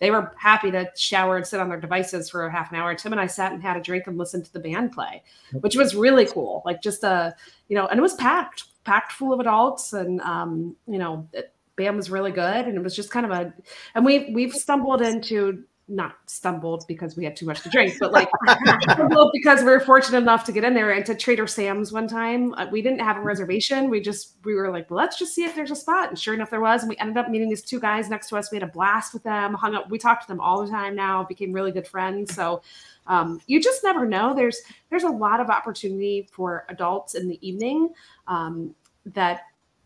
They 0.00 0.10
were 0.10 0.32
happy 0.38 0.70
to 0.70 0.90
shower 0.96 1.36
and 1.36 1.46
sit 1.46 1.60
on 1.60 1.68
their 1.68 1.78
devices 1.78 2.30
for 2.30 2.46
a 2.46 2.50
half 2.50 2.72
an 2.72 2.78
hour. 2.78 2.94
Tim 2.94 3.12
and 3.12 3.20
I 3.20 3.26
sat 3.26 3.52
and 3.52 3.62
had 3.62 3.76
a 3.76 3.80
drink 3.80 4.06
and 4.06 4.16
listened 4.16 4.46
to 4.46 4.52
the 4.52 4.60
band 4.60 4.92
play, 4.92 5.22
which 5.60 5.76
was 5.76 5.94
really 5.94 6.24
cool. 6.24 6.62
Like 6.64 6.80
just 6.80 7.04
a, 7.04 7.36
you 7.68 7.76
know, 7.76 7.86
and 7.86 7.98
it 7.98 8.02
was 8.02 8.14
packed, 8.14 8.64
packed 8.84 9.12
full 9.12 9.32
of 9.34 9.40
adults, 9.40 9.92
and 9.92 10.20
um, 10.22 10.74
you 10.88 10.98
know, 10.98 11.28
it, 11.34 11.52
band 11.76 11.96
was 11.96 12.10
really 12.10 12.32
good, 12.32 12.66
and 12.66 12.76
it 12.76 12.82
was 12.82 12.96
just 12.96 13.10
kind 13.10 13.26
of 13.26 13.32
a, 13.32 13.52
and 13.94 14.04
we 14.04 14.32
we've 14.34 14.54
stumbled 14.54 15.02
into 15.02 15.64
not 15.90 16.16
stumbled 16.26 16.84
because 16.86 17.16
we 17.16 17.24
had 17.24 17.36
too 17.36 17.44
much 17.44 17.62
to 17.62 17.68
drink, 17.68 17.94
but 17.98 18.12
like 18.12 18.30
because 19.32 19.60
we 19.60 19.66
were 19.66 19.80
fortunate 19.80 20.18
enough 20.18 20.44
to 20.44 20.52
get 20.52 20.64
in 20.64 20.72
there 20.72 20.92
and 20.92 21.04
to 21.06 21.14
Trader 21.14 21.46
Sam's 21.46 21.92
one 21.92 22.06
time. 22.06 22.54
Uh, 22.54 22.66
we 22.70 22.80
didn't 22.80 23.00
have 23.00 23.16
a 23.16 23.20
reservation. 23.20 23.90
We 23.90 24.00
just 24.00 24.36
we 24.44 24.54
were 24.54 24.70
like, 24.70 24.90
well, 24.90 24.98
let's 24.98 25.18
just 25.18 25.34
see 25.34 25.44
if 25.44 25.54
there's 25.54 25.70
a 25.70 25.76
spot. 25.76 26.08
And 26.08 26.18
sure 26.18 26.34
enough, 26.34 26.50
there 26.50 26.60
was. 26.60 26.82
And 26.82 26.88
we 26.88 26.96
ended 26.98 27.16
up 27.16 27.28
meeting 27.28 27.48
these 27.48 27.62
two 27.62 27.80
guys 27.80 28.08
next 28.08 28.28
to 28.28 28.36
us. 28.36 28.50
We 28.50 28.56
had 28.56 28.62
a 28.62 28.72
blast 28.72 29.12
with 29.12 29.22
them. 29.24 29.54
Hung 29.54 29.74
up. 29.74 29.90
We 29.90 29.98
talked 29.98 30.22
to 30.22 30.28
them 30.28 30.40
all 30.40 30.64
the 30.64 30.70
time. 30.70 30.94
Now 30.94 31.24
became 31.24 31.52
really 31.52 31.72
good 31.72 31.86
friends. 31.86 32.34
So 32.34 32.62
um, 33.06 33.40
you 33.46 33.60
just 33.60 33.82
never 33.82 34.06
know. 34.06 34.34
There's 34.34 34.62
there's 34.90 35.04
a 35.04 35.10
lot 35.10 35.40
of 35.40 35.50
opportunity 35.50 36.28
for 36.30 36.64
adults 36.68 37.14
in 37.14 37.28
the 37.28 37.46
evening 37.46 37.90
um, 38.28 38.74
that 39.06 39.42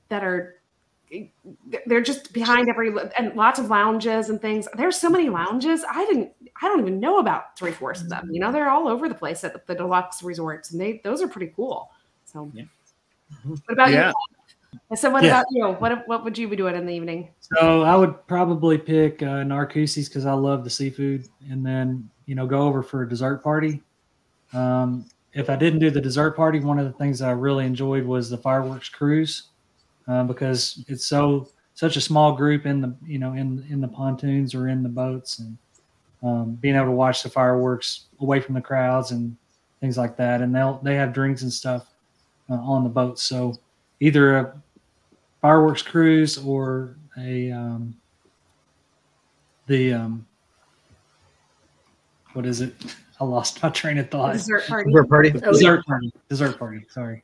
that 0.09 0.23
are 0.23 0.57
they're 1.87 2.03
just 2.03 2.33
behind 2.33 2.69
every 2.69 2.93
and 3.19 3.35
lots 3.37 3.59
of 3.59 3.71
lounges 3.71 4.31
and 4.31 4.40
things. 4.40 4.69
There's 4.77 4.97
so 4.97 5.09
many 5.09 5.29
lounges. 5.29 5.85
I 5.90 6.05
didn't 6.07 6.33
I 6.61 6.69
don't 6.69 6.81
even 6.81 7.01
know 7.01 7.19
about 7.19 7.59
three 7.59 7.73
fourths 7.73 8.01
of 8.01 8.09
them. 8.09 8.29
You 8.31 8.40
know, 8.40 8.53
they're 8.53 8.71
all 8.71 8.88
over 8.88 9.09
the 9.09 9.14
place 9.14 9.45
at 9.45 9.67
the 9.67 9.75
deluxe 9.75 10.23
resorts, 10.23 10.73
and 10.73 10.81
they 10.81 11.01
those 11.05 11.23
are 11.23 11.29
pretty 11.29 11.53
cool. 11.55 11.90
So, 12.25 12.51
Yeah. 12.55 12.64
what 13.45 13.61
about 13.69 13.90
Yeah. 13.90 14.09
you? 14.09 14.14
I 14.90 14.97
said, 14.97 15.12
what 15.12 15.23
Yeah. 15.23 15.40
about 15.40 15.47
you? 15.51 15.67
What 15.67 16.09
what 16.09 16.25
would 16.25 16.38
you 16.38 16.49
be 16.49 16.57
doing 16.57 16.75
in 16.75 16.87
the 16.87 16.95
evening? 16.95 17.31
So 17.40 17.83
I 17.83 17.97
would 17.97 18.27
probably 18.27 18.79
pick 18.79 19.23
uh, 19.23 19.45
Narcoossee's 19.45 20.09
because 20.09 20.27
I 20.27 20.33
love 20.33 20.64
the 20.64 20.71
seafood, 20.71 21.29
and 21.51 21.64
then 21.64 22.09
you 22.27 22.35
know 22.35 22.47
go 22.47 22.62
over 22.62 22.83
for 22.83 23.03
a 23.03 23.09
dessert 23.09 23.43
party. 23.43 23.83
Um, 24.53 25.07
if 25.33 25.51
I 25.51 25.57
didn't 25.57 25.81
do 25.81 25.90
the 25.90 26.01
dessert 26.01 26.37
party, 26.37 26.61
one 26.61 26.79
of 26.79 26.87
the 26.87 26.93
things 26.93 27.21
I 27.21 27.33
really 27.33 27.67
enjoyed 27.67 28.05
was 28.05 28.31
the 28.31 28.38
fireworks 28.38 28.88
cruise 28.88 29.51
uh, 30.09 30.25
because 30.25 30.85
it's 30.88 31.07
so 31.07 31.49
such 31.75 31.97
a 31.97 32.01
small 32.01 32.33
group 32.33 32.67
in 32.67 32.81
the 32.81 32.95
you 33.07 33.19
know 33.19 33.33
in 33.33 33.64
in 33.71 33.81
the 33.81 33.88
pontoons 33.88 34.55
or 34.55 34.69
in 34.69 34.83
the 34.83 34.88
boats, 34.88 35.38
and 35.38 35.57
um, 36.23 36.53
being 36.55 36.77
able 36.77 36.87
to 36.87 36.93
watch 36.93 37.23
the 37.23 37.31
fireworks 37.31 38.07
away 38.21 38.40
from 38.40 38.55
the 38.55 38.61
crowds 38.61 39.11
and 39.11 39.37
things 39.81 39.99
like 39.99 40.17
that. 40.17 40.40
And 40.40 40.55
they'll 40.55 40.81
they 40.83 40.95
have 40.95 41.12
drinks 41.12 41.43
and 41.43 41.53
stuff 41.53 41.87
uh, 42.51 42.55
on 42.55 42.85
the 42.85 42.90
boats, 42.90 43.23
so 43.23 43.57
either 44.01 44.37
a 44.38 44.55
fireworks 45.40 45.83
cruise 45.83 46.38
or 46.38 46.97
a 47.19 47.51
um, 47.51 47.95
the 49.67 49.93
um, 49.93 50.27
what 52.35 52.47
is 52.47 52.61
it? 52.61 52.75
I 53.21 53.25
lost 53.25 53.62
my 53.62 53.69
train 53.69 53.99
of 53.99 54.11
thought. 54.11 54.33
Dessert 54.33 54.67
party. 54.67 54.90
Dessert 54.90 55.09
party. 55.09 55.31
Dessert 55.31 55.87
party. 55.87 56.12
Dessert 56.29 56.59
party. 56.59 56.85
Sorry. 56.88 57.23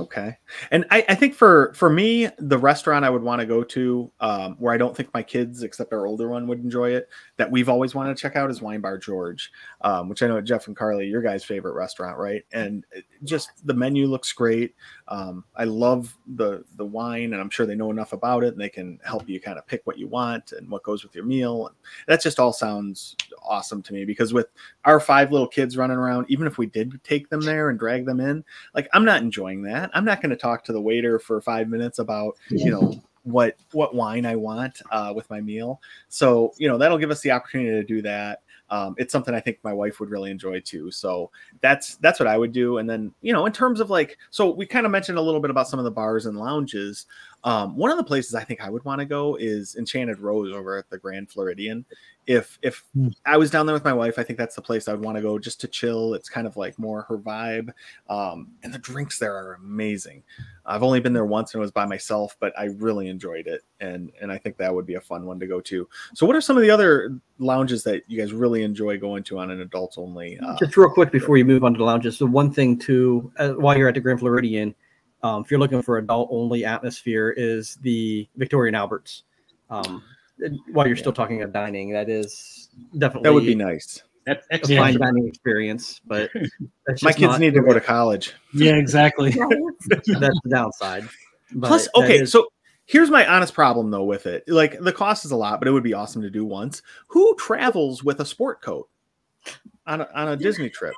Okay. 0.00 0.38
And 0.70 0.86
I, 0.90 1.04
I 1.10 1.14
think 1.14 1.34
for 1.34 1.74
for 1.74 1.90
me, 1.90 2.28
the 2.38 2.56
restaurant 2.56 3.04
I 3.04 3.10
would 3.10 3.22
want 3.22 3.40
to 3.40 3.46
go 3.46 3.62
to, 3.62 4.10
um, 4.20 4.56
where 4.58 4.72
I 4.72 4.78
don't 4.78 4.96
think 4.96 5.12
my 5.12 5.22
kids, 5.22 5.62
except 5.62 5.92
our 5.92 6.06
older 6.06 6.28
one, 6.30 6.46
would 6.46 6.64
enjoy 6.64 6.92
it, 6.92 7.10
that 7.36 7.50
we've 7.50 7.68
always 7.68 7.94
wanted 7.94 8.16
to 8.16 8.22
check 8.22 8.34
out 8.34 8.50
is 8.50 8.62
Wine 8.62 8.80
Bar 8.80 8.96
George, 8.96 9.52
um, 9.82 10.08
which 10.08 10.22
I 10.22 10.26
know 10.26 10.40
Jeff 10.40 10.68
and 10.68 10.76
Carly, 10.76 11.06
your 11.06 11.20
guys' 11.20 11.44
favorite 11.44 11.74
restaurant, 11.74 12.16
right? 12.16 12.42
And 12.52 12.86
just 13.24 13.50
the 13.66 13.74
menu 13.74 14.06
looks 14.06 14.32
great. 14.32 14.74
Um, 15.08 15.44
I 15.54 15.64
love 15.64 16.16
the 16.36 16.64
the 16.76 16.86
wine, 16.86 17.34
and 17.34 17.40
I'm 17.42 17.50
sure 17.50 17.66
they 17.66 17.74
know 17.74 17.90
enough 17.90 18.14
about 18.14 18.42
it, 18.42 18.52
and 18.54 18.60
they 18.60 18.70
can 18.70 18.98
help 19.04 19.28
you 19.28 19.38
kind 19.38 19.58
of 19.58 19.66
pick 19.66 19.82
what 19.84 19.98
you 19.98 20.08
want 20.08 20.52
and 20.52 20.70
what 20.70 20.82
goes 20.82 21.02
with 21.02 21.14
your 21.14 21.24
meal. 21.24 21.66
And 21.66 21.76
that 22.06 22.22
just 22.22 22.40
all 22.40 22.54
sounds 22.54 23.16
awesome 23.42 23.82
to 23.82 23.92
me 23.92 24.06
because 24.06 24.32
with 24.32 24.46
our 24.86 24.98
five 24.98 25.30
little 25.30 25.48
kids 25.48 25.76
running 25.76 25.98
around, 25.98 26.24
even 26.30 26.46
if 26.46 26.56
we 26.56 26.66
did 26.66 27.02
take 27.04 27.28
them 27.28 27.40
there 27.42 27.68
and 27.68 27.78
drag 27.78 28.06
them 28.06 28.20
in, 28.20 28.44
like 28.74 28.88
I'm 28.94 29.04
not 29.04 29.20
enjoying 29.20 29.62
that. 29.62 29.89
I'm 29.94 30.04
not 30.04 30.20
going 30.22 30.30
to 30.30 30.36
talk 30.36 30.64
to 30.64 30.72
the 30.72 30.80
waiter 30.80 31.18
for 31.18 31.40
five 31.40 31.68
minutes 31.68 31.98
about 31.98 32.36
you 32.50 32.70
know 32.70 33.00
what 33.24 33.56
what 33.72 33.94
wine 33.94 34.26
I 34.26 34.36
want 34.36 34.80
uh, 34.90 35.12
with 35.14 35.28
my 35.30 35.40
meal. 35.40 35.80
So 36.08 36.52
you 36.58 36.68
know 36.68 36.78
that'll 36.78 36.98
give 36.98 37.10
us 37.10 37.20
the 37.20 37.30
opportunity 37.30 37.70
to 37.70 37.84
do 37.84 38.02
that. 38.02 38.42
Um, 38.70 38.94
it's 38.98 39.10
something 39.12 39.34
I 39.34 39.40
think 39.40 39.58
my 39.64 39.72
wife 39.72 39.98
would 39.98 40.10
really 40.10 40.30
enjoy 40.30 40.60
too. 40.60 40.90
So 40.92 41.30
that's 41.60 41.96
that's 41.96 42.20
what 42.20 42.28
I 42.28 42.38
would 42.38 42.52
do. 42.52 42.78
And 42.78 42.88
then 42.88 43.12
you 43.20 43.32
know 43.32 43.46
in 43.46 43.52
terms 43.52 43.80
of 43.80 43.90
like, 43.90 44.16
so 44.30 44.50
we 44.50 44.64
kind 44.66 44.86
of 44.86 44.92
mentioned 44.92 45.18
a 45.18 45.22
little 45.22 45.40
bit 45.40 45.50
about 45.50 45.68
some 45.68 45.78
of 45.78 45.84
the 45.84 45.90
bars 45.90 46.26
and 46.26 46.38
lounges. 46.38 47.06
Um, 47.42 47.74
one 47.76 47.90
of 47.90 47.96
the 47.96 48.04
places 48.04 48.34
I 48.34 48.44
think 48.44 48.60
I 48.60 48.68
would 48.68 48.84
want 48.84 48.98
to 49.00 49.06
go 49.06 49.36
is 49.36 49.76
Enchanted 49.76 50.18
Rose 50.18 50.52
over 50.52 50.76
at 50.76 50.90
the 50.90 50.98
Grand 50.98 51.30
Floridian. 51.30 51.84
If 52.26 52.58
if 52.62 52.84
Hmm. 52.94 53.08
I 53.24 53.38
was 53.38 53.50
down 53.50 53.64
there 53.66 53.74
with 53.74 53.84
my 53.84 53.94
wife, 53.94 54.18
I 54.18 54.22
think 54.22 54.38
that's 54.38 54.54
the 54.54 54.60
place 54.62 54.86
I'd 54.88 55.00
want 55.00 55.16
to 55.16 55.22
go 55.22 55.38
just 55.38 55.60
to 55.62 55.68
chill. 55.68 56.12
It's 56.14 56.28
kind 56.28 56.46
of 56.46 56.56
like 56.56 56.78
more 56.78 57.02
her 57.08 57.16
vibe. 57.16 57.72
Um, 58.08 58.48
and 58.62 58.72
the 58.74 58.78
drinks 58.78 59.18
there 59.18 59.34
are 59.34 59.54
amazing. 59.54 60.22
I've 60.66 60.82
only 60.82 61.00
been 61.00 61.14
there 61.14 61.24
once 61.24 61.54
and 61.54 61.60
it 61.60 61.62
was 61.62 61.72
by 61.72 61.86
myself, 61.86 62.36
but 62.38 62.52
I 62.58 62.66
really 62.66 63.08
enjoyed 63.08 63.46
it. 63.46 63.62
And 63.80 64.12
and 64.20 64.30
I 64.30 64.36
think 64.36 64.58
that 64.58 64.72
would 64.72 64.86
be 64.86 64.94
a 64.94 65.00
fun 65.00 65.24
one 65.24 65.40
to 65.40 65.46
go 65.46 65.60
to. 65.62 65.88
So 66.14 66.26
what 66.26 66.36
are 66.36 66.40
some 66.42 66.56
of 66.58 66.62
the 66.62 66.70
other 66.70 67.18
lounges 67.38 67.82
that 67.84 68.02
you 68.06 68.20
guys 68.20 68.34
really 68.34 68.62
enjoy 68.64 68.98
going 68.98 69.22
to 69.24 69.38
on 69.38 69.50
an 69.50 69.62
adults 69.62 69.96
only? 69.96 70.38
Uh, 70.38 70.56
Just 70.58 70.76
real 70.76 70.90
quick 70.90 71.10
before 71.10 71.38
you 71.38 71.46
move 71.46 71.64
on 71.64 71.72
to 71.72 71.78
the 71.78 71.84
lounges, 71.84 72.18
the 72.18 72.26
one 72.26 72.52
thing 72.52 72.78
too, 72.78 73.32
uh, 73.38 73.52
while 73.52 73.76
you're 73.76 73.88
at 73.88 73.94
the 73.94 74.00
Grand 74.00 74.20
Floridian, 74.20 74.74
um, 75.22 75.42
if 75.42 75.50
you're 75.50 75.60
looking 75.60 75.82
for 75.82 75.98
adult 75.98 76.28
only 76.30 76.64
atmosphere, 76.64 77.34
is 77.36 77.76
the 77.82 78.28
Victoria 78.36 78.72
& 78.72 78.74
Albert's. 78.74 79.24
Um, 79.68 80.02
while 80.72 80.86
you're 80.86 80.96
still 80.96 81.12
talking 81.12 81.42
about 81.42 81.52
dining, 81.52 81.90
that 81.92 82.08
is 82.08 82.70
definitely 82.98 83.28
that 83.28 83.34
would 83.34 83.46
be 83.46 83.54
nice. 83.54 84.02
That's 84.26 84.70
a 84.70 84.76
fine 84.76 84.98
dining 84.98 85.26
experience, 85.26 86.00
but 86.06 86.30
that's 86.86 87.02
My 87.02 87.12
kids 87.12 87.38
need 87.38 87.54
to 87.54 87.62
go 87.62 87.72
to 87.72 87.80
college. 87.80 88.34
Yeah, 88.52 88.74
exactly. 88.74 89.30
That's 89.88 90.06
the 90.06 90.40
downside. 90.48 91.08
But 91.52 91.68
Plus, 91.68 91.88
okay, 91.96 92.20
is- 92.20 92.32
so 92.32 92.48
here's 92.86 93.10
my 93.10 93.26
honest 93.26 93.54
problem 93.54 93.90
though 93.90 94.04
with 94.04 94.26
it. 94.26 94.44
Like 94.46 94.78
the 94.80 94.92
cost 94.92 95.24
is 95.24 95.30
a 95.30 95.36
lot, 95.36 95.58
but 95.60 95.68
it 95.68 95.72
would 95.72 95.82
be 95.82 95.94
awesome 95.94 96.22
to 96.22 96.30
do 96.30 96.44
once. 96.44 96.82
Who 97.08 97.34
travels 97.36 98.04
with 98.04 98.20
a 98.20 98.24
sport 98.24 98.60
coat 98.62 98.88
on 99.86 100.02
a, 100.02 100.08
on 100.14 100.28
a 100.28 100.36
Disney 100.36 100.68
trip? 100.68 100.94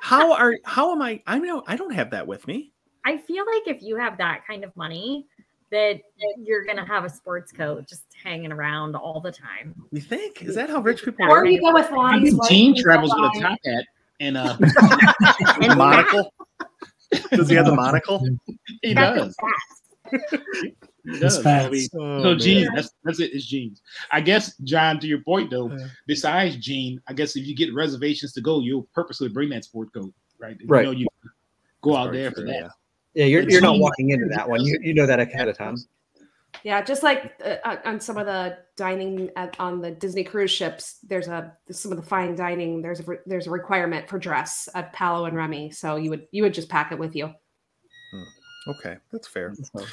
How 0.00 0.34
are 0.34 0.54
how 0.64 0.92
am 0.92 1.02
I? 1.02 1.22
I 1.26 1.38
know 1.38 1.62
I 1.66 1.76
don't 1.76 1.92
have 1.92 2.10
that 2.10 2.26
with 2.26 2.46
me. 2.46 2.73
I 3.04 3.16
feel 3.18 3.44
like 3.46 3.66
if 3.66 3.82
you 3.82 3.96
have 3.96 4.16
that 4.18 4.46
kind 4.46 4.64
of 4.64 4.74
money, 4.76 5.26
that 5.70 6.00
you're 6.38 6.64
gonna 6.64 6.86
have 6.86 7.04
a 7.04 7.08
sports 7.10 7.50
coat 7.50 7.88
just 7.88 8.04
hanging 8.22 8.52
around 8.52 8.94
all 8.94 9.20
the 9.20 9.32
time. 9.32 9.74
You 9.90 10.00
think 10.00 10.42
is 10.42 10.54
that 10.54 10.70
how 10.70 10.80
rich 10.80 11.04
people 11.04 11.24
Or 11.26 11.38
are? 11.38 11.46
you 11.46 11.60
go 11.60 11.72
with 11.72 11.86
I 11.90 11.96
Lonnie's 11.96 12.30
think 12.30 12.42
wife 12.42 12.50
Gene 12.50 12.76
travels 12.80 13.12
with 13.14 13.24
a 13.24 13.40
by- 13.40 13.48
top 13.48 13.58
hat 13.64 13.84
and 14.20 14.36
uh 14.36 14.56
The 14.60 15.74
monocle? 15.76 16.32
Does 17.32 17.48
he 17.48 17.56
have 17.56 17.66
the 17.66 17.74
monocle? 17.74 18.24
he 18.82 18.94
Got 18.94 19.16
does. 19.16 19.36
fats. 19.40 20.44
He 21.04 21.18
That's 21.18 21.38
does. 21.38 21.46
I 21.46 21.68
mean. 21.70 21.88
Oh, 21.94 22.22
So 22.22 22.28
man. 22.30 22.38
Gene, 22.38 22.68
that's 22.74 22.90
that's 23.04 23.20
it. 23.20 23.32
It's 23.34 23.44
Gene's. 23.46 23.82
I 24.12 24.20
guess 24.20 24.56
Jon, 24.58 25.00
to 25.00 25.06
your 25.06 25.20
point 25.20 25.50
though, 25.50 25.70
Yeah. 25.70 25.86
besides 26.06 26.56
Gene, 26.56 27.00
I 27.08 27.12
guess 27.14 27.36
if 27.36 27.46
you 27.46 27.54
get 27.56 27.74
reservations 27.74 28.32
to 28.34 28.40
go, 28.40 28.60
you'll 28.60 28.86
purposely 28.94 29.28
bring 29.28 29.48
that 29.50 29.64
sport 29.64 29.92
coat, 29.92 30.12
right? 30.38 30.56
You 30.60 30.66
Right. 30.68 30.84
know 30.84 30.92
you 30.92 31.06
go 31.82 31.96
out 31.96 32.12
there 32.12 32.30
true, 32.30 32.42
for 32.44 32.46
that. 32.48 32.54
yeah. 32.54 32.68
Yeah, 33.14 33.26
you're, 33.26 33.48
you're 33.48 33.60
not 33.60 33.78
walking 33.78 34.10
into 34.10 34.26
that 34.26 34.48
one. 34.48 34.64
You, 34.64 34.78
you 34.82 34.94
know 34.94 35.06
that 35.06 35.20
ahead 35.20 35.48
of 35.48 35.56
time. 35.56 35.76
Yeah, 36.62 36.82
just 36.82 37.02
like 37.02 37.34
uh, 37.44 37.56
on- 37.64 37.78
on 37.84 38.00
some 38.00 38.16
of 38.16 38.26
the 38.26 38.58
dining 38.76 39.30
at, 39.36 39.58
on 39.60 39.80
the 39.80 39.90
Disney 39.90 40.24
cruise 40.24 40.50
ships, 40.50 40.98
there's 41.02 41.28
a 41.28 41.52
some 41.70 41.92
of 41.92 41.98
the 41.98 42.04
fine 42.04 42.34
dining. 42.34 42.80
There's 42.80 43.00
a 43.00 43.02
re- 43.04 43.18
there's 43.26 43.46
a 43.46 43.50
requirement 43.50 44.08
for 44.08 44.18
dress 44.18 44.68
at 44.74 44.92
Palo 44.92 45.26
and 45.26 45.36
Remy, 45.36 45.70
so 45.72 45.96
you 45.96 46.10
would 46.10 46.26
you 46.30 46.42
would 46.42 46.54
just 46.54 46.68
pack 46.68 46.92
it 46.92 46.98
with 46.98 47.14
you. 47.14 47.32
Okay, 48.66 48.96
that's 49.12 49.28
fair. 49.28 49.54
So, 49.54 49.84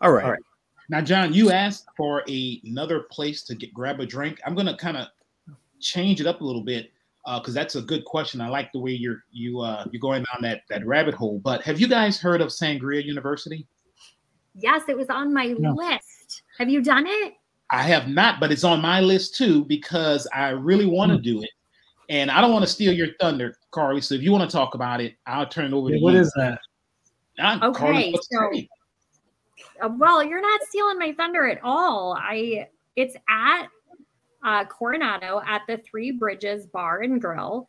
All 0.00 0.12
right. 0.12 0.24
All 0.24 0.30
right. 0.30 0.40
Now, 0.88 1.00
Jon, 1.00 1.32
you 1.32 1.50
asked 1.50 1.86
for 1.96 2.22
a, 2.28 2.60
another 2.64 3.00
place 3.10 3.42
to 3.44 3.54
get 3.54 3.72
grab 3.74 4.00
a 4.00 4.06
drink. 4.06 4.40
I'm 4.46 4.54
gonna 4.54 4.76
kind 4.76 4.96
of 4.96 5.08
change 5.80 6.20
it 6.20 6.26
up 6.26 6.40
a 6.40 6.44
little 6.44 6.62
bit 6.62 6.92
because 7.26 7.54
that's 7.54 7.74
a 7.76 7.82
good 7.82 8.04
question. 8.04 8.40
I 8.40 8.48
like 8.48 8.72
the 8.72 8.78
way 8.80 8.92
you're 8.92 9.24
you 9.32 9.60
uh, 9.60 9.84
you're 9.90 10.00
going 10.00 10.24
down 10.32 10.42
that 10.42 10.62
that 10.68 10.86
rabbit 10.86 11.14
hole. 11.14 11.38
But 11.44 11.62
have 11.62 11.80
you 11.80 11.88
guys 11.88 12.18
heard 12.20 12.40
of 12.40 12.48
Sangria 12.48 13.04
University? 13.04 13.66
Yes, 14.54 14.82
it 14.88 14.96
was 14.96 15.08
on 15.10 15.32
my 15.32 15.54
No. 15.58 15.72
list. 15.72 16.42
Have 16.58 16.68
you 16.68 16.82
done 16.82 17.04
it? 17.06 17.34
I 17.70 17.82
have 17.82 18.08
not, 18.08 18.40
but 18.40 18.50
it's 18.50 18.64
on 18.64 18.80
my 18.80 19.00
list 19.00 19.36
too 19.36 19.64
because 19.66 20.26
I 20.34 20.48
really 20.50 20.86
want 20.86 21.10
to 21.12 21.16
Hmm. 21.18 21.22
do 21.22 21.42
it, 21.42 21.50
and 22.08 22.30
I 22.30 22.40
don't 22.40 22.52
want 22.52 22.64
to 22.64 22.70
steal 22.70 22.92
your 22.92 23.08
thunder, 23.20 23.54
Carly. 23.70 24.00
So 24.00 24.14
if 24.14 24.22
you 24.22 24.32
want 24.32 24.50
to 24.50 24.54
talk 24.56 24.74
about 24.74 25.00
it, 25.00 25.14
I'll 25.26 25.46
turn 25.46 25.66
it 25.66 25.72
over 25.72 25.88
Yeah, 25.90 25.98
to 25.98 26.02
what 26.02 26.10
you. 26.14 26.18
What 26.18 26.26
is 26.26 26.32
that? 26.36 26.58
Okay, 27.62 27.78
Carly, 27.78 28.10
what's 28.12 28.28
so- 28.28 28.50
today? 28.50 28.68
Uh, 29.80 29.88
well, 29.96 30.22
you're 30.22 30.42
not 30.42 30.60
stealing 30.68 30.98
my 30.98 31.12
thunder 31.12 31.46
at 31.48 31.60
all. 31.62 32.14
I 32.20 32.68
it's 32.96 33.14
at 33.28 33.68
uh, 34.42 34.64
Coronado 34.64 35.40
at 35.46 35.62
the 35.66 35.78
Three 35.78 36.10
Bridges 36.12 36.66
Bar 36.66 37.00
and 37.02 37.20
Grill, 37.20 37.68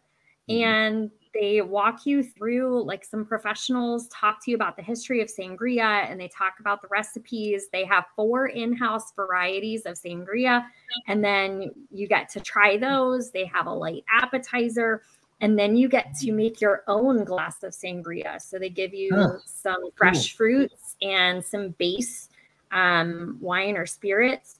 Mhm. 0.49 0.63
and 0.63 1.11
they 1.33 1.61
walk 1.61 2.05
you 2.05 2.23
through 2.23 2.83
like 2.83 3.05
some 3.05 3.25
professionals 3.25 4.07
talk 4.09 4.43
to 4.43 4.51
you 4.51 4.55
about 4.55 4.75
the 4.75 4.81
history 4.81 5.21
of 5.21 5.29
sangria 5.29 6.09
and 6.09 6.19
they 6.19 6.27
talk 6.27 6.59
about 6.59 6.81
the 6.81 6.89
recipes. 6.89 7.69
They 7.69 7.85
have 7.85 8.05
four 8.17 8.47
in-house 8.47 9.13
varieties 9.15 9.85
of 9.85 9.95
sangria, 9.95 10.65
and 11.07 11.23
then 11.23 11.71
you 11.89 12.07
get 12.07 12.27
to 12.29 12.41
try 12.41 12.75
those. 12.77 13.31
They 13.31 13.45
have 13.45 13.65
a 13.67 13.73
light 13.73 14.03
appetizer. 14.11 15.03
And 15.43 15.57
then 15.57 15.75
you 15.75 15.87
get 15.89 16.13
to 16.19 16.31
make 16.31 16.61
your 16.61 16.83
own 16.87 17.23
glass 17.23 17.63
of 17.63 17.71
sangria. 17.73 18.39
So 18.39 18.59
they 18.59 18.69
give 18.69 18.93
you 18.93 19.09
Huh. 19.15 19.39
some 19.45 19.89
fresh 19.95 20.35
fruits 20.35 20.95
and 21.01 21.43
some 21.43 21.69
base 21.79 22.29
um, 22.71 23.37
wine 23.41 23.75
or 23.75 23.85
spirits. 23.87 24.59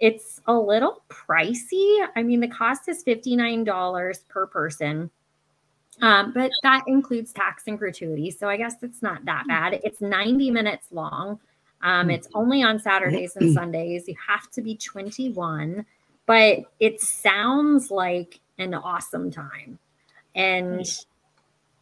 It's 0.00 0.40
a 0.46 0.54
little 0.54 1.02
pricey. 1.08 2.06
I 2.16 2.22
mean, 2.22 2.40
the 2.40 2.48
cost 2.48 2.88
is 2.88 3.04
$59 3.04 4.28
per 4.28 4.46
person. 4.46 5.10
Um, 6.00 6.32
but 6.32 6.50
that 6.62 6.82
includes 6.86 7.32
tax 7.32 7.64
and 7.66 7.78
gratuity. 7.78 8.30
So 8.30 8.48
I 8.48 8.56
guess 8.56 8.76
it's 8.82 9.02
not 9.02 9.24
that 9.26 9.46
bad. 9.46 9.80
It's 9.84 10.00
90 10.00 10.50
minutes 10.50 10.86
long. 10.90 11.38
Um, 11.82 12.06
Hmm. 12.06 12.10
it's 12.10 12.28
only 12.34 12.62
on 12.62 12.78
Saturdays 12.78 13.36
and 13.36 13.52
Sundays. 13.52 14.08
You 14.08 14.14
have 14.26 14.50
to 14.52 14.62
be 14.62 14.76
21, 14.76 15.84
but 16.26 16.60
it 16.78 17.00
sounds 17.00 17.90
like 17.90 18.40
an 18.58 18.72
awesome 18.74 19.30
time. 19.30 19.78
And 20.34 20.86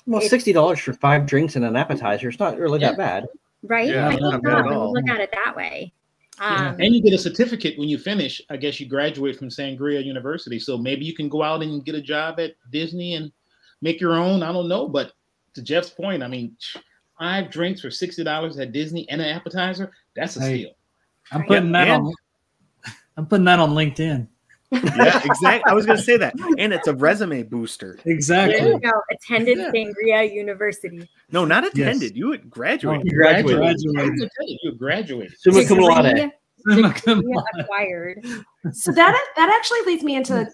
well, 0.07 0.23
sixty 0.23 0.53
dollars 0.53 0.79
for 0.81 0.93
five 0.95 1.27
drinks 1.27 1.55
and 1.57 1.65
an 1.65 1.77
appetizer. 1.77 2.29
It's 2.31 2.39
not 2.39 2.57
really 2.59 2.81
Yeah. 2.81 2.91
that 2.93 2.97
bad. 2.97 3.27
right, 3.65 3.89
Yeah, 3.89 4.09
I 4.09 4.17
not 4.17 4.31
think 4.33 4.45
bad 4.45 4.51
not 4.53 4.59
at 4.61 4.65
when 4.67 4.75
all. 4.75 4.93
look 4.93 5.09
at 5.09 5.21
it 5.21 5.31
that 5.33 5.55
way. 5.57 5.93
Yeah. 6.41 6.71
Um, 6.71 6.77
And 6.81 6.95
you 6.95 7.03
get 7.03 7.13
a 7.13 7.19
certificate 7.19 7.79
when 7.79 7.89
you 7.89 7.99
finish. 7.99 8.41
I 8.51 8.57
guess 8.57 8.79
you 8.81 8.87
graduate 8.87 9.37
from 9.39 9.49
Sangria 9.49 10.05
University. 10.05 10.59
So 10.59 10.79
maybe 10.79 11.05
you 11.05 11.15
can 11.15 11.29
go 11.29 11.43
out 11.43 11.63
and 11.63 11.85
get 11.85 11.95
a 11.95 12.01
job 12.03 12.39
at 12.41 12.55
Disney 12.71 13.15
and 13.15 13.33
make 13.83 14.01
your 14.01 14.15
own. 14.15 14.43
I 14.43 14.53
don't 14.53 14.69
know. 14.69 14.89
But 14.89 15.13
to 15.55 15.63
Jeff's 15.63 15.91
point, 15.91 16.23
I 16.23 16.29
mean, 16.29 16.57
five 17.19 17.51
drinks 17.51 17.81
for 17.81 17.89
$60 17.89 18.59
at 18.61 18.73
Disney 18.73 19.09
and 19.09 19.21
an 19.21 19.29
appetizer, 19.29 19.93
that's 20.15 20.37
a 20.37 20.41
Hey. 20.41 20.59
steal. 20.59 20.71
I'm 21.33 21.41
Right. 21.41 21.49
putting 21.49 21.73
that 21.73 21.89
on. 21.89 22.13
I'm 23.17 23.27
putting 23.27 23.45
that 23.47 23.59
on 23.59 23.71
LinkedIn. 23.71 24.29
Yeah, 24.71 25.21
exactly. 25.25 25.63
I 25.67 25.73
was 25.75 25.87
going 25.87 25.97
to 25.99 26.05
say 26.05 26.17
that, 26.19 26.35
and 26.59 26.73
it's 26.73 26.89
a 26.89 26.95
resume 26.95 27.43
booster. 27.45 27.99
there 28.05 28.15
Exactly. 28.15 28.69
you 28.69 28.79
go. 28.81 28.91
Attended 29.11 29.59
Yeah. 29.59 29.71
Sangria 29.71 30.33
University. 30.33 31.09
No, 31.33 31.45
not 31.45 31.65
Yes. 31.65 31.73
attended. 31.75 32.17
You 32.17 32.29
would 32.29 32.51
graduate. 32.51 33.01
Oh, 33.01 33.09
graduated. 33.17 33.61
Graduated. 33.95 34.31
You 34.63 34.73
graduated. 34.77 35.35
Summa 35.39 35.65
cum 35.65 35.79
laude. 35.79 36.05
Degree- 36.15 36.31
Summa 36.69 36.93
cum 36.95 37.21
laude. 37.25 37.45
acquired. 37.61 38.27
So 38.73 38.93
that 38.93 39.19
that 39.37 39.49
actually 39.51 39.81
leads 39.91 40.03
me 40.05 40.17
into 40.17 40.47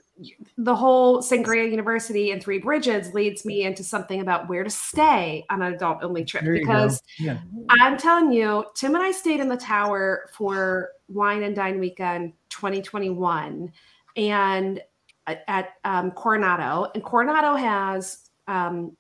the 0.59 0.77
whole 0.77 1.21
Sangria 1.21 1.69
University 1.69 2.31
and 2.31 2.41
Three 2.41 2.59
Bridges 2.59 3.13
leads 3.15 3.45
me 3.45 3.63
into 3.65 3.83
something 3.83 4.21
about 4.21 4.49
where 4.49 4.63
to 4.63 4.71
stay 4.71 5.45
on 5.51 5.61
an 5.63 5.73
adult 5.75 6.05
only 6.05 6.25
trip 6.25 6.45
There 6.45 6.53
because 6.53 7.03
Yeah. 7.19 7.39
I'm 7.81 7.97
telling 7.97 8.31
you, 8.31 8.65
Tim 8.77 8.95
and 8.95 9.03
I 9.03 9.11
stayed 9.11 9.41
in 9.41 9.49
the 9.49 9.57
tower 9.57 10.29
for 10.33 10.91
Wine 11.09 11.43
and 11.43 11.57
Dine 11.57 11.81
Weekend 11.81 12.35
2021, 12.51 13.73
and 14.17 14.81
at, 15.27 15.45
at 15.49 15.69
um, 15.85 16.11
Coronado. 16.13 16.91
And 16.95 17.03
Coronado 17.03 17.55
has 17.57 18.29
um, 18.47 18.97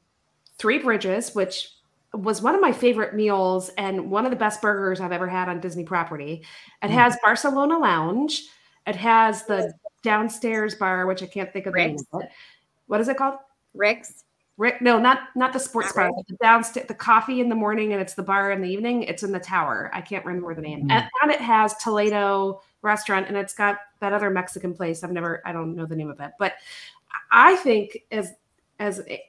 Three 0.58 0.78
Bridges, 0.78 1.34
which 1.34 1.70
was 2.12 2.40
one 2.40 2.54
of 2.54 2.60
my 2.60 2.72
favorite 2.72 3.14
meals 3.14 3.70
and 3.76 4.10
one 4.10 4.24
of 4.24 4.30
the 4.30 4.36
best 4.36 4.62
burgers 4.62 5.00
I've 5.00 5.12
ever 5.12 5.26
had 5.26 5.48
on 5.48 5.60
Disney 5.60 5.84
property. 5.84 6.44
It 6.82 6.86
Mm. 6.88 6.90
has 6.90 7.16
Barcelona 7.22 7.76
Lounge. 7.78 8.42
It 8.86 8.96
has 8.96 9.44
the 9.46 9.72
downstairs 10.02 10.74
bar, 10.76 11.06
which 11.06 11.22
I 11.22 11.26
can't 11.26 11.52
think 11.52 11.66
of 11.66 11.72
the 11.72 11.78
name 11.80 11.96
of 12.12 12.22
it. 12.22 12.30
What 12.86 13.00
is 13.00 13.08
it 13.08 13.16
called? 13.16 13.36
Rix. 13.74 14.22
Rick, 14.56 14.80
no, 14.80 15.00
not 15.00 15.30
not 15.34 15.52
the 15.52 15.58
sports 15.58 15.88
Not 15.88 15.96
bar, 15.96 16.04
Rix. 16.06 16.16
but 16.16 16.26
the 16.28 16.36
downstairs, 16.44 16.86
the 16.86 16.94
coffee 16.94 17.40
in 17.40 17.48
the 17.48 17.54
morning, 17.56 17.92
and 17.92 18.00
it's 18.00 18.14
the 18.14 18.22
bar 18.22 18.52
in 18.52 18.62
the 18.62 18.68
evening. 18.68 19.02
It's 19.02 19.24
in 19.24 19.32
the 19.32 19.40
tower. 19.40 19.90
I 19.92 20.00
can't 20.00 20.24
remember 20.24 20.54
the 20.54 20.62
name. 20.62 20.86
Mm. 20.86 20.92
And, 20.92 21.08
and 21.22 21.30
it 21.32 21.40
has 21.40 21.74
Toledo 21.78 22.60
restaurant, 22.84 23.26
and 23.28 23.36
it's 23.36 23.54
got 23.54 23.78
that 24.00 24.12
other 24.12 24.30
Mexican 24.30 24.74
place. 24.74 25.02
I've 25.02 25.12
never, 25.12 25.42
I 25.44 25.52
don't 25.52 25.74
know 25.74 25.86
the 25.86 25.96
name 25.96 26.10
of 26.10 26.20
it, 26.20 26.32
but 26.38 26.54
I 27.32 27.56
think 27.56 27.98
as 28.12 28.32
as 28.78 29.00
a, 29.08 29.22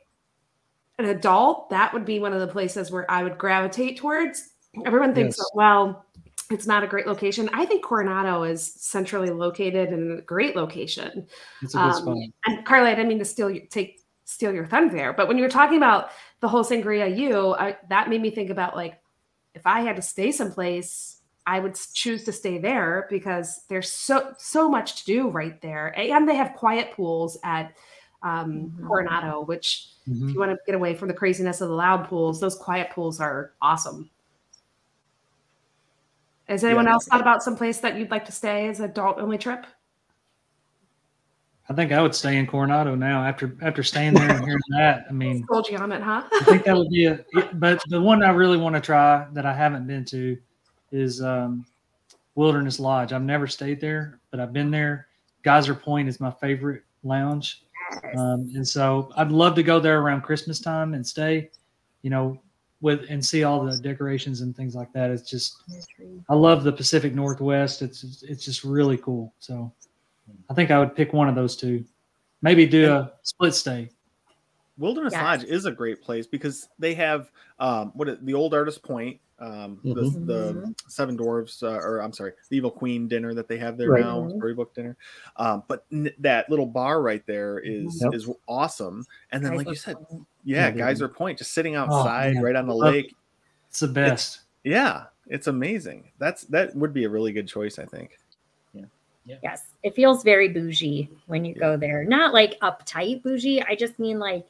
an 1.00 1.06
adult, 1.06 1.70
that 1.70 1.94
would 1.94 2.06
be 2.06 2.20
one 2.20 2.34
of 2.34 2.40
the 2.40 2.48
places 2.48 2.92
where 2.92 3.10
I 3.10 3.24
would 3.24 3.38
gravitate 3.38 3.98
towards. 3.98 4.50
Everyone 4.86 5.14
thinks, 5.14 5.38
Yes. 5.38 5.50
well, 5.54 6.06
it's 6.52 6.68
not 6.68 6.84
a 6.84 6.88
great 6.88 7.08
location. 7.08 7.50
I 7.54 7.66
think 7.66 7.84
Coronado 7.84 8.44
is 8.44 8.64
centrally 8.64 9.30
located 9.30 9.90
and 9.90 10.20
a 10.20 10.22
great 10.22 10.56
location. 10.56 11.28
It's 11.62 11.74
a 11.74 11.78
good 11.78 11.84
Um, 11.84 11.94
spot. 11.94 12.18
And 12.46 12.66
Carly, 12.66 12.90
I 12.92 12.96
didn't 12.96 13.10
mean 13.10 13.20
to 13.20 13.26
steal 13.26 13.50
your 13.50 13.66
take 13.68 14.02
steal 14.26 14.54
your 14.54 14.66
thunder 14.66 14.96
there, 14.96 15.14
but 15.14 15.28
when 15.28 15.38
you 15.38 15.44
were 15.44 15.50
talking 15.50 15.78
about 15.78 16.10
the 16.40 16.48
whole 16.48 16.64
sangria, 16.64 17.16
you 17.16 17.54
I, 17.56 17.78
that 17.90 18.10
made 18.10 18.22
me 18.22 18.32
think 18.32 18.50
about 18.50 18.76
like 18.76 19.00
if 19.54 19.66
I 19.66 19.82
had 19.82 19.96
to 19.96 20.02
stay 20.02 20.32
someplace, 20.32 21.22
I 21.48 21.60
would 21.60 21.78
choose 21.94 22.24
to 22.24 22.32
stay 22.32 22.58
there 22.58 23.08
because 23.10 23.62
there's 23.70 23.92
so 23.92 24.34
so 24.40 24.68
much 24.68 25.00
to 25.02 25.06
do 25.06 25.30
right 25.30 25.62
there, 25.62 25.94
and 25.98 26.28
they 26.28 26.36
have 26.36 26.54
quiet 26.56 26.92
pools 26.92 27.38
at 27.44 27.76
um, 28.24 28.72
Mhm. 28.80 28.88
Coronado, 28.88 29.42
which 29.46 29.90
Mhm. 30.10 30.30
if 30.30 30.34
you 30.34 30.40
want 30.40 30.52
to 30.52 30.58
get 30.66 30.74
away 30.74 30.96
from 30.96 31.08
the 31.10 31.14
craziness 31.14 31.62
of 31.62 31.70
the 31.70 31.76
loud 31.76 32.08
pools, 32.08 32.40
those 32.40 32.56
quiet 32.56 32.90
pools 32.90 33.20
are 33.20 33.52
awesome. 33.62 34.10
Has 36.48 36.64
anyone 36.64 36.86
Yeah. 36.86 36.94
else 36.94 37.06
thought 37.08 37.22
about 37.22 37.44
some 37.44 37.56
place 37.56 37.80
that 37.80 37.96
you'd 37.98 38.10
like 38.10 38.26
to 38.26 38.32
stay 38.32 38.68
as 38.68 38.80
an 38.80 38.86
adult 38.90 39.20
only 39.20 39.38
trip? 39.38 39.66
I 41.70 41.74
think 41.74 41.92
I 41.92 42.02
would 42.02 42.14
stay 42.16 42.38
in 42.38 42.46
Coronado 42.48 42.96
now 42.96 43.24
after 43.24 43.56
after 43.62 43.82
staying 43.84 44.14
there 44.14 44.30
and 44.36 44.46
hearing 44.46 44.60
that. 44.70 45.06
I 45.10 45.12
mean, 45.14 45.46
Sold 45.52 45.68
you 45.70 45.78
on 45.78 45.92
it, 45.92 46.02
huh? 46.02 46.24
I 46.40 46.44
think 46.46 46.64
that 46.66 46.76
would 46.76 46.90
be 46.90 47.06
a. 47.06 47.24
But 47.54 47.82
the 47.90 48.02
one 48.02 48.24
I 48.24 48.30
really 48.32 48.58
want 48.58 48.76
to 48.76 48.82
try 48.82 49.28
that 49.34 49.46
I 49.46 49.54
haven't 49.54 49.86
been 49.88 50.06
to 50.06 50.38
is 50.96 51.22
um, 51.22 51.66
Wilderness 52.36 52.80
Lodge. 52.80 53.14
I've 53.14 53.22
never 53.22 53.48
stayed 53.48 53.80
there, 53.82 54.20
but 54.32 54.40
I've 54.40 54.54
been 54.54 54.72
there. 54.72 55.08
Geyser 55.44 55.76
Point 55.76 56.08
is 56.10 56.20
my 56.20 56.32
favorite 56.32 56.84
lounge, 57.04 57.64
um, 58.18 58.50
and 58.56 58.68
so 58.68 59.12
I'd 59.16 59.32
love 59.32 59.56
to 59.56 59.64
go 59.64 59.80
there 59.80 60.02
around 60.02 60.22
Christmas 60.22 60.60
time 60.60 60.94
and 60.94 61.06
stay. 61.06 61.50
You 62.02 62.10
know, 62.10 62.40
with 62.82 63.06
and 63.10 63.24
see 63.24 63.44
all 63.44 63.66
the 63.66 63.78
decorations 63.78 64.42
and 64.42 64.56
things 64.56 64.76
like 64.76 64.92
that. 64.94 65.12
It's 65.12 65.30
just 65.30 65.64
I 66.30 66.36
love 66.36 66.64
the 66.64 66.72
Pacific 66.72 67.14
Northwest. 67.16 67.82
It's 67.82 68.24
it's 68.24 68.44
just 68.46 68.64
really 68.64 68.98
cool. 68.98 69.34
So 69.40 69.72
I 70.50 70.54
think 70.54 70.72
I 70.72 70.80
would 70.80 70.96
pick 70.96 71.14
one 71.14 71.30
of 71.30 71.36
those 71.36 71.56
two. 71.56 71.84
Maybe 72.42 72.66
do 72.68 72.92
a 72.92 73.12
split 73.24 73.54
stay. 73.56 73.90
Wilderness 74.78 75.14
Yes. 75.14 75.24
Lodge 75.24 75.44
is 75.46 75.66
a 75.66 75.72
great 75.72 76.02
place 76.02 76.28
because 76.28 76.68
they 76.78 76.94
have 76.96 77.32
um, 77.60 77.92
what 77.96 78.10
is- 78.10 78.18
the 78.22 78.34
old 78.34 78.54
Artist 78.54 78.84
Point, 78.84 79.20
um, 79.40 79.80
Mhm. 79.84 79.94
the, 79.96 80.34
the 80.34 80.54
Mhm. 80.54 80.76
Seven 80.90 81.16
Dwarfs, 81.16 81.62
uh, 81.62 81.74
or 81.84 82.00
I'm 82.02 82.14
sorry, 82.14 82.34
the 82.50 82.56
Evil 82.58 82.72
Queen 82.72 83.08
dinner 83.08 83.34
that 83.34 83.48
they 83.48 83.58
have 83.58 83.78
there 83.78 83.90
Right. 83.90 84.02
now, 84.04 84.22
Mhm. 84.22 84.38
storybook 84.38 84.74
dinner. 84.74 84.96
Um, 85.36 85.64
but 85.68 85.86
n- 85.92 86.14
that 86.20 86.50
little 86.50 86.66
bar 86.66 87.02
right 87.02 87.26
there 87.26 87.60
is 87.60 88.02
Yep. 88.02 88.14
is 88.14 88.30
awesome. 88.48 89.06
And 89.32 89.44
then, 89.44 89.56
like 89.56 89.68
you 89.68 89.76
said, 89.76 89.98
yeah, 90.10 90.68
Yeah, 90.68 90.72
they- 90.72 90.78
Geyser 90.78 91.08
Point, 91.10 91.38
just 91.40 91.54
sitting 91.54 91.76
outside 91.76 92.36
man. 92.36 92.44
right 92.44 92.56
on 92.56 92.66
the 92.68 92.76
lake. 92.76 93.14
It's 93.70 93.82
the 93.82 93.88
best. 93.90 94.42
Yeah, 94.64 95.06
it's 95.28 95.48
amazing. 95.48 96.12
That's 96.18 96.44
that 96.46 96.74
would 96.76 96.94
be 96.94 97.04
a 97.04 97.10
really 97.10 97.34
good 97.34 97.48
choice, 97.48 97.78
I 97.78 97.86
think. 97.86 98.18
Yeah. 99.28 99.38
Yes, 99.42 99.74
it 99.82 99.96
feels 99.96 100.24
very 100.24 100.48
bougie 100.50 101.10
when 101.26 101.44
you 101.44 101.56
go 101.56 101.78
there. 101.78 102.04
Not 102.06 102.32
like 102.32 102.60
uptight 102.62 103.24
bougie. 103.24 103.60
I 103.64 103.76
just 103.76 103.98
mean 103.98 104.20
like 104.20 104.46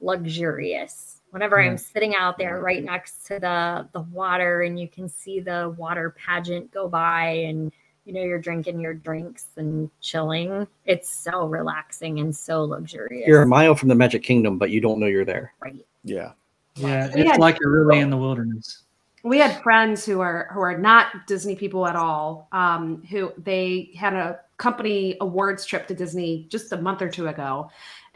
luxurious. 0.00 1.17
Whenever 1.30 1.60
Yeah. 1.60 1.70
I'm 1.70 1.78
sitting 1.78 2.14
out 2.14 2.38
there 2.38 2.60
right 2.60 2.82
next 2.82 3.26
to 3.26 3.38
the 3.38 3.88
the 3.92 4.00
water 4.12 4.62
and 4.62 4.78
you 4.78 4.88
can 4.88 5.08
see 5.08 5.40
the 5.40 5.74
water 5.76 6.14
pageant 6.18 6.70
go 6.72 6.88
by 6.88 7.28
and 7.30 7.72
you 8.04 8.12
know 8.14 8.22
you're 8.22 8.38
drinking 8.38 8.80
your 8.80 8.94
drinks 8.94 9.48
and 9.56 9.90
chilling, 10.00 10.66
it's 10.86 11.10
so 11.10 11.46
relaxing 11.46 12.20
and 12.20 12.34
so 12.34 12.64
luxurious. 12.64 13.26
You're 13.28 13.42
a 13.42 13.46
mile 13.46 13.74
from 13.74 13.88
the 13.90 13.94
Magic 13.94 14.22
Kingdom, 14.22 14.56
but 14.58 14.70
you 14.70 14.80
don't 14.80 14.98
know 14.98 15.06
you're 15.06 15.26
there. 15.26 15.52
right. 15.60 15.84
Yeah. 16.04 16.32
Yeah, 16.76 17.08
We 17.14 17.22
it's 17.22 17.32
had- 17.32 17.40
like 17.40 17.58
you're 17.60 17.70
really 17.84 17.98
in 17.98 18.08
the 18.08 18.16
wilderness. 18.16 18.84
we 19.24 19.38
had 19.38 19.60
friends 19.62 20.06
who 20.06 20.20
are 20.20 20.48
who 20.54 20.60
are 20.60 20.78
not 20.78 21.26
Disney 21.26 21.54
people 21.56 21.86
at 21.86 21.96
all. 21.96 22.48
Um, 22.52 23.02
who 23.10 23.32
they 23.36 23.90
had 23.96 24.14
a 24.14 24.38
company 24.56 25.16
awards 25.20 25.66
trip 25.66 25.86
to 25.88 25.94
Disney 25.94 26.46
just 26.48 26.72
a 26.72 26.80
month 26.80 27.02
or 27.02 27.08
two 27.08 27.26
ago, 27.28 27.68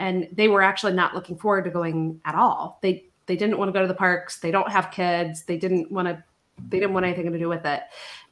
and 0.02 0.26
they 0.32 0.48
were 0.48 0.62
actually 0.62 0.94
not 0.94 1.14
looking 1.14 1.38
forward 1.38 1.62
to 1.62 1.70
going 1.70 2.20
at 2.24 2.34
all. 2.34 2.80
They 2.82 3.06
they 3.26 3.36
didn't 3.36 3.56
want 3.56 3.68
to 3.68 3.72
go 3.72 3.82
to 3.82 3.86
the 3.86 3.94
parks. 3.94 4.40
They 4.40 4.50
don't 4.50 4.70
have 4.70 4.90
kids. 4.90 5.44
They 5.44 5.56
didn't 5.56 5.92
want 5.92 6.08
to. 6.08 6.22
They 6.68 6.80
didn't 6.80 6.92
want 6.92 7.06
anything 7.06 7.30
to 7.30 7.38
do 7.38 7.48
with 7.48 7.64
it, 7.64 7.82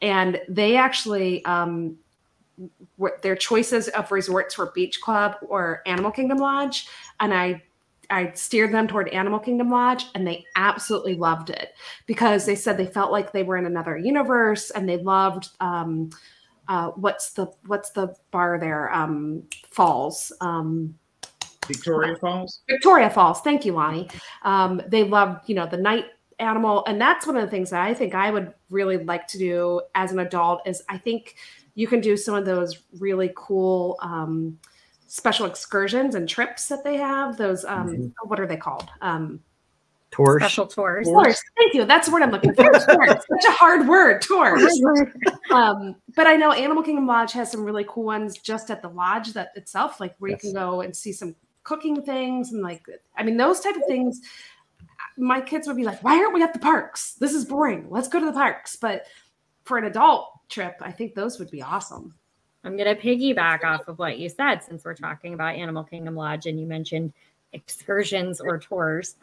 and 0.02 0.40
they 0.48 0.76
actually. 0.76 1.44
Um, 1.44 1.96
their 3.22 3.36
choices 3.36 3.88
of 3.88 4.12
resorts 4.12 4.58
were 4.58 4.70
Beach 4.74 5.00
Club 5.00 5.36
or 5.40 5.80
Animal 5.86 6.10
Kingdom 6.10 6.36
Lodge, 6.36 6.88
and 7.20 7.32
I 7.32 7.62
I 8.10 8.32
steered 8.32 8.74
them 8.74 8.86
toward 8.86 9.08
Animal 9.08 9.38
Kingdom 9.38 9.70
Lodge, 9.70 10.04
and 10.14 10.26
they 10.26 10.44
absolutely 10.56 11.14
loved 11.14 11.48
it 11.48 11.72
because 12.06 12.44
they 12.44 12.56
said 12.56 12.76
they 12.76 12.84
felt 12.84 13.12
like 13.12 13.32
they 13.32 13.44
were 13.44 13.56
in 13.56 13.64
another 13.64 13.96
universe, 13.96 14.70
and 14.70 14.86
they 14.86 14.98
loved 14.98 15.48
um, 15.60 16.10
uh, 16.68 16.90
what's 16.90 17.30
the 17.32 17.46
what's 17.66 17.90
the 17.90 18.14
bar 18.30 18.58
there? 18.58 18.92
Um, 18.92 19.44
Falls, 19.70 20.32
um, 20.42 20.94
Victoria 21.72 22.16
Falls. 22.16 22.62
Victoria 22.68 23.10
Falls. 23.10 23.40
Thank 23.40 23.64
you, 23.64 23.72
Lonnie. 23.72 24.08
Um, 24.42 24.82
they 24.88 25.04
love, 25.04 25.40
you 25.46 25.54
know 25.54 25.66
the 25.66 25.76
night 25.76 26.06
animal, 26.38 26.84
and 26.86 27.00
that's 27.00 27.26
one 27.26 27.36
of 27.36 27.42
the 27.42 27.50
things 27.50 27.70
that 27.70 27.82
I 27.82 27.94
think 27.94 28.14
I 28.14 28.30
would 28.30 28.54
really 28.70 28.96
like 28.98 29.26
to 29.28 29.38
do 29.38 29.82
as 29.94 30.12
an 30.12 30.18
adult. 30.20 30.62
Is 30.66 30.82
I 30.88 30.98
think 30.98 31.36
you 31.74 31.86
can 31.86 32.00
do 32.00 32.16
some 32.16 32.34
of 32.34 32.44
those 32.44 32.82
really 32.98 33.32
cool. 33.36 33.96
Um, 34.02 34.58
special 35.12 35.44
excursions 35.44 36.14
and 36.14 36.28
trips 36.28 36.68
that 36.68 36.84
they 36.84 36.96
have 36.96 37.36
those 37.36 37.64
um 37.64 38.14
what 38.26 38.38
are 38.38 38.46
they 38.46 38.56
called 38.56 38.88
um 39.00 39.40
Tours. 40.12 40.42
Special 40.42 40.66
tours. 40.66 41.06
Tours. 41.06 41.40
Thank 41.56 41.74
you. 41.74 41.84
That's 41.84 42.08
the 42.08 42.12
word 42.12 42.22
I'm 42.22 42.30
looking 42.32 42.52
for. 42.54 42.64
Such 42.80 43.44
a 43.48 43.52
hard 43.52 43.86
word. 43.86 44.22
Tours. 44.22 44.80
Um, 45.52 45.94
but 46.16 46.26
I 46.26 46.34
know 46.34 46.50
Animal 46.52 46.82
Kingdom 46.82 47.06
Lodge 47.06 47.32
has 47.32 47.50
some 47.50 47.62
really 47.62 47.84
cool 47.88 48.04
ones 48.04 48.38
just 48.38 48.70
at 48.70 48.82
the 48.82 48.88
lodge 48.88 49.32
that 49.34 49.50
itself, 49.54 50.00
like 50.00 50.16
where 50.18 50.32
Yes. 50.32 50.42
you 50.44 50.50
can 50.52 50.60
go 50.60 50.80
and 50.80 50.96
see 50.96 51.12
some 51.12 51.34
cooking 51.70 52.02
things 52.02 52.52
and 52.52 52.62
like 52.62 52.84
I 53.16 53.22
mean 53.22 53.36
those 53.36 53.60
type 53.60 53.76
of 53.76 53.84
things. 53.86 54.20
My 55.16 55.40
kids 55.40 55.68
would 55.68 55.76
be 55.76 55.84
like, 55.84 56.02
"Why 56.02 56.18
aren't 56.18 56.34
we 56.34 56.42
at 56.42 56.52
the 56.52 56.58
parks? 56.58 57.14
This 57.14 57.32
is 57.32 57.44
boring. 57.44 57.86
Let's 57.88 58.08
go 58.08 58.18
to 58.18 58.26
the 58.26 58.32
parks." 58.32 58.74
But 58.74 59.06
for 59.64 59.78
an 59.78 59.84
adult 59.84 60.30
trip, 60.48 60.76
I 60.80 60.90
think 60.90 61.14
those 61.14 61.38
would 61.38 61.50
be 61.50 61.62
awesome. 61.62 62.14
I'm 62.64 62.76
going 62.76 62.94
to 62.94 63.00
piggyback 63.00 63.64
off 63.64 63.86
of 63.88 63.98
what 63.98 64.18
you 64.18 64.28
said 64.28 64.58
since 64.58 64.84
we're 64.84 64.94
talking 64.94 65.32
about 65.32 65.54
Animal 65.54 65.84
Kingdom 65.84 66.16
Lodge 66.16 66.46
and 66.46 66.60
you 66.60 66.66
mentioned 66.66 67.12
excursions 67.52 68.40
or 68.40 68.58
tours. 68.58 69.16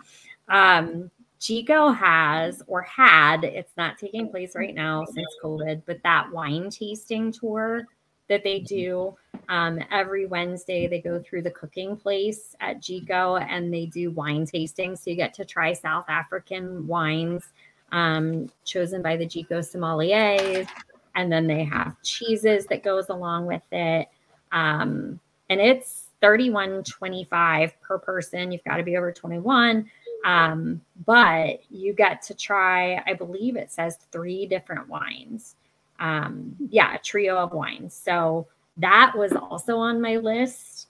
Um, 0.47 1.11
Jiko 1.39 1.95
has 1.95 2.63
or 2.65 2.81
had, 2.81 3.43
it's 3.43 3.77
not 3.77 3.99
taking 3.99 4.29
place 4.29 4.55
right 4.55 4.73
now 4.73 5.05
since 5.05 5.27
COVID, 5.43 5.83
but 5.85 6.01
that 6.03 6.31
wine 6.31 6.71
tasting 6.71 7.31
tour 7.31 7.85
that 8.29 8.43
they 8.43 8.59
do 8.59 9.15
um, 9.49 9.79
every 9.91 10.25
Wednesday, 10.25 10.87
they 10.87 10.99
go 10.99 11.19
through 11.19 11.43
the 11.43 11.51
cooking 11.51 11.95
place 11.95 12.55
at 12.59 12.81
Jiko 12.81 13.41
and 13.49 13.73
they 13.73 13.85
do 13.85 14.11
wine 14.11 14.45
tasting. 14.45 14.95
So 14.95 15.09
you 15.09 15.15
get 15.15 15.33
to 15.35 15.45
try 15.45 15.73
South 15.73 16.05
African 16.09 16.85
wines 16.87 17.43
um, 17.91 18.49
chosen 18.65 19.01
by 19.01 19.15
the 19.15 19.25
Jiko 19.25 19.59
sommeliers 19.59 20.67
and 21.15 21.31
then 21.31 21.47
they 21.47 21.63
have 21.63 21.95
cheeses 22.03 22.65
that 22.67 22.83
goes 22.83 23.09
along 23.09 23.45
with 23.45 23.63
it. 23.71 24.09
Um, 24.51 25.19
and 25.49 25.61
it's 25.61 26.09
31.25 26.21 27.71
per 27.81 27.97
person. 27.97 28.51
You've 28.51 28.63
got 28.63 28.77
to 28.77 28.83
be 28.83 28.97
over 28.97 29.11
21 29.11 29.89
um, 30.25 30.81
but 31.05 31.61
you 31.69 31.93
get 31.93 32.21
to 32.21 32.33
try 32.33 33.01
i 33.05 33.13
believe 33.13 33.55
it 33.55 33.71
says 33.71 33.97
three 34.11 34.45
different 34.45 34.87
wines 34.87 35.55
um, 35.99 36.55
yeah 36.69 36.95
a 36.95 36.99
trio 36.99 37.37
of 37.37 37.53
wines 37.53 37.93
so 37.93 38.47
that 38.77 39.13
was 39.15 39.31
also 39.33 39.77
on 39.77 40.01
my 40.01 40.17
list 40.17 40.87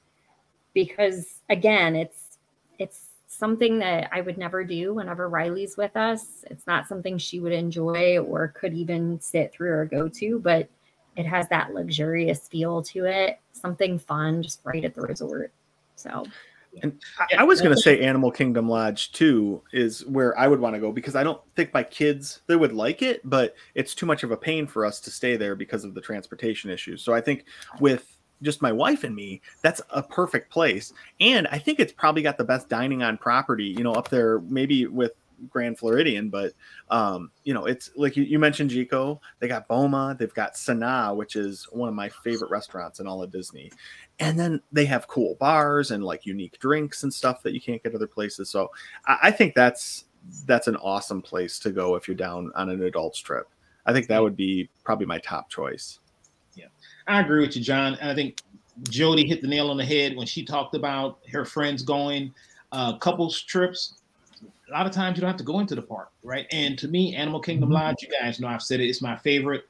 because 0.74 1.42
again 1.50 1.96
it's 1.96 2.38
it's 2.80 3.08
something 3.28 3.78
that 3.80 4.10
I 4.12 4.22
would 4.22 4.38
never 4.38 4.64
do 4.64 4.96
whenever 4.96 5.30
Riley's 5.30 5.78
with 5.78 5.96
us. 5.96 6.44
It's 6.50 6.66
not 6.66 6.88
something 6.88 7.18
she 7.18 7.40
would 7.40 7.52
enjoy 7.52 8.18
or 8.18 8.48
could 8.50 8.74
even 8.74 9.20
sit 9.20 9.52
through 9.52 9.72
or 9.72 9.86
go 9.86 10.08
to, 10.10 10.40
but 10.40 10.70
it 11.16 11.26
has 11.26 11.48
that 11.50 11.74
luxurious 11.74 12.48
feel 12.48 12.82
to 12.84 13.06
it, 13.06 13.40
something 13.52 14.00
fun 14.00 14.42
just 14.42 14.62
right 14.64 14.84
at 14.86 14.94
the 14.94 15.02
resort. 15.02 15.52
So, 15.96 16.26
And 16.82 17.02
I, 17.20 17.40
I 17.40 17.44
was 17.44 17.62
going 17.62 17.76
to 17.76 17.82
say 17.82 18.02
Animal 18.02 18.32
Kingdom 18.32 18.70
Lodge 18.70 19.12
too 19.12 19.62
is 19.74 20.06
where 20.06 20.38
I 20.38 20.48
would 20.48 20.60
want 20.60 20.76
to 20.76 20.80
go 20.80 20.92
because 20.92 21.16
I 21.16 21.24
don't 21.24 21.42
think 21.56 21.74
my 21.74 21.84
kids 21.84 22.42
they 22.48 22.56
would 22.56 22.74
like 22.74 23.02
it, 23.02 23.22
but 23.24 23.56
it's 23.76 23.96
too 23.96 24.06
much 24.06 24.24
of 24.24 24.32
a 24.32 24.38
pain 24.38 24.68
for 24.68 24.86
us 24.86 25.00
to 25.02 25.12
stay 25.12 25.38
there 25.38 25.56
because 25.56 25.84
of 25.84 25.94
the 25.94 26.02
transportation 26.02 26.70
issues. 26.70 27.02
So 27.02 27.14
I 27.14 27.22
think 27.22 27.46
with 27.80 28.18
just 28.42 28.62
my 28.62 28.72
wife 28.72 29.04
and 29.04 29.16
me, 29.16 29.42
that's 29.62 29.82
a 29.90 30.04
perfect 30.04 30.52
place. 30.52 30.94
And 31.20 31.48
I 31.48 31.58
think 31.58 31.80
it's 31.80 31.94
probably 31.94 32.22
got 32.22 32.38
the 32.38 32.44
best 32.44 32.70
dining 32.70 33.04
on 33.04 33.18
property, 33.18 33.66
you 33.66 33.84
know, 33.84 33.94
up 33.94 34.10
there 34.10 34.40
maybe 34.42 34.86
with 34.86 35.14
Grand 35.50 35.78
Floridian, 35.78 36.30
but 36.30 36.54
um, 36.90 37.32
you 37.44 37.54
know, 37.54 37.66
it's 37.66 37.92
like 37.96 38.18
you, 38.18 38.24
you 38.24 38.40
mentioned 38.40 38.72
Jiko, 38.72 39.20
they 39.40 39.48
got 39.48 39.68
Boma, 39.68 40.16
they've 40.18 40.34
got 40.34 40.54
Sanaa, 40.54 41.16
which 41.16 41.36
is 41.36 41.68
one 41.72 41.90
of 41.90 41.96
my 41.96 42.10
favorite 42.10 42.52
restaurants 42.52 43.00
in 43.00 43.08
all 43.08 43.24
of 43.24 43.32
Disney. 43.32 43.72
And 44.20 44.40
then 44.40 44.62
they 44.72 44.86
have 44.86 45.08
cool 45.08 45.36
bars 45.36 45.92
and 45.92 46.04
like 46.04 46.26
unique 46.26 46.60
drinks 46.60 47.04
and 47.04 47.14
stuff 47.14 47.44
that 47.44 47.54
you 47.54 47.62
can't 47.62 47.82
get 47.84 47.94
other 47.94 48.08
places. 48.08 48.50
So 48.50 48.72
I, 49.06 49.18
I 49.24 49.32
think 49.32 49.54
that's 49.56 50.06
that's 50.46 50.68
an 50.68 50.76
awesome 50.78 51.22
place 51.22 51.60
to 51.60 51.72
go 51.72 51.96
if 51.96 52.08
you're 52.08 52.16
down 52.16 52.52
on 52.56 52.70
an 52.70 52.84
adults 52.84 53.20
trip. 53.20 53.48
I 53.86 53.94
think 53.94 54.08
that 54.08 54.22
would 54.22 54.36
be 54.36 54.70
probably 54.84 55.06
my 55.06 55.20
top 55.20 55.50
choice. 55.50 56.00
Yeah. 56.56 56.66
I 57.08 57.22
agree 57.22 57.42
with 57.46 57.56
you, 57.56 57.64
Jon. 57.64 57.96
And 57.96 58.10
I 58.10 58.16
think 58.16 58.42
Jodie 58.84 59.28
hit 59.28 59.42
the 59.42 59.48
nail 59.48 59.70
on 59.70 59.78
the 59.78 59.86
head 59.86 60.16
when 60.16 60.28
she 60.28 60.44
talked 60.44 60.76
about 60.76 61.20
her 61.32 61.46
friends 61.46 61.84
going 61.84 62.34
uh, 62.72 62.98
couples 62.98 63.42
trips. 63.42 63.96
A 64.70 64.72
lot 64.72 64.86
of 64.86 64.92
times 64.92 65.18
you 65.18 65.22
don't 65.22 65.30
have 65.30 65.38
to 65.38 65.44
go 65.44 65.60
into 65.60 65.76
the 65.76 65.82
park, 65.82 66.10
right? 66.24 66.46
And 66.52 66.78
to 66.80 66.88
me, 66.88 67.16
Animal 67.16 67.40
Kingdom 67.40 67.70
Lodge, 67.70 67.98
you 68.02 68.10
guys 68.10 68.40
know 68.40 68.48
I've 68.48 68.62
said 68.62 68.80
it, 68.80 68.88
it's 68.88 69.02
my 69.02 69.18
favorite. 69.18 69.66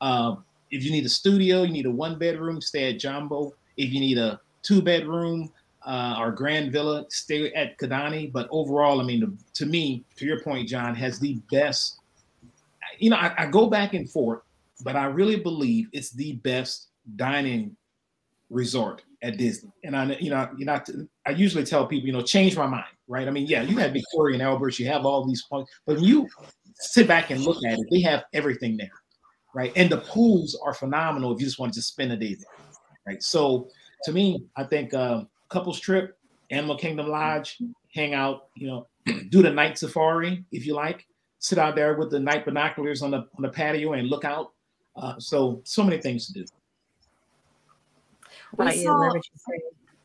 Uh, 0.00 0.36
if 0.70 0.84
you 0.84 0.90
need 0.90 1.04
a 1.04 1.08
studio, 1.08 1.62
you 1.62 1.72
need 1.72 1.86
a 1.86 1.90
one 1.90 2.18
bedroom, 2.18 2.60
stay 2.60 2.92
at 2.92 2.98
Jambo. 2.98 3.54
If 3.76 3.92
you 3.92 4.00
need 4.00 4.18
a 4.18 4.40
two 4.62 4.82
bedroom 4.82 5.52
uh, 5.84 6.16
or 6.18 6.32
grand 6.32 6.72
villa, 6.72 7.06
stay 7.08 7.52
at 7.54 7.78
Kidani. 7.78 8.30
But 8.30 8.48
overall, 8.50 9.00
I 9.00 9.04
mean, 9.04 9.20
the, 9.20 9.32
to 9.54 9.66
me, 9.66 10.04
to 10.16 10.24
your 10.24 10.40
point, 10.40 10.68
Jon, 10.68 10.94
has 10.94 11.18
the 11.18 11.38
best. 11.50 11.98
You 12.98 13.10
know, 13.10 13.16
I, 13.16 13.34
I 13.38 13.46
go 13.46 13.68
back 13.68 13.94
and 13.94 14.08
forth 14.08 14.42
but 14.82 14.96
I 14.96 15.06
really 15.06 15.36
believe 15.36 15.88
it's 15.92 16.10
the 16.10 16.34
best 16.34 16.88
dining 17.16 17.76
resort 18.50 19.02
at 19.22 19.36
Disney. 19.36 19.70
And 19.84 19.96
I, 19.96 20.16
you 20.20 20.30
know, 20.30 20.48
you 20.56 20.64
know, 20.64 20.80
I 21.26 21.30
usually 21.30 21.64
tell 21.64 21.86
people, 21.86 22.06
you 22.06 22.12
know, 22.12 22.22
change 22.22 22.56
my 22.56 22.66
mind, 22.66 22.84
right? 23.12 23.28
I 23.28 23.30
mean, 23.30 23.46
yeah, 23.46 23.60
you 23.62 23.76
have 23.76 23.92
Victoria 23.92 24.34
and 24.34 24.42
Albert, 24.42 24.78
you 24.78 24.86
have 24.86 25.04
all 25.04 25.22
these 25.26 25.42
points, 25.44 25.70
but 25.86 25.96
when 25.96 26.04
you 26.04 26.26
sit 26.76 27.06
back 27.06 27.30
and 27.30 27.42
look 27.42 27.62
at 27.66 27.78
it, 27.78 27.86
they 27.90 28.00
have 28.00 28.24
everything 28.32 28.74
there, 28.78 28.90
right? 29.54 29.70
And 29.76 29.90
the 29.90 29.98
pools 29.98 30.58
are 30.64 30.72
phenomenal 30.72 31.34
if 31.34 31.38
you 31.38 31.44
just 31.46 31.58
want 31.58 31.74
to 31.74 31.78
just 31.78 31.88
spend 31.88 32.10
a 32.10 32.16
day 32.16 32.34
there, 32.34 32.66
right? 33.06 33.22
So 33.22 33.68
to 34.04 34.12
me, 34.12 34.46
I 34.56 34.64
think 34.64 34.94
um, 34.94 35.28
couples 35.50 35.78
trip, 35.78 36.16
Animal 36.50 36.78
Kingdom 36.78 37.08
Lodge, 37.08 37.58
hang 37.94 38.14
out, 38.14 38.46
you 38.56 38.66
know, 38.66 38.86
do 39.28 39.42
the 39.42 39.50
night 39.50 39.76
safari 39.76 40.44
if 40.50 40.64
you 40.64 40.74
like, 40.74 41.06
sit 41.38 41.58
out 41.58 41.76
there 41.76 41.94
with 41.98 42.10
the 42.10 42.18
night 42.18 42.46
binoculars 42.46 43.02
on 43.02 43.10
the 43.10 43.18
on 43.36 43.42
the 43.42 43.50
patio 43.50 43.92
and 43.92 44.08
look 44.08 44.24
out. 44.24 44.52
Uh, 44.96 45.18
so 45.18 45.60
so 45.64 45.82
many 45.84 46.00
things 46.00 46.26
to 46.28 46.32
do. 46.32 46.44
How 48.56 48.64
about 48.64 48.74
We 48.74 48.80
you? 48.80 48.84
saw- 48.86 49.12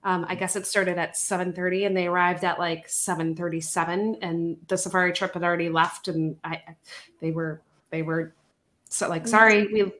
Um, 0.04 0.26
I 0.28 0.34
guess 0.34 0.54
it 0.54 0.66
started 0.66 0.98
at 0.98 1.16
seven 1.16 1.52
thirty, 1.52 1.84
and 1.86 1.96
they 1.96 2.06
arrived 2.06 2.44
at 2.44 2.58
like 2.58 2.88
seven 2.88 3.34
thirty-seven, 3.34 4.18
and 4.20 4.56
the 4.68 4.76
safari 4.76 5.12
trip 5.12 5.34
had 5.34 5.42
already 5.42 5.70
left, 5.70 6.08
and 6.08 6.36
I, 6.44 6.60
they 7.20 7.30
were 7.30 7.62
they 7.90 8.02
were 8.02 8.34
so 8.90 9.08
like 9.08 9.26
sorry 9.26 9.66
we 9.72 9.92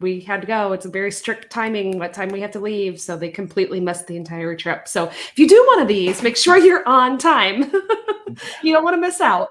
we 0.00 0.20
had 0.20 0.42
to 0.42 0.46
go. 0.46 0.72
It's 0.72 0.84
a 0.84 0.90
very 0.90 1.10
strict 1.10 1.50
timing 1.50 1.98
what 1.98 2.12
time 2.12 2.28
we 2.28 2.42
have 2.42 2.50
to 2.52 2.60
leave, 2.60 3.00
so 3.00 3.16
they 3.16 3.30
completely 3.30 3.80
missed 3.80 4.06
the 4.06 4.16
entire 4.16 4.54
trip. 4.56 4.88
So 4.88 5.06
if 5.06 5.38
you 5.38 5.48
do 5.48 5.64
one 5.68 5.80
of 5.80 5.88
these, 5.88 6.22
make 6.22 6.36
sure 6.36 6.58
you're 6.58 6.86
on 6.86 7.16
time. 7.18 7.72
you 8.62 8.74
don't 8.74 8.84
want 8.84 8.94
to 8.94 9.00
miss 9.00 9.22
out. 9.22 9.48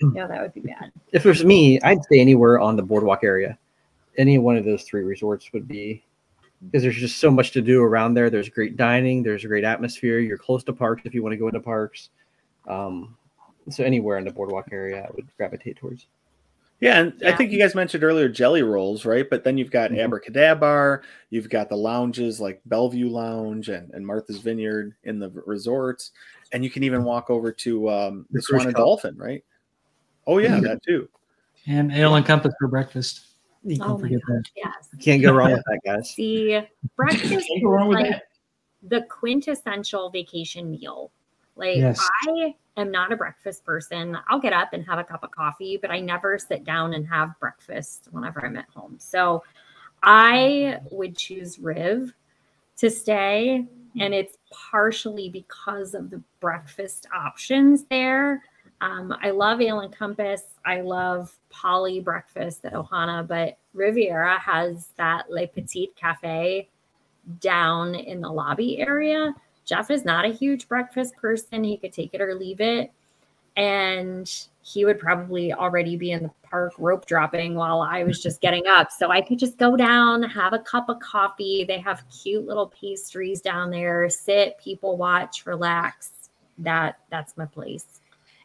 Yeah, 0.00 0.26
that 0.28 0.42
would 0.42 0.54
be 0.54 0.60
bad. 0.60 0.92
If 1.12 1.24
it 1.24 1.28
was 1.28 1.44
me, 1.44 1.80
I'd 1.82 2.02
stay 2.04 2.20
anywhere 2.20 2.60
on 2.60 2.76
the 2.76 2.82
boardwalk 2.82 3.24
area. 3.24 3.58
Any 4.16 4.38
one 4.38 4.56
of 4.56 4.64
those 4.64 4.84
three 4.84 5.02
resorts 5.02 5.52
would 5.52 5.66
be 5.66 6.04
because 6.62 6.82
there's 6.82 6.96
just 6.96 7.18
so 7.18 7.30
much 7.30 7.50
to 7.52 7.60
do 7.60 7.82
around 7.82 8.14
there. 8.14 8.30
There's 8.30 8.48
great 8.48 8.76
dining, 8.76 9.22
there's 9.22 9.44
a 9.44 9.48
great 9.48 9.64
atmosphere. 9.64 10.20
You're 10.20 10.38
close 10.38 10.64
to 10.64 10.72
parks 10.72 11.02
if 11.04 11.14
you 11.14 11.22
want 11.22 11.32
to 11.32 11.36
go 11.36 11.48
into 11.48 11.60
parks. 11.60 12.10
Um, 12.68 13.16
so 13.70 13.84
anywhere 13.84 14.18
in 14.18 14.24
the 14.24 14.32
boardwalk 14.32 14.68
area, 14.72 15.02
I 15.02 15.10
would 15.14 15.26
gravitate 15.36 15.76
towards. 15.76 16.06
Yeah, 16.80 17.00
and 17.00 17.22
I 17.24 17.32
think 17.32 17.50
you 17.50 17.58
guys 17.58 17.74
mentioned 17.74 18.04
earlier 18.04 18.28
Jellyrolls, 18.28 19.06
right? 19.06 19.28
But 19.28 19.44
then 19.44 19.56
you've 19.56 19.70
got 19.70 19.90
Mhm. 19.90 20.06
Abracadabar, 20.06 21.02
you've 21.30 21.48
got 21.48 21.68
the 21.68 21.76
lounges 21.76 22.40
like 22.40 22.60
Bellevue 22.66 23.08
Lounge 23.08 23.68
and, 23.68 23.90
and 23.94 24.06
Martha's 24.06 24.38
Vineyard 24.38 24.94
in 25.04 25.18
the 25.18 25.30
resorts, 25.46 26.10
and 26.52 26.62
you 26.64 26.70
can 26.70 26.82
even 26.82 27.04
walk 27.04 27.30
over 27.30 27.52
to 27.52 27.88
um, 27.88 28.26
the 28.30 28.38
The 28.38 28.42
Swan 28.42 28.66
and. 28.66 28.74
Dolphin, 28.74 29.16
right? 29.16 29.42
Oh 30.26 30.38
yeah, 30.38 30.60
that 30.60 30.82
too. 30.82 31.08
And 31.66 31.92
ale 31.92 32.14
and 32.14 32.26
compass 32.26 32.54
for 32.58 32.68
breakfast. 32.68 33.26
You 33.62 33.76
Oh 33.76 33.88
Don't 33.88 33.92
my 34.02 34.08
forget 34.08 34.20
that. 34.28 34.42
Yes. 34.56 34.88
can't 35.00 35.22
go 35.22 35.32
wrong 35.32 35.52
with 35.52 35.64
that, 35.64 35.80
guys. 35.84 36.14
The 36.16 36.66
breakfast 36.96 37.32
is 37.32 37.46
Can't 37.46 37.62
go 37.64 37.70
wrong 37.70 37.88
with 37.88 37.98
like 38.00 38.10
that. 38.12 38.22
the 38.82 39.02
quintessential 39.02 40.10
vacation 40.10 40.70
meal. 40.70 41.10
Like 41.56 41.78
Yes. 41.78 41.98
I 42.26 42.54
am 42.76 42.90
not 42.90 43.12
a 43.12 43.16
breakfast 43.16 43.64
person. 43.64 44.18
I'll 44.28 44.40
get 44.40 44.52
up 44.52 44.72
and 44.72 44.84
have 44.86 44.98
a 44.98 45.04
cup 45.04 45.22
of 45.24 45.30
coffee, 45.30 45.76
but 45.76 45.90
I 45.90 46.00
never 46.00 46.38
sit 46.38 46.64
down 46.64 46.94
and 46.94 47.06
have 47.06 47.38
breakfast 47.40 48.08
whenever 48.10 48.44
I'm 48.44 48.56
at 48.56 48.68
home. 48.74 48.96
So 48.98 49.42
I 50.02 50.80
would 50.90 51.16
choose 51.16 51.58
Riv 51.58 52.12
to 52.76 52.90
stay. 52.90 53.64
And 54.00 54.12
it's 54.12 54.38
partially 54.50 55.28
because 55.28 55.94
of 55.94 56.10
the 56.10 56.20
breakfast 56.40 57.06
options 57.14 57.84
there. 57.84 58.42
Um, 58.84 59.16
I 59.22 59.30
love 59.30 59.62
Ale 59.62 59.80
and 59.80 59.96
Compass. 59.96 60.42
I 60.66 60.82
love 60.82 61.34
Poly 61.48 62.00
breakfast 62.00 62.66
at 62.66 62.74
Ohana, 62.74 63.26
but 63.26 63.56
Riviera 63.72 64.38
has 64.38 64.88
that 64.98 65.30
Le 65.30 65.46
Petit 65.46 65.92
Cafe 65.96 66.68
down 67.40 67.94
in 67.94 68.20
the 68.20 68.28
lobby 68.28 68.80
area. 68.80 69.34
Jeff 69.64 69.90
is 69.90 70.04
not 70.04 70.26
a 70.26 70.32
huge 70.32 70.68
breakfast 70.68 71.16
person. 71.16 71.64
He 71.64 71.78
could 71.78 71.94
take 71.94 72.12
it 72.12 72.20
or 72.20 72.34
leave 72.34 72.60
it. 72.60 72.92
And 73.56 74.30
he 74.60 74.84
would 74.84 74.98
probably 74.98 75.54
already 75.54 75.96
be 75.96 76.10
in 76.10 76.24
the 76.24 76.30
park 76.42 76.74
rope 76.76 77.06
dropping 77.06 77.54
while 77.54 77.80
I 77.80 78.04
was 78.04 78.22
just 78.22 78.42
getting 78.42 78.66
up. 78.66 78.92
So 78.92 79.10
I 79.10 79.22
could 79.22 79.38
just 79.38 79.56
go 79.56 79.76
down, 79.76 80.22
have 80.24 80.52
a 80.52 80.58
cup 80.58 80.90
of 80.90 81.00
coffee. 81.00 81.64
They 81.64 81.78
have 81.78 82.04
cute 82.10 82.46
little 82.46 82.66
pastries 82.66 83.40
down 83.40 83.70
there, 83.70 84.10
sit, 84.10 84.58
people 84.58 84.98
watch, 84.98 85.46
relax. 85.46 86.10
That 86.58 86.98
that's 87.10 87.34
my 87.38 87.46
place. 87.46 88.00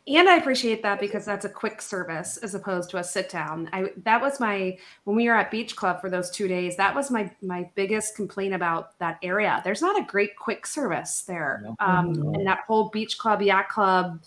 And 0.09 0.27
I 0.27 0.37
appreciate 0.37 0.81
that 0.81 0.99
because 0.99 1.23
that's 1.23 1.45
a 1.45 1.49
quick 1.49 1.81
service 1.81 2.37
as 2.37 2.55
opposed 2.55 2.89
to 2.91 2.97
a 2.97 3.03
sit 3.03 3.29
down. 3.29 3.69
I 3.71 3.91
that 4.05 4.19
was 4.19 4.39
my 4.39 4.77
when 5.03 5.15
we 5.15 5.27
were 5.27 5.35
at 5.35 5.51
Beach 5.51 5.75
Club 5.75 6.01
for 6.01 6.09
those 6.09 6.31
two 6.31 6.47
days. 6.47 6.75
That 6.77 6.95
was 6.95 7.11
my 7.11 7.31
my 7.43 7.69
biggest 7.75 8.15
complaint 8.15 8.55
about 8.55 8.97
that 8.99 9.19
area. 9.21 9.61
There's 9.63 9.81
not 9.81 9.99
a 10.01 10.03
great 10.05 10.35
quick 10.35 10.65
service 10.65 11.21
there, 11.21 11.61
No. 11.63 11.75
um, 11.79 12.13
No. 12.13 12.33
and 12.33 12.47
that 12.47 12.61
whole 12.67 12.89
Beach 12.89 13.19
Club, 13.19 13.41
Yacht 13.43 13.69
Club, 13.69 14.21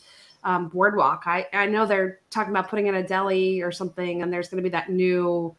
um, 0.45 0.69
boardwalk. 0.69 1.25
I 1.27 1.47
I 1.53 1.67
know 1.67 1.85
they're 1.85 2.21
talking 2.31 2.53
about 2.53 2.69
putting 2.69 2.87
in 2.87 2.95
a 2.95 3.07
deli 3.07 3.61
or 3.61 3.73
something, 3.73 4.23
and 4.23 4.33
there's 4.33 4.49
going 4.49 4.63
to 4.63 4.69
be 4.69 4.73
that 4.73 4.89
new 4.89 5.55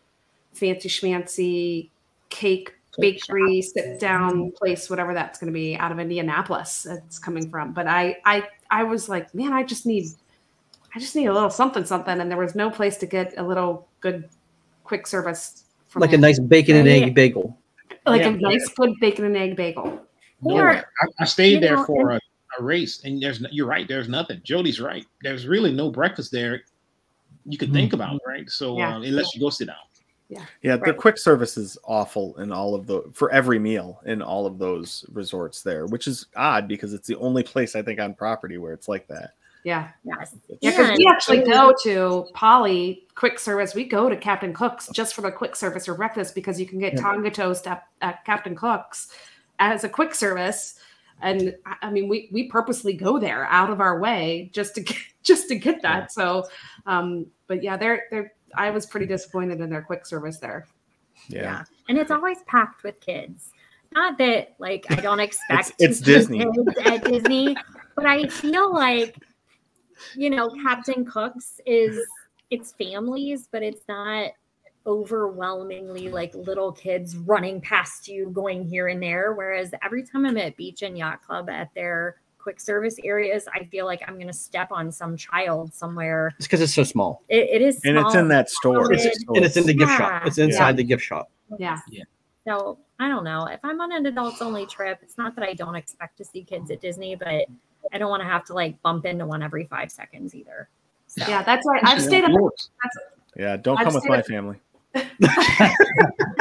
fancy 0.54 0.88
schmancy 0.88 1.90
cake 2.30 2.74
Cake 2.96 3.24
bakery 3.26 3.60
sit 3.64 4.00
down 4.00 4.52
place 4.52 4.88
whatever 4.88 5.16
that's 5.16 5.40
going 5.40 5.52
to 5.52 5.54
be 5.54 5.76
out 5.76 5.92
of 5.92 5.98
indianapolis 5.98 6.86
it's 6.86 7.18
coming 7.18 7.50
from 7.50 7.74
but 7.74 7.88
i 7.88 8.16
i 8.24 8.44
i 8.80 8.84
was 8.84 9.08
like 9.08 9.34
man 9.34 9.54
i 9.54 9.64
just 9.64 9.86
need 9.86 10.06
i 10.96 11.00
just 11.00 11.16
need 11.16 11.28
a 11.28 11.34
little 11.34 11.50
something 11.50 11.86
something 11.86 12.20
and 12.20 12.30
there 12.30 12.38
was 12.38 12.56
no 12.56 12.70
place 12.70 12.98
to 12.98 13.06
get 13.06 13.34
a 13.38 13.44
little 13.44 13.88
good 14.02 14.28
quick 14.84 15.06
service 15.08 15.66
from 15.88 16.02
Like 16.02 16.14
a 16.14 16.18
nice 16.18 16.40
bacon 16.40 16.76
and 16.76 16.88
egg 16.88 17.14
bagel. 17.16 17.58
like 18.06 18.22
Yeah. 18.22 18.30
a 18.30 18.38
nice 18.38 18.68
good 18.76 18.94
bacon 19.00 19.26
and 19.26 19.38
egg 19.38 19.56
bagel 19.56 20.02
Or 20.42 20.72
I, 20.72 20.84
I 21.20 21.26
stayed 21.26 21.62
there 21.64 21.78
know, 21.78 21.86
for 21.86 22.12
a, 22.12 22.20
a 22.60 22.64
race, 22.64 23.04
and 23.06 23.22
there's 23.22 23.40
you're 23.52 23.66
right. 23.76 23.88
There's 23.88 24.10
nothing. 24.10 24.42
Jodie's 24.44 24.82
right. 24.82 25.06
There's 25.24 25.48
really 25.48 25.72
no 25.72 25.90
breakfast 25.90 26.32
there. 26.32 26.64
You 27.46 27.58
could 27.58 27.72
think 27.72 27.94
about 27.94 28.20
right. 28.28 28.50
So 28.50 28.78
Yeah. 28.78 28.98
uh, 28.98 29.02
unless 29.02 29.34
you 29.34 29.40
go 29.40 29.50
sit 29.50 29.68
down. 29.68 29.86
Yeah, 30.62 30.76
the 30.78 30.84
Right. 30.84 30.98
quick 30.98 31.18
service 31.18 31.58
is 31.58 31.78
awful 31.84 32.36
in 32.40 32.52
all 32.52 32.76
of 32.76 32.88
the 32.88 33.02
for 33.14 33.32
every 33.32 33.60
meal 33.60 34.00
in 34.06 34.22
all 34.22 34.46
of 34.46 34.58
those 34.60 35.06
resorts 35.14 35.62
there, 35.62 35.86
which 35.88 36.08
is 36.08 36.26
odd 36.36 36.68
because 36.68 36.94
it's 36.94 37.08
the 37.08 37.16
only 37.18 37.44
place 37.44 37.76
I 37.76 37.82
think 37.82 38.00
on 38.00 38.14
property 38.14 38.58
where 38.58 38.74
it's 38.74 38.88
like 38.88 39.08
that. 39.08 39.32
yeah 39.66 39.90
yes. 40.04 40.36
yeah 40.60 40.72
because 40.72 40.98
we 40.98 41.06
actually 41.08 41.42
go 41.44 41.74
to 41.84 42.26
Poly 42.34 43.08
quick 43.16 43.40
service 43.40 43.74
we 43.74 43.86
go 43.86 44.10
to 44.10 44.18
captain 44.18 44.54
cook's 44.54 44.90
just 44.94 45.14
for 45.16 45.22
the 45.22 45.32
quick 45.32 45.56
service 45.56 45.88
or 45.88 45.96
breakfast 45.96 46.36
because 46.36 46.60
you 46.60 46.66
can 46.66 46.80
get 46.80 46.94
Yeah. 46.96 47.02
tonga 47.02 47.32
toast 47.32 47.66
at, 47.66 47.88
at 48.02 48.26
captain 48.26 48.56
cook's 48.58 49.08
as 49.60 49.86
a 49.86 49.90
quick 49.90 50.14
service 50.16 50.80
and 51.22 51.56
I- 51.66 51.78
I 51.84 51.92
mean, 51.92 52.10
we 52.10 52.28
we 52.34 52.48
purposely 52.50 52.92
go 52.94 53.18
there 53.20 53.46
out 53.46 53.70
of 53.70 53.80
our 53.80 54.00
way 54.00 54.50
just 54.52 54.76
to 54.76 54.82
get 54.82 54.98
just 55.24 55.48
to 55.48 55.56
get 55.56 55.82
that. 55.84 56.12
So, 56.12 56.46
um, 56.86 57.28
but 57.48 57.64
yeah, 57.64 57.78
they're 57.78 58.04
they're. 58.12 58.34
I 58.56 58.70
was 58.72 58.86
pretty 58.86 59.06
disappointed 59.06 59.62
in 59.62 59.70
their 59.70 59.82
quick 59.82 60.06
service 60.06 60.38
there. 60.38 60.68
Yeah. 61.28 61.42
Yeah. 61.42 61.64
And 61.90 61.98
it's 61.98 62.12
always 62.12 62.40
packed 62.44 62.84
with 62.84 63.00
kids. 63.00 63.52
Not 63.94 64.18
that 64.18 64.56
like 64.60 64.86
I 64.90 64.96
don't 64.96 65.20
expect 65.20 65.74
it's 65.80 66.00
to 66.00 66.06
see 66.06 66.12
Disney. 66.14 66.46
at 66.86 67.04
Disney, 67.06 67.56
but 67.96 68.06
I 68.06 68.28
feel 68.28 68.74
like 68.74 69.16
you 70.16 70.30
know, 70.30 70.50
Captain 70.64 71.06
Cook's 71.06 71.62
is 71.66 72.00
it's 72.50 72.74
families, 72.74 73.48
but 73.52 73.64
it's 73.64 73.84
not 73.88 74.32
overwhelmingly 74.86 76.10
like 76.10 76.36
little 76.36 76.72
kids 76.72 77.16
running 77.16 77.62
past 77.62 78.08
you 78.08 78.30
going 78.32 78.68
here 78.68 78.90
and 78.90 79.02
there. 79.02 79.34
Whereas 79.34 79.72
every 79.84 80.04
time 80.04 80.26
I'm 80.26 80.38
at 80.38 80.58
Beach 80.58 80.82
and 80.82 80.98
Yacht 80.98 81.22
Club 81.24 81.50
at 81.50 81.74
their 81.74 82.18
quick 82.44 82.60
service 82.60 82.98
areas, 83.04 83.48
I 83.54 83.64
feel 83.64 83.86
like 83.86 84.02
I'm 84.06 84.20
gonna 84.20 84.34
step 84.34 84.68
on 84.72 84.92
some 84.92 85.16
child 85.16 85.74
somewhere. 85.74 86.34
It's 86.38 86.46
because 86.46 86.60
it's 86.62 86.74
so 86.74 86.84
small. 86.84 87.24
It, 87.30 87.50
it 87.50 87.62
is 87.62 87.80
And 87.86 87.98
it's 87.98 88.16
in 88.16 88.28
that 88.28 88.50
store. 88.50 88.92
It's- 88.92 89.06
And 89.30 89.46
it's 89.46 89.56
in 89.58 89.66
the 89.66 89.74
gift 89.74 89.92
Yeah. 89.92 89.98
shop. 89.98 90.28
It's 90.28 90.38
inside 90.38 90.70
Yeah. 90.70 90.72
the 90.74 90.84
gift 90.84 91.04
shop. 91.04 91.32
Yeah, 91.58 91.80
So 92.46 92.78
I 93.00 93.08
don't 93.08 93.24
know. 93.24 93.46
If 93.46 93.60
I'm 93.64 93.80
on 93.80 93.92
an 93.94 94.06
adults 94.06 94.42
only 94.42 94.66
trip, 94.66 95.00
it's 95.02 95.18
not 95.18 95.36
that 95.36 95.46
I 95.48 95.54
don't 95.54 95.76
expect 95.76 96.18
to 96.18 96.26
see 96.26 96.44
kids 96.44 96.70
at 96.72 96.82
Disney, 96.82 97.16
but 97.16 97.46
I 97.94 97.98
don't 97.98 98.10
want 98.10 98.22
to 98.22 98.28
have 98.28 98.44
to 98.46 98.54
like 98.54 98.82
bump 98.82 99.06
into 99.06 99.26
one 99.26 99.42
every 99.44 99.66
five 99.66 99.92
seconds 99.92 100.36
either. 100.36 100.68
So 101.08 101.24
yeah, 101.28 101.44
that's 101.44 101.66
why 101.66 101.80
I've 101.84 102.02
stayed 102.02 102.24
up. 102.24 102.32
Yours. 102.32 102.70
Yeah, 103.38 103.56
don't 103.58 103.78
I've 103.78 103.86
come 103.86 103.94
with 103.96 104.08
my 104.10 104.18
at- 104.18 104.28
family. 104.28 104.60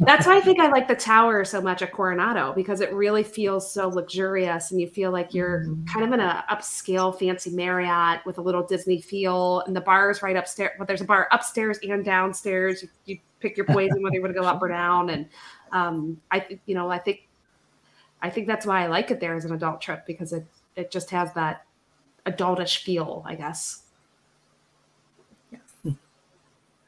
That's 0.00 0.26
why 0.26 0.36
I 0.36 0.40
think 0.40 0.60
I 0.60 0.68
like 0.68 0.86
the 0.86 0.94
tower 0.94 1.44
so 1.44 1.60
much 1.60 1.82
at 1.82 1.92
Coronado 1.92 2.52
because 2.54 2.80
it 2.80 2.92
really 2.92 3.24
feels 3.24 3.70
so 3.72 3.88
luxurious 3.88 4.70
and 4.70 4.80
you 4.80 4.86
feel 4.86 5.10
like 5.10 5.34
you're 5.34 5.66
kind 5.92 6.04
of 6.04 6.12
in 6.12 6.20
a 6.20 6.44
upscale 6.48 7.18
fancy 7.18 7.50
Marriott 7.50 8.24
with 8.24 8.38
a 8.38 8.40
little 8.40 8.62
Disney 8.62 9.00
feel 9.00 9.62
and 9.66 9.74
the 9.74 9.80
bar 9.80 10.10
is 10.10 10.22
right 10.22 10.36
upstairs. 10.36 10.70
But 10.78 10.86
there's 10.86 11.00
a 11.00 11.04
bar 11.04 11.26
upstairs 11.32 11.78
and 11.82 12.04
downstairs. 12.04 12.82
You, 12.82 12.88
you 13.06 13.18
pick 13.40 13.56
your 13.56 13.66
poison 13.66 14.00
whether 14.00 14.14
you 14.14 14.22
want 14.22 14.34
to 14.34 14.40
go 14.40 14.46
up 14.46 14.62
or 14.62 14.68
down. 14.68 15.10
And 15.10 15.26
um, 15.72 16.20
I, 16.30 16.40
think 16.40 16.60
you 16.66 16.76
know, 16.76 16.90
I 16.90 16.98
think, 16.98 17.26
I 18.22 18.30
think 18.30 18.46
that's 18.46 18.66
why 18.66 18.84
I 18.84 18.86
like 18.86 19.10
it 19.10 19.18
there 19.18 19.34
as 19.34 19.44
an 19.44 19.52
adult 19.52 19.80
trip 19.80 20.06
because 20.06 20.32
it 20.32 20.46
it 20.78 20.92
just 20.92 21.10
has 21.10 21.34
that 21.34 21.64
adultish 22.24 22.84
feel, 22.84 23.24
I 23.26 23.34
guess. 23.34 23.82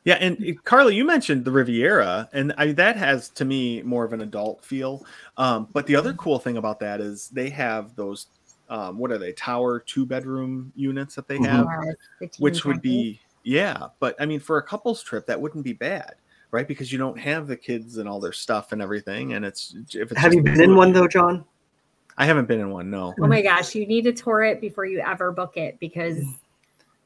Yeah, 0.04 0.14
and 0.14 0.36
uh, 0.42 0.52
Carly, 0.64 0.94
you 0.94 1.04
mentioned 1.04 1.44
the 1.44 1.50
Riviera, 1.50 2.28
and 2.32 2.54
I, 2.56 2.72
that 2.72 2.96
has 2.96 3.28
to 3.30 3.44
me 3.44 3.82
more 3.82 4.04
of 4.04 4.12
an 4.12 4.22
adult 4.22 4.64
feel. 4.64 5.04
Um, 5.36 5.68
but 5.72 5.86
the 5.86 5.96
other 5.96 6.14
cool 6.14 6.38
thing 6.38 6.56
about 6.56 6.80
that 6.80 7.00
is 7.00 7.28
they 7.28 7.50
have 7.50 7.94
those, 7.96 8.28
um, 8.68 8.98
what 8.98 9.12
are 9.12 9.18
they, 9.18 9.32
tower 9.32 9.78
two 9.78 10.06
bedroom 10.06 10.72
units 10.74 11.14
that 11.16 11.28
they 11.28 11.38
Mhm. 11.38 11.46
have, 11.46 11.66
Yes, 11.84 11.94
the 12.20 12.26
teen 12.28 12.44
which 12.44 12.64
would 12.64 12.80
be 12.80 13.20
yeah. 13.42 13.88
But 14.00 14.16
I 14.20 14.26
mean, 14.26 14.40
for 14.40 14.58
a 14.58 14.62
couples 14.62 15.02
trip, 15.02 15.26
that 15.26 15.40
wouldn't 15.40 15.64
be 15.64 15.72
bad, 15.72 16.14
right? 16.50 16.68
Because 16.68 16.92
you 16.92 16.98
don't 16.98 17.18
have 17.18 17.46
the 17.46 17.56
kids 17.56 17.96
and 17.96 18.08
all 18.08 18.20
their 18.20 18.32
stuff 18.32 18.72
and 18.72 18.82
everything, 18.82 19.34
and 19.34 19.44
it's 19.44 19.74
if 19.94 20.12
it's 20.12 20.20
Have 20.20 20.34
you 20.34 20.42
been 20.42 20.60
in 20.62 20.76
one 20.76 20.92
though, 20.92 21.08
Jon? 21.08 21.44
I 22.18 22.26
haven't 22.26 22.48
been 22.48 22.60
in 22.60 22.70
one. 22.70 22.90
No. 22.90 23.14
Oh 23.20 23.26
my 23.26 23.40
gosh, 23.40 23.74
you 23.74 23.86
need 23.86 24.02
to 24.02 24.12
tour 24.12 24.42
it 24.42 24.60
before 24.60 24.84
you 24.84 25.00
ever 25.00 25.32
book 25.32 25.56
it 25.56 25.78
because 25.80 26.22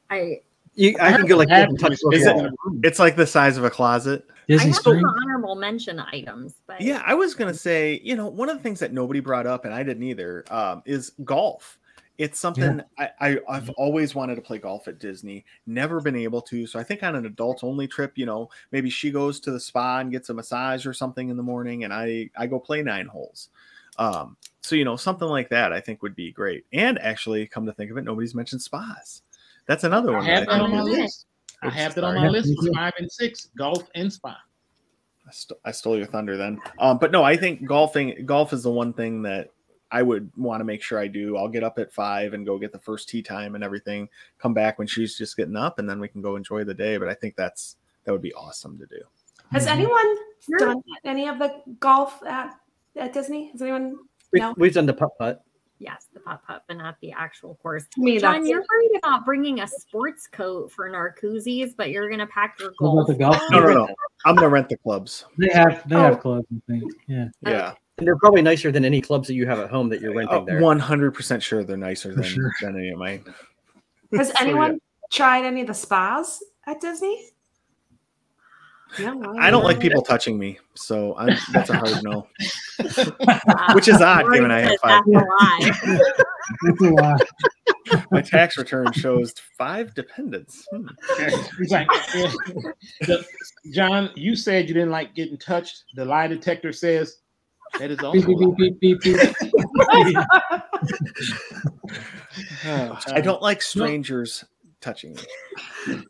I 0.09 0.41
You, 0.75 0.95
I 0.99 1.13
can 1.13 1.25
go 1.25 1.37
like 1.37 1.47
this 1.49 1.65
and 1.69 1.79
touch 1.79 1.99
Is 2.11 2.25
it- 2.27 2.35
It's 2.83 2.99
like 2.99 3.15
the 3.15 3.25
size 3.27 3.57
of 3.57 3.63
a 3.63 3.69
closet. 3.69 4.25
I 4.29 4.33
Disney 4.47 4.71
have 4.71 4.81
some 4.83 5.03
honorable 5.05 5.55
mention 5.55 5.99
items, 5.99 6.53
but 6.67 6.79
Yeah, 6.81 7.01
I 7.05 7.15
was 7.15 7.33
gonna 7.33 7.53
say, 7.53 7.99
you 8.03 8.15
know, 8.15 8.27
one 8.27 8.49
of 8.49 8.57
the 8.57 8.63
things 8.63 8.79
that 8.81 8.93
nobody 8.93 9.19
brought 9.19 9.47
up, 9.47 9.65
and 9.65 9.73
I 9.73 9.81
didn't 9.83 10.03
either, 10.03 10.45
um, 10.51 10.83
is 10.85 11.11
golf. 11.23 11.79
It's 12.17 12.39
something 12.39 12.81
I, 12.97 13.09
I 13.19 13.39
I've 13.49 13.69
always 13.71 14.15
wanted 14.15 14.35
to 14.35 14.41
play 14.41 14.57
golf 14.57 14.87
at 14.87 14.99
Disney, 14.99 15.43
never 15.65 15.99
been 15.99 16.15
able 16.15 16.41
to. 16.43 16.65
So 16.67 16.79
I 16.79 16.83
think 16.83 17.03
on 17.03 17.15
an 17.15 17.25
adult 17.25 17.63
only 17.63 17.87
trip, 17.87 18.13
you 18.15 18.25
know, 18.25 18.49
maybe 18.71 18.89
she 18.89 19.11
goes 19.11 19.39
to 19.41 19.51
the 19.51 19.59
spa 19.59 19.99
and 19.99 20.11
gets 20.11 20.29
a 20.29 20.33
massage 20.33 20.85
or 20.85 20.93
something 20.93 21.27
in 21.29 21.37
the 21.37 21.43
morning, 21.43 21.83
and 21.83 21.93
I 21.93 22.29
I 22.37 22.47
go 22.47 22.59
play 22.59 22.81
nine 22.83 23.07
holes. 23.07 23.49
Um, 23.97 24.37
so 24.61 24.75
you 24.75 24.85
know, 24.85 24.95
something 24.95 25.27
like 25.27 25.49
that 25.49 25.73
I 25.73 25.81
think 25.81 26.01
would 26.03 26.15
be 26.15 26.31
great. 26.31 26.65
And 26.71 26.99
actually, 26.99 27.47
come 27.47 27.65
to 27.65 27.73
think 27.73 27.91
of 27.91 27.97
it, 27.97 28.03
nobody's 28.03 28.35
mentioned 28.35 28.61
spas. 28.61 29.21
That's 29.67 29.83
another 29.83 30.13
I 30.13 30.17
one. 30.17 30.25
have 30.25 30.45
that 30.45 30.51
I 30.51 30.57
that 30.57 30.63
on 30.63 30.71
my 30.71 30.81
list. 30.81 31.25
I 31.63 31.69
have 31.69 31.95
that 31.95 32.03
on 32.03 32.15
my 32.15 32.27
list 32.29 32.49
me 32.49 32.55
for 32.57 32.67
too. 32.67 32.73
five 32.75 32.93
and 32.99 33.11
six, 33.11 33.49
golf 33.57 33.87
and 33.95 34.11
spa. 34.11 34.37
I, 35.27 35.31
st- 35.31 35.59
I 35.65 35.71
stole 35.71 35.97
your 35.97 36.05
thunder 36.05 36.37
then. 36.37 36.59
Um, 36.79 36.99
but 36.99 37.11
no, 37.11 37.23
I 37.23 37.35
think 37.35 37.65
golfing 37.65 38.25
golf 38.25 38.53
is 38.53 38.61
the 38.63 38.71
one 38.71 38.93
thing 38.93 39.23
that 39.23 39.49
I 39.89 40.03
would 40.03 40.29
want 40.37 40.59
to 40.61 40.65
make 40.65 40.83
sure 40.83 40.99
I 40.99 41.07
do. 41.07 41.35
I'll 41.37 41.47
get 41.49 41.63
up 41.63 41.79
at 41.79 41.91
five 41.91 42.33
and 42.33 42.45
go 42.45 42.59
get 42.59 42.71
the 42.71 42.79
first 42.79 43.09
tee 43.09 43.23
time 43.23 43.55
and 43.55 43.63
everything. 43.63 44.07
Come 44.37 44.53
back 44.53 44.77
when 44.77 44.87
she's 44.87 45.17
just 45.17 45.35
getting 45.35 45.55
up, 45.55 45.79
and 45.79 45.89
then 45.89 45.99
we 45.99 46.07
can 46.07 46.21
go 46.21 46.35
enjoy 46.35 46.63
the 46.63 46.73
day. 46.75 46.97
But 46.97 47.07
I 47.09 47.15
think 47.15 47.35
that's 47.35 47.77
that 48.03 48.11
would 48.11 48.21
be 48.21 48.33
awesome 48.33 48.77
to 48.77 48.85
do. 48.85 48.99
Has 49.51 49.65
anyone 49.67 50.15
Sure. 50.47 50.59
done 50.59 50.83
any 51.05 51.27
of 51.27 51.39
the 51.39 51.61
golf 51.79 52.21
at, 52.23 52.55
at 52.95 53.13
Disney? 53.13 53.49
Has 53.51 53.61
anyone? 53.63 53.95
We, 54.31 54.39
No. 54.41 54.53
We've 54.57 54.73
done 54.73 54.85
the 54.85 54.93
putt 54.93 55.09
putt. 55.17 55.43
Yes, 55.79 56.07
the 56.13 56.21
putt 56.21 56.41
putt, 56.47 56.63
but 56.67 56.77
not 56.77 56.95
the 57.01 57.11
actual 57.11 57.55
course. 57.55 57.83
I 57.97 58.01
mean, 58.01 58.19
Jon, 58.19 58.33
that's- 58.33 58.49
you're 58.49 58.61
worried 58.71 58.97
about 58.97 59.25
bringing 59.25 59.59
a 59.59 59.67
sports 59.67 60.25
coat 60.27 60.71
for 60.71 60.89
Narcoossee's, 60.89 61.73
but 61.75 61.89
you're 61.89 62.09
gonna 62.09 62.27
pack 62.27 62.57
your 62.59 62.69
What 62.79 63.05
golf. 63.05 63.09
about 63.09 63.37
the 63.39 63.39
golf? 63.41 63.51
No, 63.51 63.59
no, 63.59 63.85
no. 63.85 63.95
I'm 64.25 64.35
gonna 64.35 64.49
rent 64.49 64.69
the 64.69 64.77
clubs. 64.77 65.25
They 65.37 65.49
have 65.49 65.87
they 65.89 65.95
Oh. 65.95 65.99
have 65.99 66.19
clubs. 66.21 66.47
I 66.55 66.71
think. 66.71 66.93
Yeah. 67.07 67.27
Yeah, 67.41 67.73
And 67.97 68.07
they're 68.07 68.17
probably 68.17 68.41
nicer 68.41 68.71
than 68.71 68.85
any 68.85 69.01
clubs 69.01 69.27
that 69.27 69.33
you 69.33 69.45
have 69.47 69.59
at 69.59 69.69
home 69.69 69.89
that 69.89 69.99
you're 70.01 70.11
uh, 70.13 70.15
renting 70.15 70.45
there. 70.45 70.61
one 70.61 70.79
hundred 70.79 71.11
percent 71.13 71.43
sure 71.43 71.63
they're 71.63 71.75
nicer 71.77 72.13
than, 72.15 72.23
sure. 72.23 72.51
than 72.61 72.77
any 72.77 72.89
of 72.91 72.97
mine. 72.99 73.25
Has 74.13 74.27
So, 74.29 74.33
yeah. 74.39 74.41
anyone 74.45 74.79
tried 75.11 75.43
any 75.45 75.61
of 75.61 75.67
the 75.67 75.73
spas 75.73 76.41
at 76.67 76.79
Disney? 76.79 77.31
No, 78.99 79.35
I 79.39 79.49
don't 79.49 79.63
like 79.63 79.79
people 79.79 80.01
touching 80.01 80.37
me, 80.37 80.59
so 80.73 81.15
I'm, 81.17 81.35
that's 81.51 81.69
a 81.69 81.77
hard 81.77 82.03
no. 82.03 82.27
Which 83.73 83.87
is 83.87 84.01
odd, 84.01 84.23
Lori 84.23 84.37
given 84.37 84.51
I 84.51 84.59
have 84.61 84.79
five. 84.81 85.01
That's 86.63 86.81
a 86.81 86.89
lie. 86.89 87.01
Lot. 87.01 87.21
My 88.11 88.21
tax 88.21 88.57
return 88.57 88.91
shows 88.93 89.33
five 89.57 89.93
dependents. 89.93 90.65
Hmm. 90.71 90.87
Like. 91.69 91.87
The- 93.01 93.25
Jon, 93.71 94.11
you 94.15 94.35
said 94.35 94.67
you 94.67 94.73
didn't 94.73 94.91
like 94.91 95.15
getting 95.15 95.37
touched. 95.37 95.85
The 95.95 96.05
lie 96.05 96.27
detector 96.27 96.71
says 96.71 97.17
that 97.79 97.91
is 97.91 97.99
also. 97.99 98.19
Beep, 98.19 98.27
a 98.27 98.51
beep, 98.55 98.79
beep, 98.79 99.01
beep, 99.01 99.01
beep, 99.01 99.33
beep. 99.41 100.17
Oh, 102.65 102.99
I 103.07 103.21
don't 103.21 103.41
like 103.41 103.61
strangers 103.61 104.45
touching 104.81 105.15
me. 105.15 106.03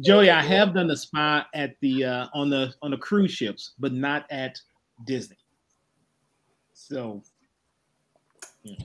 Joey, 0.00 0.30
I 0.30 0.42
have 0.42 0.74
done 0.74 0.88
the 0.88 0.96
spa 0.96 1.46
at 1.54 1.74
the 1.80 2.04
uh, 2.04 2.26
on 2.34 2.50
the 2.50 2.74
on 2.82 2.90
the 2.90 2.96
cruise 2.96 3.30
ships, 3.32 3.74
but 3.78 3.92
not 3.92 4.26
at 4.30 4.58
Disney. 5.06 5.36
So 6.72 7.22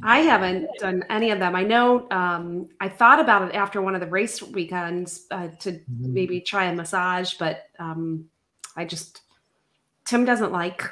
I 0.03 0.19
haven't 0.19 0.67
done 0.79 1.03
any 1.09 1.31
of 1.31 1.39
them. 1.39 1.55
I 1.55 1.63
know 1.63 2.07
um, 2.11 2.69
I 2.79 2.87
thought 2.87 3.19
about 3.19 3.47
it 3.49 3.55
after 3.55 3.81
one 3.81 3.95
of 3.95 4.01
the 4.01 4.07
race 4.07 4.41
weekends 4.41 5.25
uh, 5.31 5.47
to 5.61 5.71
Mm-hmm. 5.71 6.13
maybe 6.13 6.41
try 6.41 6.65
a 6.65 6.75
massage, 6.75 7.33
but 7.35 7.63
um, 7.79 8.25
I 8.75 8.85
just 8.85 9.21
Tim 10.05 10.23
doesn't 10.25 10.51
like. 10.51 10.83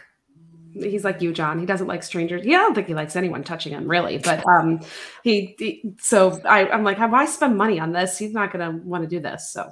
He's 0.74 1.03
like 1.03 1.22
you, 1.22 1.34
Jon. 1.34 1.60
He 1.60 1.66
doesn't 1.66 1.88
like 1.88 2.03
strangers. 2.03 2.45
Yeah, 2.45 2.57
I 2.57 2.62
don't 2.62 2.76
think 2.76 2.88
he 2.88 2.93
likes 2.93 3.16
anyone 3.16 3.43
touching 3.43 3.74
him, 3.74 3.88
really. 3.88 4.18
But 4.20 4.45
um, 4.47 4.80
he, 5.24 5.55
he- 5.57 5.93
so 5.99 6.39
I, 6.45 6.68
I'm 6.70 6.84
like, 6.84 6.99
why 6.99 7.26
spend 7.26 7.57
money 7.57 7.80
on 7.80 7.91
this? 7.91 8.18
He's 8.20 8.34
not 8.34 8.53
going 8.53 8.72
to 8.80 8.86
want 8.88 9.03
to 9.03 9.10
do 9.10 9.20
this. 9.20 9.51
So 9.51 9.70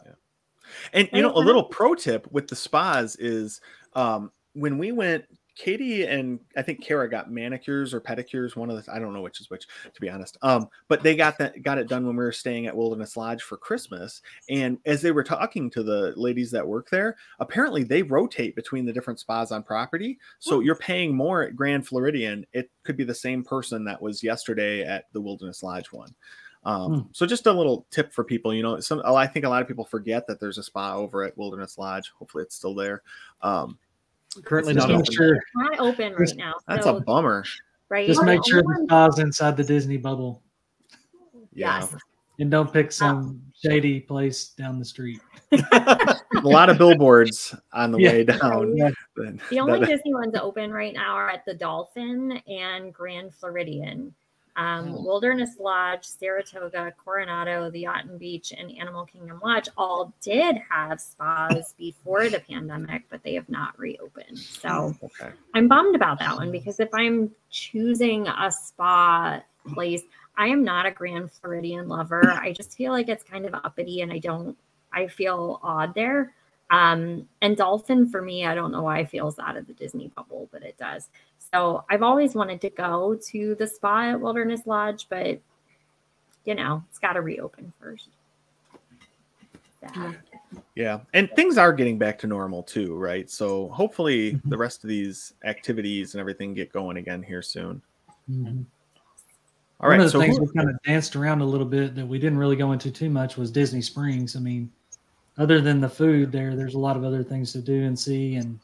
And 0.93 1.09
you 1.13 1.21
know, 1.21 1.33
a 1.33 1.39
little 1.39 1.63
pro 1.63 1.95
tip 1.95 2.27
with 2.31 2.47
the 2.47 2.55
spas 2.55 3.15
is 3.17 3.61
um, 3.93 4.31
when 4.53 4.77
we 4.77 4.91
went, 4.91 5.25
Katie 5.57 6.05
and 6.05 6.39
I 6.55 6.61
think 6.61 6.83
Kara 6.83 7.09
got 7.09 7.31
manicures 7.31 7.91
or 7.93 7.99
pedicures. 7.99 8.55
One 8.55 8.69
of 8.69 8.85
the 8.85 8.93
I 8.93 8.99
don't 8.99 9.13
know 9.13 9.21
which 9.21 9.41
is 9.41 9.49
which, 9.49 9.65
to 9.91 10.01
be 10.01 10.09
honest. 10.09 10.37
Um, 10.43 10.69
but 10.87 11.01
they 11.01 11.15
got 11.15 11.37
that 11.39 11.63
got 11.63 11.79
it 11.79 11.89
done 11.89 12.05
when 12.05 12.15
we 12.15 12.23
were 12.23 12.31
staying 12.31 12.67
at 12.67 12.77
Wilderness 12.77 13.17
Lodge 13.17 13.41
for 13.41 13.57
Christmas. 13.57 14.21
And 14.49 14.77
as 14.85 15.01
they 15.01 15.11
were 15.11 15.23
talking 15.23 15.69
to 15.71 15.81
the 15.81 16.13
ladies 16.15 16.51
that 16.51 16.67
work 16.67 16.89
there, 16.91 17.17
apparently 17.39 17.83
they 17.83 18.03
rotate 18.03 18.55
between 18.55 18.85
the 18.85 18.93
different 18.93 19.19
spas 19.19 19.51
on 19.51 19.63
property. 19.63 20.19
So 20.39 20.59
you're 20.59 20.75
paying 20.75 21.15
more 21.15 21.41
at 21.43 21.55
Grand 21.55 21.87
Floridian. 21.87 22.45
It 22.53 22.69
could 22.83 22.97
be 22.97 23.03
the 23.03 23.15
same 23.15 23.43
person 23.43 23.83
that 23.85 24.01
was 24.01 24.21
yesterday 24.21 24.83
at 24.83 25.05
the 25.13 25.21
Wilderness 25.21 25.63
Lodge 25.63 25.91
one. 25.91 26.13
Um, 26.67 27.07
So 27.13 27.25
just 27.25 27.45
a 27.47 27.51
little 27.53 27.85
tip 27.91 28.11
for 28.13 28.23
people, 28.25 28.53
you 28.53 28.61
know, 28.61 28.79
some 28.81 29.01
I 29.05 29.25
think 29.25 29.45
a 29.45 29.49
lot 29.49 29.61
of 29.61 29.67
people 29.69 29.85
forget 29.85 30.27
that 30.27 30.39
there's 30.41 30.57
a 30.57 30.63
spa 30.63 30.95
over 30.95 31.23
at 31.23 31.37
Wilderness 31.37 31.77
Lodge. 31.77 32.11
Hopefully, 32.19 32.43
it's 32.43 32.55
still 32.55 32.75
there. 32.75 33.03
Um, 33.41 33.77
Currently 34.43 34.73
not 34.73 34.91
open. 34.91 35.05
sure. 35.11 35.39
Not 35.55 35.79
open 35.79 36.13
right 36.13 36.35
now. 36.35 36.53
that's 36.67 36.83
so, 36.83 36.97
a 36.97 37.01
bummer. 37.01 37.45
right. 37.89 38.05
Just 38.05 38.21
make 38.23 38.41
sure 38.45 38.61
the 38.61 38.81
spa's 38.83 39.19
inside 39.19 39.55
the 39.55 39.63
Disney 39.63 39.95
bubble, 39.97 40.43
Yeah, 41.53 41.79
Yes. 41.79 41.95
and 42.39 42.51
don't 42.51 42.71
pick 42.71 42.91
some 42.91 43.41
shady 43.63 44.01
place 44.01 44.49
down 44.49 44.77
the 44.77 44.85
street. 44.85 45.21
a 45.53 46.19
lot 46.43 46.69
of 46.69 46.77
billboards 46.77 47.55
on 47.73 47.91
the 47.93 47.97
Yeah. 47.99 48.11
way 48.11 48.23
down. 48.25 48.75
Yeah. 48.75 48.91
The 49.15 49.59
only 49.59 49.79
that- 49.79 49.87
Disney 49.87 50.13
ones 50.13 50.35
open 50.35 50.71
right 50.71 50.93
now 50.93 51.13
are 51.15 51.29
at 51.29 51.45
the 51.45 51.53
Dolphin 51.53 52.33
and 52.45 52.93
Grand 52.93 53.33
Floridian. 53.33 54.13
Um, 54.57 54.95
Oh. 54.95 55.01
Wilderness 55.03 55.57
Lodge, 55.59 56.03
Saratoga, 56.03 56.91
Coronado, 57.03 57.69
the 57.69 57.81
Yacht 57.81 58.05
and 58.05 58.19
Beach, 58.19 58.51
and 58.57 58.71
Animal 58.77 59.05
Kingdom 59.05 59.39
Lodge 59.43 59.69
all 59.77 60.13
did 60.19 60.57
have 60.69 60.99
spas 60.99 61.73
before 61.77 62.27
the 62.29 62.39
pandemic, 62.39 63.03
but 63.09 63.21
they 63.23 63.35
have 63.35 63.47
not 63.49 63.77
reopened. 63.77 64.39
So 64.39 64.95
okay. 65.03 65.31
I'm 65.53 65.67
bummed 65.67 65.95
about 65.95 66.17
that 66.19 66.35
one 66.35 66.51
because 66.51 66.79
if 66.79 66.89
I'm 66.93 67.31
choosing 67.51 68.27
a 68.27 68.51
spa 68.51 69.41
place, 69.73 70.03
I 70.37 70.47
am 70.47 70.63
not 70.63 70.85
a 70.87 70.91
Grand 70.91 71.31
Floridian 71.31 71.87
lover. 71.87 72.31
I 72.31 72.51
just 72.51 72.75
feel 72.75 72.91
like 72.91 73.09
it's 73.09 73.23
kind 73.23 73.45
of 73.45 73.53
uppity 73.53 74.01
and 74.01 74.11
I 74.11 74.17
don't, 74.17 74.57
I 74.91 75.07
feel 75.07 75.59
odd 75.61 75.93
there. 75.93 76.33
Um, 76.69 77.27
and 77.41 77.55
Dolphin 77.55 78.09
for 78.09 78.21
me, 78.21 78.45
I 78.45 78.53
don't 78.53 78.71
know 78.71 78.83
why 78.83 78.99
it 78.99 79.09
feels 79.09 79.39
out 79.39 79.55
of 79.55 79.67
the 79.67 79.73
Disney 79.73 80.11
bubble, 80.15 80.49
but 80.51 80.63
it 80.63 80.77
does. 80.77 81.09
So 81.53 81.83
I've 81.89 82.03
always 82.03 82.35
wanted 82.35 82.61
to 82.61 82.69
go 82.69 83.17
to 83.29 83.55
the 83.55 83.67
spa 83.67 84.11
at 84.11 84.19
Wilderness 84.19 84.61
Lodge, 84.65 85.07
but 85.09 85.39
you 86.45 86.55
know, 86.55 86.83
it's 86.89 86.99
got 86.99 87.13
to 87.13 87.21
reopen 87.21 87.71
first. 87.79 88.09
Sad. 89.81 90.17
Yeah, 90.75 91.01
and 91.13 91.29
things 91.35 91.57
are 91.57 91.71
getting 91.73 91.97
back 91.97 92.17
to 92.19 92.27
normal 92.27 92.63
too, 92.63 92.95
right? 92.95 93.29
So 93.29 93.69
hopefully, 93.69 94.33
Mhm. 94.33 94.49
the 94.49 94.57
rest 94.57 94.83
of 94.83 94.87
these 94.89 95.33
activities 95.43 96.13
and 96.13 96.19
everything 96.21 96.53
get 96.53 96.71
going 96.71 96.97
again 96.97 97.21
here 97.21 97.41
soon. 97.41 97.81
Mhm. 98.29 98.65
All 99.79 99.89
One 99.89 99.91
right, 99.91 99.99
of 99.99 100.05
the 100.05 100.11
so 100.11 100.19
things 100.19 100.37
who- 100.37 100.45
we 100.45 100.53
kind 100.53 100.69
of 100.69 100.81
danced 100.83 101.15
around 101.15 101.41
a 101.41 101.45
little 101.45 101.67
bit 101.67 101.95
that 101.95 102.07
we 102.07 102.17
didn't 102.17 102.39
really 102.39 102.55
go 102.55 102.71
into 102.71 102.89
too 102.91 103.09
much 103.09 103.37
was 103.37 103.51
Disney 103.51 103.81
Springs. 103.81 104.35
I 104.35 104.39
mean, 104.39 104.71
other 105.37 105.61
than 105.61 105.79
the 105.79 105.89
food 105.89 106.31
there, 106.31 106.55
there's 106.55 106.73
a 106.73 106.79
lot 106.79 106.97
of 106.97 107.03
other 107.03 107.23
things 107.23 107.51
to 107.53 107.61
do 107.61 107.83
and 107.83 107.97
see, 107.97 108.35
and 108.35 108.59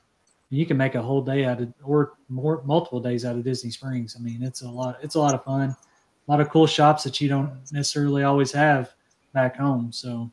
you 0.54 0.66
can 0.66 0.78
make 0.78 0.96
a 0.96 1.02
whole 1.02 1.22
day 1.22 1.46
out 1.46 1.62
of, 1.62 1.74
or 1.84 2.14
more 2.30 2.62
multiple 2.64 3.00
days 3.00 3.26
out 3.26 3.36
of 3.36 3.44
Disney 3.44 3.72
Springs. 3.72 4.16
I 4.18 4.22
mean, 4.22 4.44
it's 4.44 4.62
a 4.62 4.70
lot. 4.70 5.00
It's 5.02 5.16
a 5.16 5.20
lot 5.20 5.34
of 5.34 5.44
fun. 5.44 5.70
A 5.72 6.32
lot 6.32 6.42
of 6.42 6.50
cool 6.50 6.68
shops 6.68 7.04
that 7.04 7.20
you 7.20 7.28
don't 7.28 7.52
necessarily 7.72 8.24
always 8.24 8.52
have 8.52 8.94
back 9.34 9.58
home. 9.58 9.92
So 9.92 10.32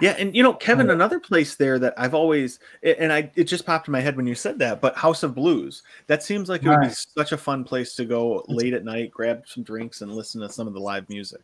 Yeah, 0.00 0.14
and 0.18 0.36
you 0.36 0.42
know, 0.42 0.52
Kevin, 0.52 0.90
another 0.90 1.18
place 1.18 1.56
there 1.56 1.78
that 1.78 1.94
I've 1.96 2.14
always 2.14 2.58
and 2.82 3.12
I 3.12 3.30
it 3.34 3.44
just 3.44 3.64
popped 3.64 3.88
in 3.88 3.92
my 3.92 4.00
head 4.00 4.16
when 4.16 4.26
you 4.26 4.34
said 4.34 4.58
that, 4.58 4.80
but 4.80 4.94
House 4.94 5.22
of 5.22 5.34
Blues. 5.34 5.82
That 6.06 6.22
seems 6.22 6.48
like 6.48 6.62
it 6.62 6.68
would 6.68 6.82
be 6.82 6.90
such 6.90 7.32
a 7.32 7.38
fun 7.38 7.64
place 7.64 7.94
to 7.94 8.04
go 8.04 8.44
late 8.46 8.74
at 8.74 8.84
night, 8.84 9.10
grab 9.10 9.44
some 9.46 9.62
drinks, 9.62 10.02
and 10.02 10.12
listen 10.12 10.40
to 10.42 10.50
some 10.50 10.66
of 10.66 10.74
the 10.74 10.80
live 10.80 11.08
music. 11.08 11.40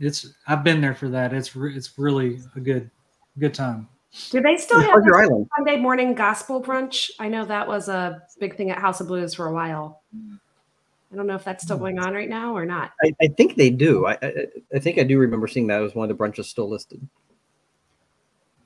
it's 0.00 0.34
I've 0.48 0.64
been 0.64 0.80
there 0.80 0.94
for 0.94 1.08
that. 1.08 1.32
It's 1.32 1.54
re- 1.54 1.74
it's 1.74 1.98
really 1.98 2.40
a 2.56 2.60
good 2.60 2.90
good 3.38 3.54
time. 3.54 3.88
Do 4.30 4.40
they 4.40 4.56
still 4.56 4.80
have 4.80 4.92
Pleasure 4.92 5.10
the 5.12 5.16
Island. 5.18 5.48
Sunday 5.56 5.76
morning 5.76 6.14
gospel 6.14 6.62
brunch? 6.62 7.10
I 7.18 7.28
know 7.28 7.44
that 7.44 7.66
was 7.68 7.88
a 7.88 8.22
big 8.38 8.56
thing 8.56 8.70
at 8.70 8.78
House 8.78 9.00
of 9.00 9.08
Blues 9.08 9.34
for 9.34 9.46
a 9.46 9.52
while. 9.52 10.02
I 11.12 11.16
don't 11.16 11.26
know 11.26 11.34
if 11.34 11.44
that's 11.44 11.64
still 11.64 11.76
Hmm. 11.76 11.82
going 11.82 11.98
on 11.98 12.14
right 12.14 12.28
now 12.28 12.56
or 12.56 12.64
not. 12.64 12.92
I, 13.02 13.12
I 13.20 13.26
think 13.28 13.56
they 13.56 13.70
do. 13.70 14.06
I, 14.06 14.18
I 14.22 14.46
I 14.74 14.78
think 14.78 14.98
I 14.98 15.02
do 15.02 15.18
remember 15.18 15.46
seeing 15.48 15.66
that 15.68 15.82
as 15.82 15.94
one 15.94 16.08
of 16.10 16.16
the 16.16 16.22
brunches 16.22 16.44
still 16.44 16.68
listed. 16.68 17.00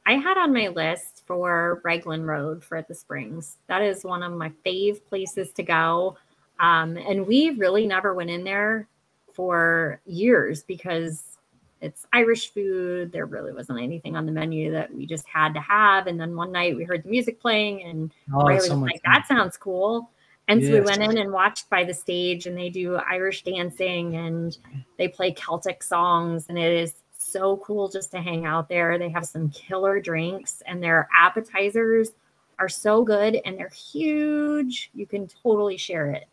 I 0.07 0.15
had 0.15 0.37
on 0.37 0.53
my 0.53 0.69
list 0.69 1.23
for 1.27 1.81
Raglan 1.83 2.25
Road 2.25 2.63
for 2.63 2.83
the 2.83 2.95
Springs. 2.95 3.57
That 3.69 3.81
is 3.81 4.05
one 4.05 4.23
of 4.23 4.33
my 4.33 4.53
fave 4.65 5.03
places 5.07 5.51
to 5.53 5.63
go. 5.63 6.17
Um, 6.61 6.99
and 6.99 7.27
we 7.27 7.51
really 7.51 7.87
never 7.87 8.13
went 8.13 8.29
in 8.29 8.45
there 8.45 8.87
for 9.33 10.01
years 10.05 10.63
because 10.63 11.39
it's 11.81 12.07
Irish 12.13 12.53
food. 12.53 13.13
There 13.13 13.27
really 13.27 13.53
wasn't 13.53 13.81
anything 13.81 14.17
on 14.17 14.27
the 14.27 14.33
menu 14.33 14.73
that 14.73 14.95
we 14.95 15.07
just 15.07 15.27
had 15.27 15.53
to 15.55 15.61
have. 15.61 16.07
And 16.07 16.19
then 16.19 16.35
one 16.35 16.53
night 16.53 16.77
we 16.77 16.85
heard 16.85 17.03
the 17.03 17.11
music 17.11 17.41
playing 17.41 17.83
and 17.83 18.13
Oh, 18.33 18.47
Riley 18.47 18.71
was 18.71 18.71
like, 18.71 19.03
that 19.05 19.27
sounds 19.27 19.57
cool. 19.57 20.11
And 20.49 20.63
so 20.63 20.73
we 20.73 20.81
went 20.81 21.03
in 21.03 21.17
and 21.17 21.33
watched 21.33 21.71
by 21.71 21.85
the 21.85 21.95
stage, 21.95 22.47
and 22.47 22.55
they 22.55 22.69
do 22.69 22.97
Irish 22.97 23.45
dancing 23.45 24.17
and 24.17 24.59
they 24.99 25.09
play 25.09 25.33
Celtic 25.33 25.83
songs, 25.83 26.47
and 26.51 26.59
it 26.59 26.71
is 26.71 26.97
so 27.17 27.57
cool 27.59 27.89
just 27.89 28.11
to 28.11 28.21
hang 28.21 28.45
out 28.45 28.69
there. 28.69 28.99
They 28.99 29.09
have 29.09 29.25
some 29.25 29.49
killer 29.49 30.01
drinks, 30.01 30.63
and 30.67 30.83
their 30.83 31.09
appetizers 31.19 32.13
are 32.59 32.69
so 32.69 33.03
good 33.03 33.41
and 33.45 33.59
they're 33.59 33.69
huge. 33.69 34.91
You 34.95 35.07
can 35.07 35.27
totally 35.27 35.77
share 35.77 36.11
it. 36.11 36.27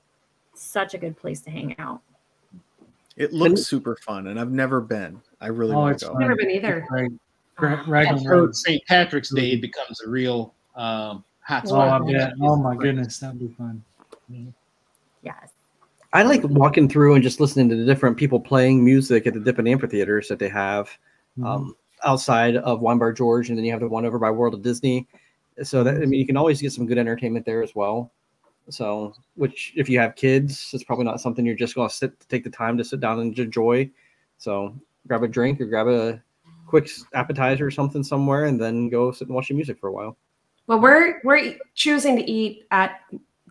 Such 0.54 0.94
a 0.94 0.98
good 0.98 1.18
place 1.18 1.42
to 1.42 1.50
hang 1.50 1.76
out. 1.80 2.02
It 3.22 3.34
looks 3.34 3.62
super 3.64 3.96
fun, 3.98 4.28
and 4.28 4.40
I've 4.40 4.52
never 4.52 4.82
been. 4.82 5.22
I 5.40 5.48
really 5.48 5.74
Oh, 5.74 5.80
want 5.80 5.94
it's 5.94 6.04
to 6.04 6.08
go. 6.08 6.14
fun. 6.14 6.22
Never 6.22 6.36
been 6.36 6.50
either. 6.50 6.86
Right, 6.90 7.10
right, 7.60 7.88
Raglan 7.88 8.24
for 8.24 8.52
St. 8.52 8.82
Patrick's 8.88 9.30
Day, 9.30 9.52
it 9.52 9.62
becomes 9.62 10.02
a 10.02 10.10
real 10.10 10.54
um, 10.76 11.24
hot 11.42 11.64
Oh, 11.66 11.70
spot. 11.70 12.02
I 12.02 12.12
bet. 12.12 12.34
Oh 12.42 12.56
my 12.56 12.76
goodness, 12.76 13.20
that'd 13.20 13.40
be 13.40 13.50
fun. 13.58 13.84
Yes. 15.24 15.50
I 16.14 16.24
like 16.24 16.42
walking 16.44 16.90
through 16.90 17.14
and 17.14 17.24
just 17.24 17.40
listening 17.40 17.70
to 17.70 17.76
the 17.76 17.86
different 17.86 18.18
people 18.18 18.40
playing 18.40 18.84
music 18.84 19.28
at 19.28 19.34
the 19.34 19.40
different 19.40 19.70
amphitheaters 19.70 20.28
that 20.28 20.40
they 20.40 20.50
have 20.50 20.90
Mhm. 21.38 21.46
um, 21.46 21.76
outside 22.04 22.56
of 22.58 22.82
Wine 22.82 22.98
Bar 22.98 23.14
George, 23.14 23.50
and 23.50 23.58
then 23.58 23.64
you 23.66 23.72
have 23.72 23.82
the 23.82 23.88
one 23.88 24.06
over 24.06 24.18
by 24.18 24.32
World 24.32 24.54
of 24.56 24.62
Disney. 24.64 25.08
So 25.62 25.84
that 25.84 25.96
I 25.96 26.00
mean, 26.06 26.20
you 26.20 26.26
can 26.26 26.38
always 26.38 26.60
get 26.62 26.72
some 26.74 26.86
good 26.88 26.98
entertainment 26.98 27.46
there 27.46 27.62
as 27.62 27.76
well. 27.76 28.12
So, 28.70 29.14
which 29.36 29.74
if 29.76 29.90
you 29.90 30.00
have 30.00 30.16
kids, 30.16 30.72
it's 30.74 30.84
probably 30.84 31.06
not 31.06 31.20
something 31.20 31.46
you're 31.46 31.56
just 31.56 31.76
going 31.76 31.90
to 31.90 31.96
sit 31.96 32.14
take 32.30 32.44
the 32.44 32.50
time 32.50 32.78
to 32.78 32.84
sit 32.84 33.00
down 33.00 33.20
and 33.20 33.38
enjoy. 33.38 33.90
So, 34.38 34.76
grab 35.08 35.24
a 35.24 35.28
drink 35.28 35.60
or 35.60 35.66
grab 35.66 35.88
a 35.88 36.22
quick 36.68 36.90
appetizer 37.14 37.66
or 37.66 37.72
something 37.72 38.04
somewhere, 38.04 38.46
and 38.46 38.60
then 38.60 38.90
go 38.90 39.12
sit 39.12 39.28
and 39.28 39.36
watch 39.36 39.50
the 39.50 39.56
music 39.56 39.80
for 39.80 39.88
a 39.88 39.92
while. 39.92 40.18
Well, 40.68 40.80
we're 40.80 41.22
we're 41.24 41.58
choosing 41.76 42.16
to 42.18 42.30
eat 42.30 42.66
at 42.72 43.02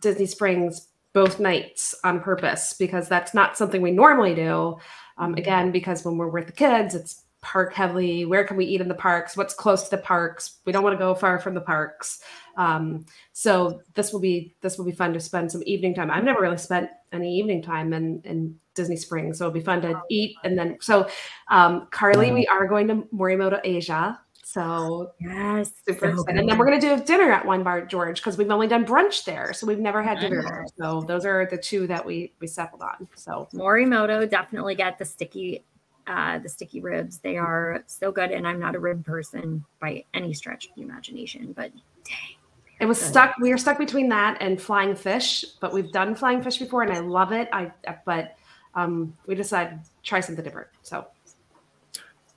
Disney 0.00 0.26
Springs 0.26 0.88
both 1.12 1.40
nights 1.40 1.94
on 2.04 2.20
purpose 2.20 2.74
because 2.78 3.08
that's 3.08 3.34
not 3.34 3.56
something 3.56 3.82
we 3.82 3.90
normally 3.90 4.34
do. 4.34 4.78
Um, 5.18 5.34
again, 5.34 5.70
because 5.72 6.04
when 6.04 6.16
we're 6.16 6.28
with 6.28 6.46
the 6.46 6.52
kids, 6.52 6.94
it's 6.94 7.24
park 7.42 7.74
heavily. 7.74 8.24
Where 8.24 8.44
can 8.44 8.56
we 8.56 8.64
eat 8.64 8.80
in 8.80 8.88
the 8.88 8.94
parks? 8.94 9.36
What's 9.36 9.54
close 9.54 9.84
to 9.84 9.96
the 9.96 10.02
parks? 10.02 10.58
We 10.64 10.72
don't 10.72 10.84
want 10.84 10.94
to 10.94 10.98
go 10.98 11.14
far 11.14 11.38
from 11.38 11.54
the 11.54 11.60
parks. 11.60 12.22
Um, 12.60 13.06
so 13.32 13.80
this 13.94 14.12
will 14.12 14.20
be 14.20 14.54
this 14.60 14.76
will 14.76 14.84
be 14.84 14.92
fun 14.92 15.14
to 15.14 15.20
spend 15.20 15.50
some 15.50 15.62
evening 15.64 15.94
time. 15.94 16.10
I've 16.10 16.24
never 16.24 16.42
really 16.42 16.58
spent 16.58 16.90
any 17.10 17.38
evening 17.38 17.62
time 17.62 17.94
in 17.94 18.20
in 18.24 18.56
Disney 18.74 18.96
Springs, 18.96 19.38
so 19.38 19.46
it'll 19.46 19.54
be 19.54 19.64
fun 19.64 19.80
to 19.82 20.00
eat 20.10 20.36
and 20.44 20.58
then. 20.58 20.76
So, 20.80 21.08
um, 21.50 21.88
Carly, 21.90 22.32
we 22.32 22.46
are 22.46 22.68
going 22.68 22.86
to 22.88 22.96
Morimoto 23.14 23.60
Asia. 23.64 24.20
So 24.44 25.12
Yes. 25.20 25.72
super 25.88 26.12
so 26.12 26.20
excited. 26.20 26.40
And 26.40 26.50
then 26.50 26.58
we're 26.58 26.66
gonna 26.66 26.80
do 26.80 27.02
dinner 27.02 27.32
at 27.32 27.46
Wine 27.46 27.62
Bar 27.62 27.86
George 27.86 28.20
because 28.20 28.36
we've 28.36 28.50
only 28.50 28.66
done 28.66 28.84
brunch 28.84 29.24
there, 29.24 29.54
so 29.54 29.66
we've 29.66 29.78
never 29.78 30.02
had 30.02 30.18
dinner 30.18 30.42
there. 30.42 30.66
So 30.76 31.00
those 31.00 31.24
are 31.24 31.46
the 31.50 31.56
two 31.56 31.86
that 31.86 32.04
we 32.04 32.34
we 32.40 32.46
settled 32.46 32.82
on. 32.82 33.08
So 33.14 33.48
Morimoto 33.54 34.28
definitely 34.28 34.74
get 34.74 34.98
the 34.98 35.06
sticky 35.06 35.64
uh 36.06 36.40
the 36.40 36.48
sticky 36.48 36.80
ribs. 36.80 37.20
They 37.20 37.38
are 37.38 37.84
so 37.86 38.12
good 38.12 38.32
and 38.32 38.46
I'm 38.46 38.60
not 38.60 38.74
a 38.74 38.80
rib 38.80 39.04
person 39.04 39.64
by 39.80 40.04
any 40.12 40.34
stretch 40.34 40.66
of 40.66 40.74
the 40.76 40.82
imagination, 40.82 41.52
but 41.52 41.72
dang. 42.04 42.39
It 42.80 42.86
was 42.86 43.00
stuck. 43.00 43.36
We 43.40 43.50
were 43.50 43.58
stuck 43.58 43.78
between 43.78 44.08
that 44.08 44.38
and 44.40 44.60
flying 44.60 44.94
fish, 44.96 45.44
but 45.60 45.72
we've 45.72 45.92
done 45.92 46.14
flying 46.14 46.42
fish 46.42 46.58
before, 46.58 46.82
and 46.82 46.92
I 46.92 47.00
love 47.00 47.32
it. 47.32 47.48
I 47.52 47.70
but 48.04 48.36
um, 48.74 49.16
we 49.26 49.34
decided 49.34 49.82
to 49.84 49.90
try 50.02 50.20
something 50.20 50.44
different. 50.44 50.68
So 50.82 51.06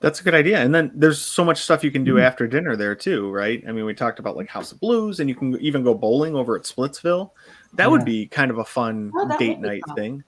That's 0.00 0.20
a 0.20 0.24
good 0.24 0.34
idea. 0.34 0.60
And 0.60 0.74
then 0.74 0.90
there's 0.94 1.18
so 1.18 1.44
much 1.46 1.62
stuff 1.62 1.82
you 1.82 1.90
can 1.90 2.04
do 2.04 2.16
Mhm. 2.16 2.22
after 2.22 2.46
dinner 2.46 2.76
there 2.76 2.94
too, 2.94 3.30
right? 3.30 3.64
I 3.66 3.72
mean, 3.72 3.86
we 3.86 3.94
talked 3.94 4.18
about 4.18 4.36
like 4.36 4.48
House 4.48 4.70
of 4.70 4.78
Blues, 4.80 5.18
and 5.20 5.30
you 5.30 5.34
can 5.34 5.58
even 5.62 5.82
go 5.82 5.94
bowling 5.94 6.34
over 6.34 6.56
at 6.56 6.64
Splitsville. 6.64 7.30
That 7.74 7.90
would 7.90 8.04
be 8.04 8.26
kind 8.26 8.50
of 8.50 8.58
a 8.58 8.64
fun 8.66 9.10
Oh, 9.14 9.38
date 9.38 9.60
night 9.60 9.82
fun. 9.86 9.96
thing. 9.96 10.24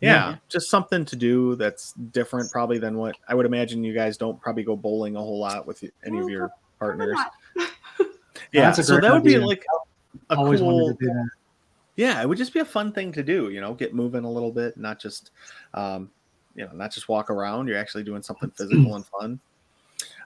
Yeah, 0.00 0.30
Yeah. 0.30 0.36
just 0.48 0.68
something 0.70 1.04
to 1.04 1.14
do 1.14 1.54
that's 1.54 1.92
different, 1.92 2.50
probably 2.50 2.78
than 2.78 2.96
what 2.96 3.14
I 3.28 3.36
would 3.36 3.46
imagine. 3.46 3.84
You 3.84 3.94
guys 3.94 4.16
don't 4.16 4.40
probably 4.40 4.64
go 4.64 4.74
bowling 4.74 5.14
a 5.14 5.20
whole 5.20 5.38
lot 5.38 5.68
with 5.68 5.84
any 6.04 6.18
of 6.18 6.28
your 6.28 6.50
partners. 6.80 7.16
Yeah, 8.52 8.62
That's 8.62 8.78
a 8.78 8.84
so 8.84 9.00
that 9.00 9.12
would 9.12 9.24
be 9.24 9.38
like 9.38 9.64
a 10.30 10.36
Always 10.36 10.60
cool. 10.60 10.74
wanted 10.84 10.98
to 10.98 11.06
do 11.06 11.12
that. 11.12 11.28
Yeah, 11.96 12.22
it 12.22 12.28
would 12.28 12.38
just 12.38 12.54
be 12.54 12.60
a 12.60 12.64
fun 12.64 12.92
thing 12.92 13.12
to 13.12 13.22
do. 13.22 13.50
You 13.50 13.60
know, 13.60 13.74
get 13.74 13.94
moving 13.94 14.24
a 14.24 14.30
little 14.30 14.50
bit, 14.50 14.76
not 14.76 14.98
just, 14.98 15.30
um, 15.74 16.10
you 16.54 16.64
know, 16.64 16.72
not 16.72 16.90
just 16.90 17.08
walk 17.08 17.30
around. 17.30 17.68
You're 17.68 17.78
actually 17.78 18.04
doing 18.04 18.22
something 18.22 18.50
physical 18.56 18.96
and 18.96 19.04
fun. 19.06 19.40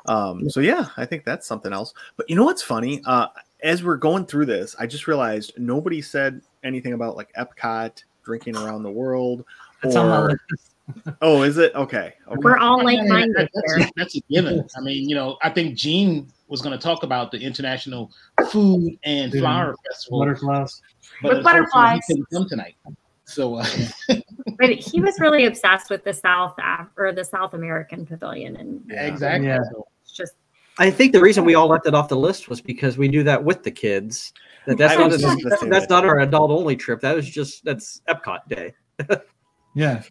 Um, 0.07 0.49
so 0.49 0.61
yeah, 0.61 0.87
I 0.97 1.05
think 1.05 1.25
that's 1.25 1.47
something 1.47 1.73
else. 1.73 1.93
But 2.17 2.31
you 2.31 2.37
know 2.37 2.45
what's 2.45 2.63
funny? 2.63 3.03
Uh, 3.05 3.27
as 3.63 3.83
we're 3.83 3.97
going 3.97 4.27
through 4.27 4.47
this, 4.47 4.77
I 4.79 4.87
just 4.87 5.07
realized 5.09 5.55
nobody 5.59 6.01
said 6.01 6.41
anything 6.63 6.93
about 6.93 7.17
like 7.17 7.33
Epcot, 7.35 8.03
drinking 8.25 8.57
around 8.57 8.83
the 8.85 8.91
world. 8.91 9.45
That's 9.83 9.97
on 9.97 10.09
my 10.09 10.19
or- 10.19 10.41
Oh, 11.21 11.43
is 11.43 11.59
it 11.59 11.75
okay? 11.75 12.15
Okay. 12.29 12.37
We're 12.37 12.59
all 12.59 12.85
like 12.85 13.05
minded 13.09 13.49
that's, 13.53 13.91
that's 13.97 14.17
a 14.17 14.21
given. 14.31 14.65
I 14.77 14.81
mean, 14.81 15.09
you 15.09 15.17
know, 15.17 15.37
I 15.43 15.51
think 15.51 15.75
Gene 15.77 16.29
was 16.49 16.63
going 16.63 16.77
to 16.79 16.83
talk 16.83 17.03
about 17.03 17.31
the 17.31 17.39
International 17.41 18.11
Food 18.51 18.99
and 19.05 19.33
Yeah. 19.33 19.41
Flower 19.41 19.75
Festival, 19.89 20.21
Butterflies. 20.21 20.81
but 21.23 21.29
With 21.31 21.39
unfortunately, 21.39 21.71
butterflies. 21.73 22.01
he 22.07 22.15
couldn't 22.15 22.27
come 22.33 22.49
tonight. 22.49 22.77
So, 23.25 23.57
uh, 23.57 23.67
But 24.59 24.71
he 24.71 25.01
was 25.01 25.19
really 25.21 25.47
obsessed 25.47 25.91
with 25.91 26.05
the 26.05 26.13
South 26.13 26.55
Af- 26.63 26.89
or 26.97 27.13
the 27.13 27.25
South 27.25 27.55
American 27.55 28.07
pavilion 28.07 28.57
and 28.57 28.83
Yeah. 28.89 29.07
exactly. 29.07 29.49
Yeah. 29.49 29.59
It's 30.03 30.13
just 30.13 30.35
I 30.79 30.91
think 30.91 31.13
the 31.13 31.21
reason 31.21 31.45
we 31.45 31.55
all 31.55 31.69
left 31.69 31.87
it 31.87 31.95
off 31.95 32.09
the 32.09 32.17
list 32.17 32.49
was 32.51 32.61
because 32.61 32.99
we 32.99 33.09
do 33.09 33.23
that 33.25 33.43
with 33.43 33.63
the 33.63 33.71
kids. 33.71 34.33
That 34.67 34.77
that's 34.79 34.99
not 34.99 35.07
was 35.11 35.17
a, 35.17 35.27
just 35.27 35.43
gonna 35.43 35.57
say 35.57 35.69
that's 35.71 35.89
not 35.89 36.05
our 36.05 36.21
adult 36.21 36.51
only 36.51 36.77
trip. 36.77 37.01
That 37.01 37.17
was 37.17 37.29
just 37.29 37.65
that's 37.65 38.03
Epcot 38.09 38.47
Day. 38.49 38.75
Yeah. 39.75 40.03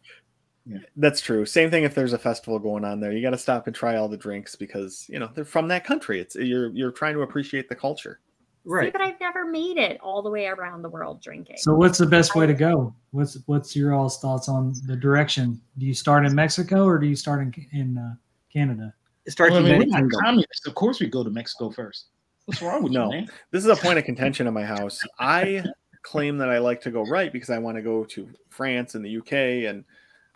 That's 0.95 1.21
true. 1.21 1.45
Same 1.45 1.69
thing 1.69 1.83
if 1.83 1.93
there's 1.93 2.13
a 2.13 2.17
festival 2.17 2.57
going 2.57 2.83
on 2.83 2.99
there. 2.99 3.11
You 3.11 3.21
got 3.21 3.31
to 3.31 3.37
stop 3.37 3.67
and 3.67 3.75
try 3.75 3.97
all 3.97 4.07
the 4.07 4.17
drinks 4.17 4.55
because 4.55 5.05
you 5.09 5.19
know 5.19 5.29
they're 5.33 5.45
from 5.45 5.67
that 5.67 5.83
country. 5.85 6.19
It's 6.19 6.35
you're 6.35 6.69
you're 6.69 6.91
trying 6.91 7.13
to 7.13 7.21
appreciate 7.21 7.69
the 7.69 7.75
culture. 7.75 8.19
See, 8.67 8.89
but 8.89 9.01
I've 9.01 9.19
never 9.19 9.45
made 9.45 9.77
it 9.77 9.99
all 10.01 10.23
the 10.23 10.29
way 10.31 10.47
around 10.47 10.81
the 10.81 10.89
world 10.89 11.21
drinking. 11.21 11.57
So 11.59 11.75
what's 11.75 11.99
the 11.99 12.07
best 12.07 12.33
way 12.33 12.47
to 12.47 12.53
go? 12.53 12.95
What's 13.11 13.37
what's 13.45 13.75
your 13.75 13.93
all's 13.93 14.19
thoughts 14.19 14.49
on 14.49 14.73
the 14.87 14.95
direction? 14.95 15.61
Do 15.77 15.85
you 15.85 15.93
start 15.93 16.25
in 16.25 16.33
Mexico 16.33 16.83
or 16.83 16.97
do 16.97 17.05
you 17.05 17.15
start 17.15 17.41
in 17.41 17.53
in 17.73 17.97
uh, 17.99 18.15
Canada? 18.51 18.91
It 19.25 19.31
starts 19.31 19.51
well, 19.51 19.63
I 19.65 19.77
mean, 19.77 19.89
we're 19.91 20.01
not 20.01 20.23
communists. 20.23 20.65
Of 20.65 20.73
course, 20.73 20.99
we 20.99 21.07
go 21.07 21.23
to 21.23 21.29
Mexico 21.29 21.69
first. 21.69 22.07
What's 22.45 22.61
wrong 22.61 22.81
with 22.81 22.91
No. 22.91 23.05
you, 23.05 23.11
man? 23.11 23.27
This 23.51 23.63
is 23.63 23.69
a 23.69 23.75
point 23.75 23.99
of 23.99 24.05
contention 24.05 24.47
in 24.47 24.53
my 24.53 24.65
house. 24.65 24.99
I 25.19 25.63
claim 26.03 26.37
that 26.37 26.49
I 26.49 26.57
like 26.57 26.81
to 26.81 26.91
go 26.91 27.03
right 27.03 27.31
because 27.31 27.49
I 27.51 27.57
want 27.59 27.77
to 27.77 27.81
go 27.83 28.03
to 28.03 28.29
France 28.49 28.95
and 28.95 29.03
the 29.03 29.17
UK 29.17 29.67
and 29.69 29.83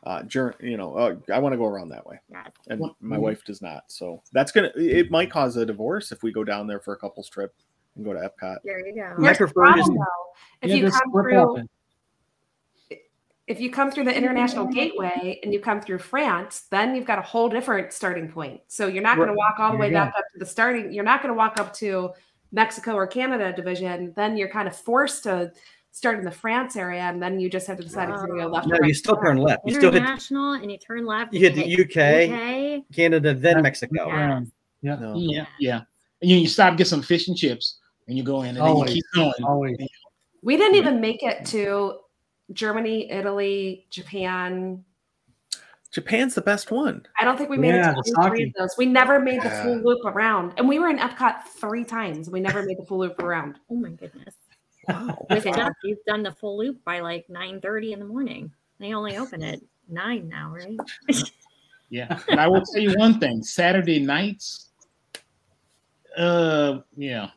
uh, 0.03 0.23
Ger- 0.23 0.55
you 0.61 0.77
know, 0.77 0.95
uh, 0.95 1.15
I 1.33 1.39
want 1.39 1.53
to 1.53 1.57
go 1.57 1.65
around 1.65 1.89
that 1.89 2.05
way, 2.05 2.19
and 2.69 2.79
Well, 2.79 2.95
my 3.01 3.17
mhm. 3.17 3.21
wife 3.21 3.43
does 3.43 3.61
not. 3.61 3.83
So 3.87 4.21
that's 4.31 4.51
gonna. 4.51 4.71
It 4.75 5.11
might 5.11 5.29
cause 5.31 5.55
a 5.57 5.65
divorce 5.65 6.11
if 6.11 6.23
we 6.23 6.31
go 6.31 6.43
down 6.43 6.67
there 6.67 6.79
for 6.79 6.93
a 6.93 6.97
couple's 6.97 7.29
trip 7.29 7.53
and 7.95 8.05
go 8.05 8.13
to 8.13 8.19
Epcot. 8.19 8.57
There 8.63 8.85
you 8.85 8.95
go. 8.95 9.13
My 9.17 9.27
Here's 9.27 9.37
the 9.39 9.45
is- 9.45 9.51
problem, 9.53 9.95
though. 9.95 10.03
If 10.61 10.69
Yeah, 10.69 10.75
you 10.75 10.89
come 10.91 11.11
through, 11.11 11.31
flop 11.31 11.57
it. 11.59 11.69
if 13.47 13.59
you 13.59 13.71
come 13.71 13.91
through 13.91 14.03
the 14.05 14.15
international 14.15 14.67
gateway 14.67 15.39
and 15.43 15.51
you 15.53 15.59
come 15.59 15.81
through 15.81 15.97
France, 15.99 16.61
then 16.69 16.95
you've 16.95 17.05
got 17.07 17.17
a 17.19 17.23
whole 17.23 17.49
different 17.49 17.91
starting 17.91 18.29
point. 18.31 18.61
So 18.67 18.87
you're 18.87 19.03
not 19.03 19.17
going 19.17 19.27
to 19.29 19.33
walk 19.33 19.55
all 19.59 19.71
the 19.71 19.77
way 19.77 19.87
you 19.87 19.93
go. 19.93 19.99
back 20.05 20.13
up 20.17 20.23
to 20.33 20.39
the 20.39 20.45
starting. 20.45 20.93
You're 20.93 21.03
not 21.03 21.21
going 21.21 21.33
to 21.33 21.37
walk 21.37 21.59
up 21.59 21.73
to 21.75 22.11
Mexico 22.51 22.93
or 22.93 23.07
Canada 23.07 23.51
division. 23.51 24.13
Then 24.15 24.37
you're 24.37 24.49
kind 24.49 24.67
of 24.67 24.75
forced 24.75 25.23
to 25.23 25.51
start 25.99 26.17
in 26.17 26.23
the 26.23 26.31
France 26.31 26.77
area, 26.77 27.01
and 27.01 27.21
then 27.21 27.41
you 27.41 27.49
just 27.49 27.67
have 27.67 27.75
to 27.75 27.83
decide 27.83 28.03
if 28.03 28.15
you're 28.15 28.27
going 28.27 28.39
to 28.39 28.45
go 28.45 28.51
left. 28.53 28.67
No, 28.67 28.75
or 28.75 28.79
right. 28.79 28.87
you 28.87 28.93
still 28.93 29.17
turn 29.17 29.37
left. 29.37 29.63
You 29.65 29.75
still 29.75 29.91
hit 29.91 30.01
International, 30.01 30.53
and 30.53 30.71
you 30.71 30.77
turn 30.77 31.05
left. 31.05 31.33
you 31.33 31.41
hit 31.41 31.55
the 31.55 31.65
UK, 31.73 32.31
UK. 32.31 32.95
Canada, 32.95 33.33
then 33.33 33.57
Yeah. 33.57 33.61
Mexico. 33.61 34.07
Yeah. 34.07 34.41
Yeah. 34.81 34.95
No. 34.95 35.13
Yeah, 35.17 35.45
yeah. 35.59 35.81
And 36.21 36.31
you, 36.31 36.37
you 36.37 36.47
stop, 36.47 36.77
get 36.77 36.87
some 36.87 37.01
fish 37.01 37.27
and 37.27 37.35
chips, 37.35 37.79
and 38.07 38.17
you 38.17 38.23
go 38.23 38.43
in, 38.43 38.55
and 38.55 38.65
then 38.65 38.77
you 38.77 38.85
keep 38.85 39.03
going. 39.13 39.33
Always. 39.43 39.77
We 40.41 40.55
didn't 40.55 40.75
even 40.75 41.01
make 41.01 41.21
it 41.21 41.45
to 41.47 41.97
Germany, 42.53 43.11
Italy, 43.11 43.85
Japan. 43.89 44.85
Japan's 45.91 46.33
the 46.33 46.41
best 46.41 46.71
one. 46.71 47.05
I 47.19 47.25
don't 47.25 47.37
think 47.37 47.49
we 47.49 47.57
made 47.57 47.75
Yeah, 47.75 47.91
it 47.91 48.05
to 48.05 48.29
three 48.29 48.43
of 48.43 48.53
those. 48.57 48.75
We 48.77 48.85
never 48.85 49.19
made 49.19 49.41
the 49.41 49.49
Yeah. 49.49 49.63
full 49.63 49.77
loop 49.79 50.05
around, 50.05 50.53
and 50.55 50.69
we 50.69 50.79
were 50.79 50.87
in 50.87 50.97
Epcot 50.97 51.43
three 51.59 51.83
times. 51.83 52.29
We 52.29 52.39
never 52.39 52.63
made 52.63 52.77
the 52.77 52.85
full 52.85 52.99
loop 52.99 53.19
around. 53.19 53.59
Oh 53.69 53.75
my 53.75 53.89
goodness. 53.89 54.33
Wow. 54.89 55.25
With 55.29 55.45
Yeah. 55.45 55.55
Jeff, 55.55 55.73
you've 55.83 56.03
done 56.07 56.23
the 56.23 56.31
full 56.31 56.57
loop 56.57 56.83
by 56.83 56.99
like 56.99 57.27
9:30 57.29 57.93
in 57.93 57.99
the 57.99 58.05
morning. 58.05 58.51
They 58.79 58.93
only 58.93 59.17
open 59.17 59.43
at 59.43 59.59
nine 59.87 60.27
now, 60.29 60.53
right? 60.53 60.77
Yeah, 61.91 62.19
and 62.27 62.39
I 62.39 62.47
will 62.47 62.61
tell 62.61 62.79
you 62.83 62.93
one 62.99 63.19
thing: 63.19 63.41
Saturday 63.41 63.99
nights, 63.99 64.69
uh, 66.15 66.81
yeah, 66.95 67.31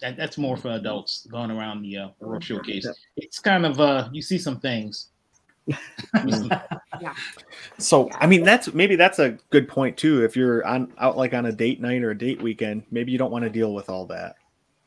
that, 0.00 0.16
that's 0.16 0.38
more 0.38 0.56
for 0.56 0.70
adults 0.70 1.26
going 1.30 1.50
around 1.50 1.82
the 1.82 1.98
uh, 1.98 2.08
World 2.18 2.42
Showcase. 2.42 2.86
It's 3.18 3.38
kind 3.38 3.66
of 3.66 3.78
uh, 3.80 4.08
you 4.10 4.22
see 4.22 4.38
some 4.38 4.58
things. 4.60 5.08
Yeah. 5.66 7.14
So 7.78 8.08
I 8.18 8.26
mean 8.26 8.44
that's 8.44 8.72
maybe 8.72 8.96
that's 8.96 9.18
a 9.18 9.32
good 9.50 9.68
point 9.68 9.96
too. 9.98 10.24
If 10.24 10.36
you're 10.36 10.66
on 10.66 10.90
out 10.96 11.16
like 11.18 11.34
on 11.34 11.44
a 11.46 11.52
date 11.52 11.80
night 11.80 12.02
or 12.02 12.12
a 12.12 12.18
date 12.18 12.40
weekend, 12.40 12.84
maybe 12.90 13.12
you 13.12 13.18
don't 13.18 13.30
want 13.30 13.44
to 13.44 13.50
deal 13.50 13.74
with 13.74 13.90
all 13.90 14.06
that. 14.06 14.36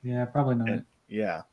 Yeah, 0.01 0.26
probably 0.26 0.56
not. 0.56 0.70
And- 0.70 0.86
Yeah. 1.08 1.43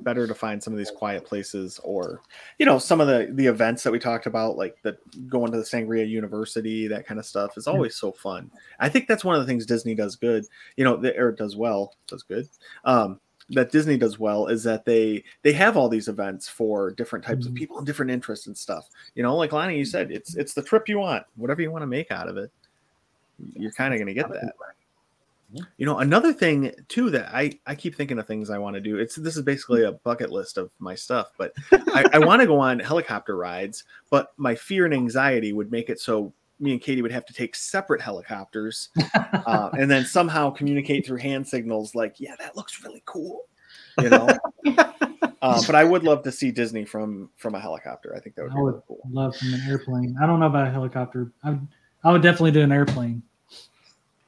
Better 0.00 0.26
to 0.26 0.34
find 0.34 0.62
some 0.62 0.74
of 0.74 0.78
these 0.78 0.90
quiet 0.90 1.24
places 1.24 1.80
or 1.82 2.20
you 2.58 2.66
know, 2.66 2.78
some 2.78 3.00
of 3.00 3.06
the 3.08 3.28
the 3.32 3.46
events 3.46 3.82
that 3.82 3.90
we 3.90 3.98
talked 3.98 4.26
about, 4.26 4.58
like 4.58 4.76
the 4.82 4.98
going 5.26 5.50
to 5.52 5.56
the 5.58 5.64
Sangria 5.64 6.06
University, 6.06 6.86
that 6.86 7.06
kind 7.06 7.18
of 7.18 7.24
stuff 7.24 7.56
is 7.56 7.66
always 7.66 7.96
so 7.96 8.12
fun. 8.12 8.50
I 8.78 8.90
think 8.90 9.08
that's 9.08 9.24
one 9.24 9.34
of 9.34 9.40
the 9.40 9.46
things 9.46 9.64
Disney 9.64 9.94
does 9.94 10.14
good, 10.14 10.44
you 10.76 10.84
know, 10.84 10.96
the- 10.98 11.16
or 11.18 11.32
does 11.32 11.56
well, 11.56 11.94
does 12.08 12.22
good. 12.22 12.46
Um 12.84 13.20
that 13.50 13.70
Disney 13.72 13.96
does 13.96 14.18
well 14.18 14.48
is 14.48 14.62
that 14.64 14.84
they 14.84 15.24
they 15.42 15.52
have 15.54 15.76
all 15.78 15.88
these 15.88 16.08
events 16.08 16.46
for 16.46 16.90
different 16.90 17.24
types 17.24 17.46
of 17.46 17.52
Mhm. 17.52 17.56
people 17.56 17.78
and 17.78 17.86
different 17.86 18.10
interests 18.10 18.48
and 18.48 18.58
stuff. 18.58 18.90
You 19.14 19.22
know, 19.22 19.34
like 19.36 19.52
Lonnie, 19.52 19.78
you 19.78 19.84
said, 19.86 20.10
it's 20.10 20.36
it's 20.36 20.52
the 20.52 20.62
trip 20.62 20.88
you 20.90 20.98
want, 20.98 21.24
whatever 21.36 21.62
you 21.62 21.70
want 21.70 21.82
to 21.82 21.86
make 21.86 22.10
out 22.10 22.28
of 22.28 22.36
it. 22.36 22.50
You're 23.54 23.72
kind 23.72 23.94
of 23.94 23.98
going 23.98 24.08
to 24.08 24.14
get 24.14 24.28
that. 24.30 24.54
You 25.76 25.86
know, 25.86 25.98
another 25.98 26.32
thing 26.32 26.72
too 26.88 27.10
that 27.10 27.34
I 27.34 27.58
I 27.66 27.74
keep 27.74 27.94
thinking 27.94 28.18
of 28.18 28.26
things 28.26 28.50
I 28.50 28.58
want 28.58 28.74
to 28.74 28.80
do. 28.80 28.98
It's 28.98 29.16
this 29.16 29.36
is 29.36 29.42
basically 29.42 29.84
a 29.84 29.92
bucket 29.92 30.30
list 30.30 30.58
of 30.58 30.70
my 30.78 30.94
stuff, 30.94 31.30
but 31.38 31.52
I, 31.72 32.04
I 32.14 32.18
want 32.18 32.40
to 32.40 32.46
go 32.46 32.58
on 32.58 32.78
helicopter 32.78 33.36
rides, 33.36 33.84
but 34.10 34.32
my 34.36 34.54
fear 34.54 34.84
and 34.84 34.94
anxiety 34.94 35.52
would 35.52 35.70
make 35.70 35.88
it 35.88 36.00
so 36.00 36.32
me 36.58 36.72
and 36.72 36.80
Katie 36.80 37.02
would 37.02 37.12
have 37.12 37.26
to 37.26 37.32
take 37.32 37.54
separate 37.54 38.00
helicopters 38.00 38.88
uh, 39.14 39.70
and 39.78 39.90
then 39.90 40.04
somehow 40.04 40.50
communicate 40.50 41.06
through 41.06 41.18
hand 41.18 41.46
signals 41.46 41.94
like, 41.94 42.18
yeah, 42.18 42.34
that 42.38 42.56
looks 42.56 42.82
really 42.82 43.02
cool. 43.04 43.44
You 44.00 44.10
know, 44.10 44.28
uh, 45.42 45.62
but 45.66 45.74
I 45.74 45.84
would 45.84 46.02
love 46.04 46.22
to 46.24 46.32
see 46.32 46.50
Disney 46.50 46.84
from 46.84 47.30
from 47.36 47.54
a 47.54 47.60
helicopter. 47.60 48.14
I 48.14 48.20
think 48.20 48.36
that 48.36 48.42
would 48.42 48.54
be 48.54 48.60
would 48.60 48.68
really 48.72 48.82
cool. 48.88 49.00
love 49.10 49.36
from 49.36 49.54
an 49.54 49.62
airplane. 49.66 50.16
I 50.20 50.26
don't 50.26 50.40
know 50.40 50.46
about 50.46 50.66
a 50.66 50.70
helicopter. 50.70 51.32
I 51.42 51.50
would, 51.50 51.68
I 52.04 52.12
would 52.12 52.22
definitely 52.22 52.50
do 52.50 52.60
an 52.60 52.72
airplane. 52.72 53.22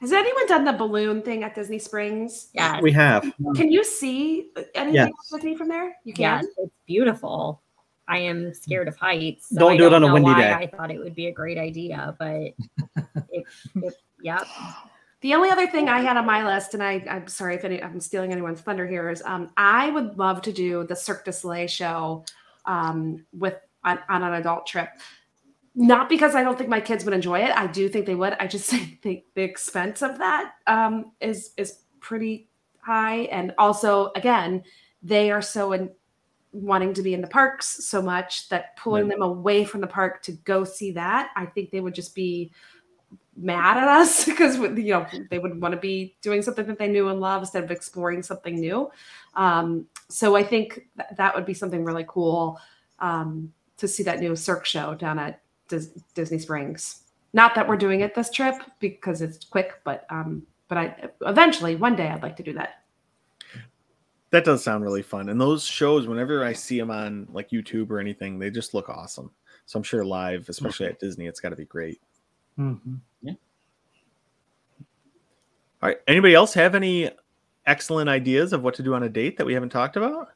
Has 0.01 0.13
anyone 0.13 0.47
done 0.47 0.63
the 0.63 0.71
balloon 0.73 1.21
thing 1.21 1.43
at 1.43 1.53
Disney 1.55 1.77
Springs? 1.79 2.49
Yeah, 2.53 2.79
We 2.81 2.91
have. 2.93 3.23
Can 3.55 3.69
you 3.71 3.83
see 3.83 4.49
anything 4.73 4.93
Yes. 4.95 5.11
with 5.31 5.43
me 5.43 5.55
from 5.55 5.67
there? 5.67 5.95
You 6.05 6.13
Yes, 6.15 6.45
can. 6.45 6.65
it's 6.65 6.73
beautiful. 6.87 7.61
I 8.07 8.19
am 8.19 8.53
scared 8.53 8.87
of 8.87 8.95
heights. 8.95 9.49
so 9.49 9.59
Don't 9.59 9.73
I 9.73 9.77
do 9.77 9.87
it 9.87 9.93
on 9.93 10.03
a 10.03 10.11
windy 10.13 10.31
why 10.31 10.41
day. 10.41 10.53
I 10.53 10.67
thought 10.67 10.89
it 10.89 10.99
would 10.99 11.15
be 11.15 11.27
a 11.27 11.31
great 11.31 11.57
idea, 11.57 12.15
but 12.17 12.31
it, 13.29 13.43
it, 13.75 13.93
yep. 14.21 14.47
The 15.21 15.35
only 15.35 15.49
other 15.49 15.67
thing 15.67 15.89
I 15.89 15.99
had 15.99 16.15
on 16.15 16.25
my 16.25 16.45
list, 16.47 16.73
and 16.73 16.81
I, 16.81 17.03
I'm 17.09 17.27
sorry 17.27 17.55
if 17.55 17.65
any, 17.65 17.83
I'm 17.83 17.99
stealing 17.99 18.31
anyone's 18.31 18.61
thunder 18.61 18.87
here, 18.87 19.09
is 19.09 19.21
um, 19.25 19.51
I 19.57 19.89
would 19.91 20.17
love 20.17 20.41
to 20.43 20.53
do 20.53 20.85
the 20.85 20.95
Cirque 20.95 21.25
du 21.25 21.33
Soleil 21.33 21.67
show 21.67 22.23
um, 22.65 23.25
with 23.33 23.55
on, 23.83 23.99
on 24.07 24.23
an 24.23 24.35
adult 24.35 24.65
trip. 24.65 24.89
Not 25.79 26.09
because 26.09 26.35
I 26.35 26.43
don't 26.43 26.57
think 26.57 26.69
my 26.69 26.81
kids 26.81 27.05
would 27.05 27.13
enjoy 27.13 27.39
it. 27.39 27.55
I 27.55 27.65
do 27.65 27.87
think 27.87 28.05
they 28.05 28.13
would. 28.13 28.35
I 28.37 28.47
just 28.47 28.69
think 28.69 29.01
the, 29.01 29.23
the 29.33 29.43
expense 29.43 30.01
of 30.01 30.17
that 30.17 30.55
um, 30.67 31.13
is 31.21 31.53
is 31.55 31.79
pretty 32.01 32.49
high, 32.81 33.21
and 33.31 33.53
also 33.57 34.11
again, 34.13 34.63
they 35.01 35.31
are 35.31 35.41
so 35.41 35.71
in, 35.71 35.89
wanting 36.51 36.93
to 36.95 37.01
be 37.01 37.13
in 37.13 37.21
the 37.21 37.27
parks 37.27 37.85
so 37.85 38.01
much 38.01 38.49
that 38.49 38.75
pulling 38.75 39.07
them 39.07 39.21
away 39.21 39.63
from 39.63 39.79
the 39.79 39.87
park 39.87 40.21
to 40.23 40.33
go 40.33 40.65
see 40.65 40.91
that, 40.91 41.29
I 41.37 41.45
think 41.45 41.71
they 41.71 41.79
would 41.79 41.95
just 41.95 42.13
be 42.13 42.51
mad 43.37 43.77
at 43.77 43.87
us 43.87 44.25
because 44.25 44.57
you 44.57 44.91
know 44.91 45.07
they 45.29 45.39
would 45.39 45.61
want 45.61 45.73
to 45.73 45.79
be 45.79 46.17
doing 46.21 46.41
something 46.41 46.65
that 46.65 46.77
they 46.77 46.89
knew 46.89 47.07
and 47.07 47.21
love 47.21 47.43
instead 47.43 47.63
of 47.63 47.71
exploring 47.71 48.21
something 48.21 48.59
new. 48.59 48.91
Um, 49.33 49.85
so 50.09 50.35
I 50.35 50.43
think 50.43 50.73
th- 50.97 51.09
that 51.15 51.33
would 51.35 51.45
be 51.45 51.53
something 51.53 51.85
really 51.85 52.05
cool 52.05 52.59
um, 52.99 53.53
to 53.77 53.87
see 53.87 54.03
that 54.03 54.19
new 54.19 54.35
Cirque 54.35 54.65
show 54.65 54.93
down 54.93 55.17
at 55.19 55.39
Disney 56.13 56.39
Springs. 56.39 57.03
Not 57.33 57.55
that 57.55 57.67
we're 57.67 57.77
doing 57.77 58.01
it 58.01 58.15
this 58.15 58.31
trip 58.31 58.55
because 58.79 59.21
it's 59.21 59.45
quick, 59.45 59.81
but 59.83 60.05
um, 60.09 60.43
but 60.67 60.77
I 60.77 61.09
eventually 61.21 61.75
one 61.75 61.95
day 61.95 62.07
I'd 62.07 62.23
like 62.23 62.37
to 62.37 62.43
do 62.43 62.53
that. 62.53 62.83
That 64.31 64.45
does 64.45 64.63
sound 64.63 64.83
really 64.83 65.01
fun. 65.01 65.29
And 65.29 65.41
those 65.41 65.65
shows, 65.65 66.07
whenever 66.07 66.43
I 66.43 66.53
see 66.53 66.79
them 66.79 66.91
on 66.91 67.27
like 67.31 67.49
YouTube 67.49 67.89
or 67.89 67.99
anything, 67.99 68.37
they 68.37 68.51
just 68.51 68.73
look 68.73 68.89
awesome. 68.89 69.31
So 69.65 69.77
I'm 69.77 69.83
sure 69.83 70.05
live, 70.05 70.49
especially 70.49 70.87
at 70.87 70.99
Disney, 70.99 71.25
it's 71.25 71.39
got 71.39 71.49
to 71.49 71.55
be 71.55 71.65
great. 71.65 71.99
Mm-hmm. 72.57 72.95
Yeah. 73.21 73.33
All 75.81 75.89
right. 75.89 75.97
Anybody 76.07 76.35
else 76.35 76.53
have 76.53 76.75
any 76.75 77.09
excellent 77.65 78.09
ideas 78.09 78.53
of 78.53 78.63
what 78.63 78.75
to 78.75 78.83
do 78.83 78.93
on 78.93 79.03
a 79.03 79.09
date 79.09 79.37
that 79.37 79.45
we 79.45 79.53
haven't 79.53 79.69
talked 79.69 79.95
about? 79.95 80.29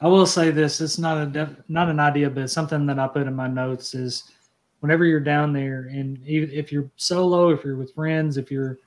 I 0.00 0.08
will 0.08 0.26
say 0.26 0.50
this: 0.50 0.80
it's 0.80 0.98
not 0.98 1.18
a 1.18 1.26
def- 1.26 1.62
not 1.68 1.88
an 1.88 2.00
idea, 2.00 2.28
but 2.28 2.50
something 2.50 2.86
that 2.86 2.98
I 2.98 3.08
put 3.08 3.26
in 3.26 3.34
my 3.34 3.48
notes 3.48 3.94
is 3.94 4.30
whenever 4.80 5.04
you're 5.04 5.20
down 5.20 5.52
there, 5.52 5.88
and 5.90 6.18
if 6.26 6.70
you're 6.70 6.90
solo, 6.96 7.50
if 7.50 7.64
you're 7.64 7.76
with 7.76 7.94
friends, 7.94 8.36
if 8.36 8.50
you're 8.50 8.78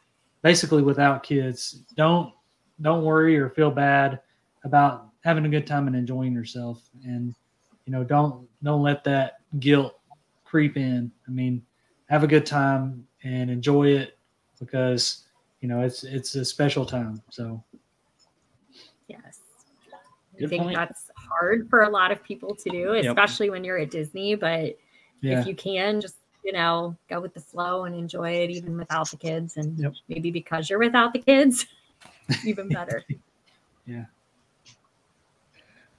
basically 0.43 0.83
without 0.83 1.23
kids, 1.23 1.83
don't 1.95 2.33
don't 2.81 3.03
worry 3.03 3.37
or 3.37 3.49
feel 3.49 3.71
bad 3.71 4.21
about 4.63 5.07
having 5.23 5.45
a 5.45 5.49
good 5.49 5.65
time 5.67 5.87
and 5.87 5.95
enjoying 5.95 6.33
yourself, 6.33 6.81
and 7.03 7.33
you 7.85 7.91
know 7.91 8.03
don't 8.03 8.47
don't 8.63 8.83
let 8.83 9.03
that 9.03 9.39
guilt 9.59 9.99
creep 10.45 10.77
in. 10.77 11.11
I 11.27 11.31
mean, 11.31 11.63
have 12.07 12.23
a 12.23 12.27
good 12.27 12.45
time 12.45 13.07
and 13.23 13.49
enjoy 13.49 13.89
it 13.89 14.17
because 14.59 15.23
you 15.61 15.67
know 15.67 15.81
it's 15.81 16.03
it's 16.03 16.35
a 16.35 16.45
special 16.45 16.85
time. 16.85 17.21
So 17.31 17.63
Yes. 19.07 19.38
I 20.41 20.47
think 20.47 20.63
point. 20.63 20.75
that's 20.75 21.09
hard 21.15 21.69
for 21.69 21.83
a 21.83 21.89
lot 21.89 22.11
of 22.11 22.23
people 22.23 22.55
to 22.55 22.69
do, 22.69 22.93
Yep. 22.95 23.05
especially 23.05 23.49
when 23.49 23.63
you're 23.63 23.77
at 23.77 23.91
Disney. 23.91 24.35
But 24.35 24.77
yeah, 25.21 25.41
if 25.41 25.47
you 25.47 25.55
can, 25.55 25.99
just 26.01 26.15
you 26.43 26.53
know, 26.53 26.95
go 27.09 27.19
with 27.19 27.33
the 27.33 27.39
flow 27.41 27.83
and 27.83 27.93
enjoy 27.95 28.31
it 28.31 28.49
even 28.49 28.77
without 28.77 29.09
the 29.11 29.17
kids. 29.17 29.57
And 29.57 29.77
Yep. 29.77 29.93
maybe 30.07 30.31
because 30.31 30.69
you're 30.69 30.79
without 30.79 31.13
the 31.13 31.19
kids, 31.19 31.65
even 32.45 32.69
better. 32.69 33.03
Yeah. 33.85 34.05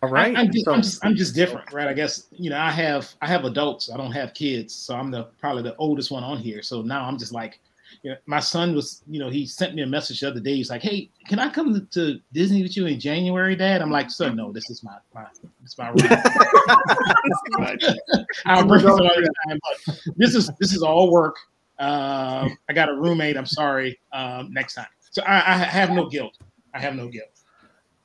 All 0.02 0.08
right. 0.08 0.34
I, 0.34 0.42
am 0.42 0.50
just, 0.50 0.64
so- 0.64 0.72
I'm, 0.72 0.82
just, 0.82 1.04
I'm 1.04 1.14
just 1.14 1.34
different, 1.34 1.70
right? 1.72 1.86
I 1.86 1.92
guess 1.92 2.26
you 2.32 2.48
know 2.50 2.58
I 2.58 2.70
have 2.70 3.12
I 3.20 3.26
have 3.26 3.44
adults. 3.44 3.90
I 3.90 3.96
don't 3.98 4.12
have 4.12 4.32
kids, 4.32 4.74
so 4.74 4.94
I'm 4.96 5.10
the 5.10 5.24
probably 5.38 5.62
the 5.62 5.76
oldest 5.76 6.10
one 6.10 6.24
on 6.24 6.38
here. 6.38 6.62
So 6.62 6.80
now 6.80 7.04
I'm 7.04 7.18
just 7.18 7.32
like, 7.32 7.60
you 8.02 8.10
know, 8.10 8.16
my 8.26 8.40
son 8.40 8.74
was, 8.74 9.02
you 9.08 9.20
know, 9.20 9.28
he 9.28 9.46
sent 9.46 9.74
me 9.74 9.82
a 9.82 9.86
message 9.86 10.20
the 10.20 10.28
other 10.28 10.40
day. 10.40 10.54
He's 10.54 10.70
like, 10.70 10.82
"Hey, 10.82 11.10
can 11.28 11.38
I 11.38 11.48
come 11.48 11.74
to, 11.74 11.80
to 11.80 12.20
Disney 12.32 12.62
with 12.62 12.76
you 12.76 12.86
in 12.86 12.98
January, 12.98 13.56
Dad?" 13.56 13.82
I'm 13.82 13.90
like, 13.90 14.10
"Son, 14.10 14.36
no, 14.36 14.52
this 14.52 14.70
is 14.70 14.82
my 14.82 14.96
my 15.14 15.26
it's 15.62 15.78
my 15.78 15.90
ride." 15.90 17.82
I'll 18.46 18.66
bring 18.66 18.80
it 18.80 18.88
some 18.88 18.98
time, 18.98 19.58
this 20.16 20.34
is 20.34 20.50
this 20.60 20.72
is 20.72 20.82
all 20.82 21.10
work. 21.10 21.36
Um, 21.78 22.58
I 22.68 22.72
got 22.74 22.88
a 22.88 22.94
roommate. 22.94 23.36
I'm 23.36 23.46
sorry. 23.46 23.98
Um, 24.12 24.52
next 24.52 24.74
time. 24.74 24.86
So 25.10 25.22
I, 25.22 25.38
I 25.38 25.56
have 25.56 25.90
no 25.90 26.08
guilt. 26.08 26.36
I 26.74 26.78
have 26.78 26.94
no 26.94 27.08
guilt. 27.08 27.40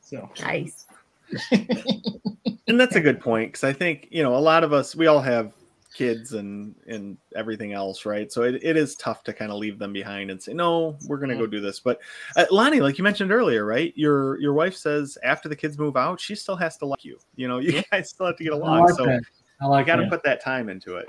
So 0.02 0.30
nice. 0.42 0.86
and 1.52 2.80
that's 2.80 2.96
a 2.96 3.02
good 3.02 3.20
point 3.20 3.52
because 3.52 3.64
I 3.64 3.74
think 3.74 4.08
you 4.12 4.24
know 4.24 4.36
a 4.36 4.40
lot 4.40 4.64
of 4.64 4.74
us 4.74 4.96
we 4.96 5.08
all 5.08 5.22
have 5.22 5.54
kids 5.96 6.34
and 6.34 6.76
and 6.88 7.18
everything 7.36 7.74
else, 7.74 8.06
right? 8.06 8.32
So 8.32 8.44
it, 8.44 8.60
it 8.62 8.76
is 8.78 8.96
tough 8.96 9.24
to 9.24 9.34
kind 9.34 9.52
of 9.52 9.58
leave 9.58 9.80
them 9.80 9.94
behind 9.94 10.30
and 10.30 10.42
say 10.42 10.54
no, 10.54 10.98
we're 11.08 11.18
gonna 11.18 11.36
go 11.38 11.48
do 11.48 11.62
this. 11.62 11.80
But 11.80 12.00
uh, 12.36 12.46
Lonnie, 12.52 12.82
like 12.82 12.98
you 12.98 13.04
mentioned 13.04 13.32
earlier, 13.32 13.66
right? 13.66 13.94
Your 13.96 14.40
your 14.40 14.54
wife 14.54 14.76
says 14.76 15.18
after 15.24 15.48
the 15.50 15.56
kids 15.56 15.78
move 15.80 15.96
out, 15.98 16.20
she 16.20 16.36
still 16.36 16.58
has 16.58 16.78
to 16.78 16.86
like 16.86 17.04
you. 17.06 17.18
You 17.36 17.48
know, 17.48 17.60
you 17.60 17.72
Yeah. 17.72 17.82
guys 17.92 18.10
still 18.10 18.26
have 18.28 18.36
to 18.38 18.44
get 18.44 18.54
along. 18.54 18.82
like 18.86 18.96
so 18.96 19.06
that. 19.06 19.22
I 19.62 19.68
like 19.68 19.88
got 19.88 19.96
to 19.96 20.08
put 20.08 20.22
that 20.24 20.44
time 20.44 20.68
into 20.70 20.98
it. 20.98 21.08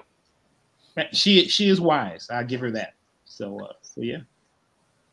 she 1.12 1.49
she 1.49 1.68
is 1.68 1.80
wise. 1.80 2.28
I 2.30 2.45
give 2.45 2.61
her 2.61 2.70
that. 2.70 2.95
So 3.24 3.59
uh, 3.61 3.72
so 3.82 4.01
yeah. 4.01 4.18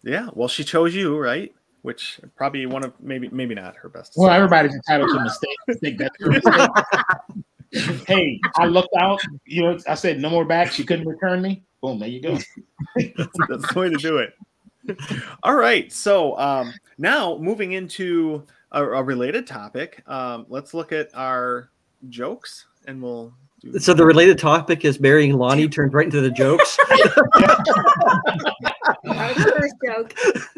Yeah. 0.03 0.29
Well, 0.33 0.47
she 0.47 0.63
chose 0.63 0.93
you, 0.93 1.17
right? 1.17 1.53
Which 1.81 2.19
probably 2.35 2.65
one 2.67 2.85
of 2.85 2.93
maybe 3.01 3.27
maybe 3.29 3.55
not 3.55 3.75
her 3.77 3.89
best. 3.89 4.13
Well, 4.15 4.29
everybody's 4.29 4.73
entitled 4.75 5.09
to 5.09 5.17
a 5.17 5.23
mistake. 5.23 5.57
I 5.69 5.73
think 5.73 5.97
that's 5.97 6.15
her 6.21 6.29
mistake. 6.29 6.69
hey, 8.07 8.39
I 8.55 8.65
looked 8.65 8.95
out. 8.97 9.21
You 9.45 9.63
know, 9.63 9.77
I 9.87 9.95
said 9.95 10.19
no 10.19 10.29
more 10.29 10.45
back. 10.45 10.71
She 10.71 10.83
couldn't 10.83 11.07
return 11.07 11.41
me. 11.41 11.63
Boom, 11.81 11.99
there 11.99 12.09
you 12.09 12.21
go. 12.21 12.37
That's 12.95 13.73
the 13.73 13.79
way 13.79 13.89
to 13.89 13.97
do 13.97 14.17
it. 14.17 14.33
All 15.43 15.55
right. 15.55 15.91
So 15.91 16.37
um, 16.37 16.73
now 16.97 17.37
moving 17.37 17.73
into 17.73 18.45
a, 18.71 18.83
a 18.83 19.03
related 19.03 19.47
topic, 19.47 20.03
um, 20.07 20.45
let's 20.49 20.73
look 20.73 20.91
at 20.91 21.09
our 21.13 21.69
jokes 22.09 22.65
and 22.85 23.01
we'll 23.01 23.33
do. 23.59 23.79
So 23.79 23.93
the 23.93 24.05
related 24.05 24.37
topic 24.37 24.85
is 24.85 24.99
marrying 24.99 25.33
Lonnie 25.33 25.67
turned 25.67 25.93
right 25.93 26.05
into 26.05 26.21
the 26.21 26.31
jokes. 26.31 26.77
That 29.03 29.35
was 29.35 29.43
the 29.45 29.53
first 29.59 29.75
joke. 29.85 30.13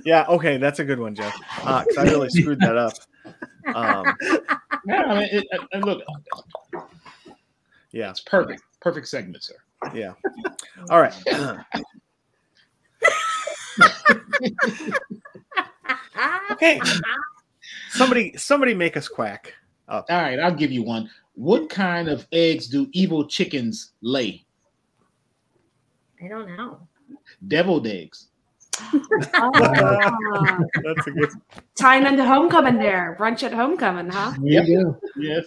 Yeah. 0.06 0.26
Okay. 0.28 0.58
That's 0.58 0.80
a 0.80 0.86
good 0.86 1.00
one, 1.00 1.16
Jeff. 1.16 1.34
Because 1.58 1.98
I 1.98 2.04
really 2.04 2.30
screwed 2.30 2.60
that 2.60 2.78
up. 2.78 2.94
Um, 3.74 4.16
Yeah, 4.88 5.04
I 5.04 5.20
mean, 5.20 5.30
it, 5.32 5.48
and 5.72 5.84
look, 5.84 6.02
yeah. 7.96 8.10
it's 8.10 8.22
perfect. 8.22 8.62
Perfect 8.82 9.08
segment, 9.08 9.44
sir. 9.44 9.56
Yeah. 9.94 10.14
All 10.90 11.02
right. 11.02 11.14
Okay. 16.52 16.80
somebody 17.90 18.36
somebody 18.38 18.74
make 18.74 18.96
us 18.96 19.08
quack. 19.08 19.54
All 19.90 20.04
right, 20.10 20.40
I'll 20.40 20.54
give 20.54 20.72
you 20.72 20.84
one. 20.84 21.10
What 21.34 21.70
kind 21.70 22.08
of 22.08 22.26
eggs 22.32 22.68
do 22.68 22.88
evil 22.94 23.28
chickens 23.28 23.92
lay? 24.02 24.46
I 26.24 26.28
don't 26.28 26.56
know. 26.56 26.88
Deviled 27.48 27.88
eggs. 27.88 28.28
Ah, 29.34 29.50
That's 30.84 31.08
a 31.08 31.12
good. 31.12 31.30
tying 31.76 32.06
into 32.06 32.26
homecoming 32.26 32.78
there, 32.78 33.16
brunch 33.20 33.44
at 33.44 33.54
homecoming, 33.54 34.10
huh? 34.10 34.34
Yeah. 34.42 34.64
you 34.64 34.84
go. 34.84 35.00
Yes. 35.18 35.46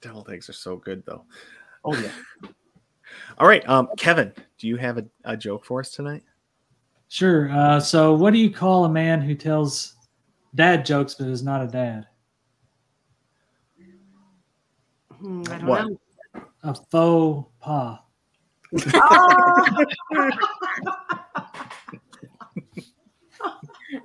Deviled 0.00 0.30
eggs 0.30 0.48
are 0.48 0.54
so 0.54 0.76
good 0.76 1.02
though. 1.06 1.24
Oh 1.86 1.94
yeah. 1.94 2.10
All 3.38 3.46
right, 3.46 3.66
um, 3.68 3.88
Kevin, 3.96 4.32
do 4.58 4.66
you 4.66 4.76
have 4.76 4.98
a, 4.98 5.06
a 5.24 5.36
joke 5.36 5.64
for 5.64 5.78
us 5.80 5.92
tonight? 5.92 6.24
Sure. 7.08 7.48
Uh, 7.50 7.78
so, 7.78 8.12
what 8.14 8.32
do 8.32 8.38
you 8.40 8.50
call 8.50 8.84
a 8.84 8.88
man 8.88 9.20
who 9.20 9.36
tells 9.36 9.94
dad 10.54 10.84
jokes 10.84 11.14
but 11.14 11.28
is 11.28 11.42
not 11.44 11.62
a 11.62 11.68
dad? 11.68 12.06
Hmm, 15.20 15.42
I 15.48 15.58
don't 15.58 15.66
What? 15.66 15.86
know. 15.86 15.98
A 16.64 16.74
faux 16.90 17.48
pas. 17.60 18.00
Oh, 18.94 19.84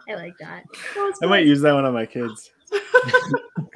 I 0.07 0.13
like 0.15 0.33
that. 0.39 0.63
I 1.23 1.25
might 1.25 1.45
use 1.45 1.61
that 1.61 1.73
one 1.73 1.85
on 1.85 1.93
my 1.93 2.05
kids. 2.05 2.51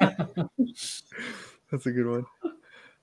That's 1.70 1.86
a 1.86 1.90
good 1.90 2.06
one. 2.06 2.26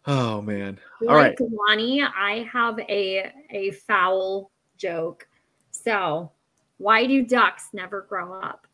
Oh 0.06 0.42
man. 0.42 0.80
All 1.08 1.16
right. 1.16 1.40
Like 1.40 1.50
Lonnie, 1.52 2.04
I 2.04 2.48
have 2.52 2.80
a 2.80 3.32
a 3.50 3.72
foul 3.72 4.52
joke. 4.78 5.28
So, 5.72 6.32
why 6.78 7.06
do 7.06 7.24
ducks 7.24 7.70
never 7.74 8.02
grow 8.02 8.34
up? 8.34 8.68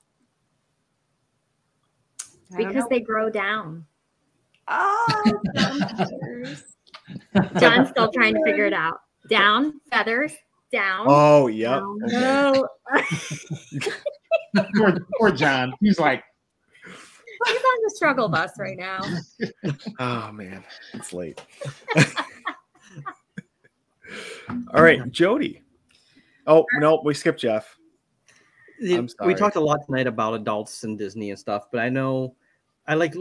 Because 2.56 2.76
know. 2.76 2.88
they 2.90 3.00
grow 3.00 3.30
down. 3.30 3.86
Oh, 4.68 5.42
Jon's 7.60 7.90
still 7.90 8.12
trying 8.12 8.36
to 8.36 8.42
figure 8.44 8.66
it 8.66 8.74
out. 8.74 9.02
Down, 9.30 9.80
feathers, 9.92 10.34
down. 10.72 11.06
Oh 11.08 11.48
yep. 11.48 11.80
down. 11.82 12.00
Okay. 12.06 12.20
No. 12.20 12.68
poor, 14.76 14.98
poor 15.18 15.32
Jon. 15.32 15.74
He's 15.80 16.00
like, 16.00 16.24
He's 17.46 17.56
on 17.58 17.84
the 17.84 17.92
struggle 17.96 18.30
bus 18.30 18.52
right 18.58 18.78
now. 18.78 19.02
Oh 20.00 20.32
man, 20.32 20.64
it's 20.94 21.14
late. 21.14 21.42
All 24.74 24.82
right, 24.82 25.00
Jodie. 25.12 25.62
Oh 26.48 26.66
no, 26.76 27.02
we 27.04 27.14
skipped 27.14 27.40
Jeff. 27.40 27.78
I'm 28.82 29.10
We 29.26 29.36
talked 29.36 29.58
a 29.58 29.62
lot 29.62 29.86
tonight 29.86 30.08
about 30.08 30.34
adults 30.34 30.84
and 30.84 30.98
Disney 30.98 31.32
and 31.32 31.40
stuff, 31.40 31.66
but 31.72 31.82
I 31.82 31.90
know 31.90 32.36
I 32.88 32.96
like 32.96 33.14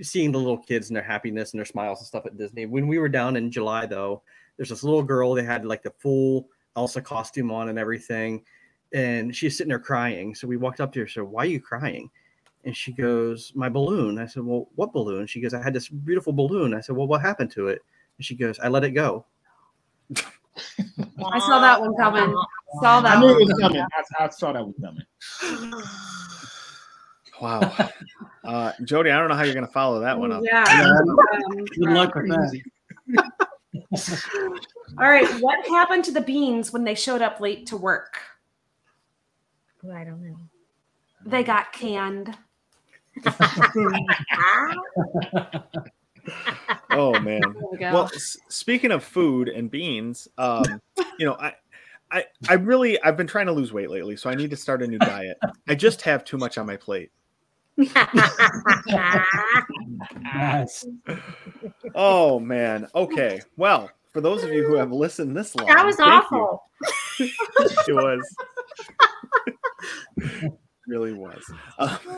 seeing 0.00 0.32
the 0.32 0.38
little 0.38 0.58
kids 0.58 0.88
and 0.88 0.96
their 0.96 1.02
happiness 1.02 1.52
and 1.52 1.58
their 1.58 1.66
smiles 1.66 2.00
and 2.00 2.06
stuff 2.06 2.26
at 2.26 2.36
Disney. 2.36 2.66
When 2.66 2.86
we 2.88 2.98
were 2.98 3.08
down 3.08 3.36
in 3.36 3.50
July, 3.50 3.86
though, 3.86 4.22
there's 4.56 4.70
this 4.70 4.84
little 4.84 5.02
girl. 5.02 5.34
They 5.34 5.44
had 5.44 5.64
like 5.64 5.82
the 5.82 5.92
full 5.98 6.48
Elsa 6.76 7.02
costume 7.02 7.50
on 7.50 7.68
and 7.68 7.78
everything, 7.78 8.44
and 8.92 9.34
she's 9.34 9.56
sitting 9.56 9.68
there 9.68 9.78
crying. 9.78 10.34
So 10.34 10.48
we 10.48 10.56
walked 10.56 10.80
up 10.80 10.92
to 10.94 11.00
her. 11.00 11.08
So 11.08 11.24
why 11.24 11.42
are 11.42 11.46
you 11.46 11.60
crying? 11.60 12.10
And 12.64 12.76
she 12.76 12.92
goes, 12.92 13.52
"My 13.54 13.68
balloon." 13.68 14.18
I 14.18 14.26
said, 14.26 14.44
"Well, 14.44 14.68
what 14.74 14.92
balloon?" 14.92 15.26
She 15.26 15.40
goes, 15.40 15.54
"I 15.54 15.62
had 15.62 15.72
this 15.72 15.88
beautiful 15.88 16.32
balloon." 16.32 16.74
I 16.74 16.80
said, 16.80 16.94
"Well, 16.96 17.06
what 17.06 17.22
happened 17.22 17.50
to 17.52 17.68
it?" 17.68 17.80
And 18.18 18.24
she 18.24 18.34
goes, 18.34 18.58
"I 18.58 18.68
let 18.68 18.84
it 18.84 18.90
go." 18.90 19.24
I 20.16 21.38
saw 21.38 21.60
that 21.60 21.80
one 21.80 21.94
coming. 21.96 22.34
Saw 22.82 23.00
that 23.00 23.16
I 23.16 23.20
knew 23.20 23.32
one. 23.32 23.42
it 23.42 23.44
was 23.46 23.58
coming. 23.60 23.80
I, 23.80 24.24
I 24.24 24.28
saw 24.28 24.52
that 24.52 24.66
was 24.66 24.74
coming. 24.80 25.04
Wow. 27.40 27.60
Uh, 28.44 28.72
Jodie, 28.82 29.10
I 29.12 29.18
don't 29.18 29.28
know 29.28 29.34
how 29.34 29.44
you're 29.44 29.54
going 29.54 29.66
to 29.66 29.72
follow 29.72 30.00
that 30.00 30.18
one 30.18 30.30
up. 30.30 30.42
Yeah. 30.44 30.62
Um, 30.62 31.64
Good 31.64 31.88
luck 31.88 32.14
with 32.14 32.28
that. 32.28 32.62
All 34.98 35.08
right. 35.08 35.26
What 35.40 35.66
happened 35.68 36.04
to 36.04 36.12
the 36.12 36.20
beans 36.20 36.70
when 36.72 36.84
they 36.84 36.94
showed 36.94 37.22
up 37.22 37.40
late 37.40 37.66
to 37.68 37.76
work? 37.76 38.20
I 39.90 40.04
don't 40.04 40.22
know. 40.22 40.36
They 41.24 41.42
got 41.42 41.72
canned. 41.72 42.36
Oh 46.92 47.18
man. 47.18 47.40
There 47.40 47.52
we. 47.72 47.78
Well, 47.80 48.04
s- 48.06 48.36
speaking 48.48 48.90
of 48.90 49.04
food 49.04 49.48
and 49.48 49.70
beans, 49.70 50.26
um, 50.38 50.80
you 51.18 51.26
know, 51.26 51.34
I, 51.34 51.54
I, 52.10 52.24
I 52.48 52.54
really, 52.54 53.00
I've 53.02 53.16
been 53.16 53.26
trying 53.28 53.46
to 53.46 53.52
lose 53.52 53.72
weight 53.72 53.90
lately, 53.90 54.16
so 54.16 54.28
I 54.28 54.34
need 54.34 54.50
to 54.50 54.56
start 54.56 54.82
a 54.82 54.86
new 54.86 54.98
diet. 54.98 55.38
I 55.68 55.74
just 55.76 56.02
have 56.02 56.24
too 56.24 56.36
much 56.36 56.58
on 56.58 56.66
my 56.66 56.76
plate. 56.76 57.10
Nice. 60.20 60.84
Oh 61.94 62.40
man. 62.40 62.88
Okay. 62.94 63.40
Well, 63.56 63.90
for 64.12 64.20
those 64.20 64.42
of 64.42 64.52
you 64.52 64.64
who 64.64 64.74
have 64.74 64.90
listened 64.92 65.36
this 65.36 65.54
long, 65.54 65.68
that 65.68 65.86
was 65.86 66.00
awful. 66.00 66.64
It 67.88 67.92
was. 67.92 68.36
really 70.90 71.12
was. 71.12 71.42
Uh, 71.78 71.96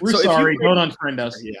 We're 0.00 0.12
So 0.12 0.18
if 0.18 0.24
you 0.24 0.30
sorry. 0.30 0.56
could- 0.56 0.64
Don't 0.64 0.90
unfriend 0.92 1.18
us. 1.18 1.42
Yeah. 1.42 1.52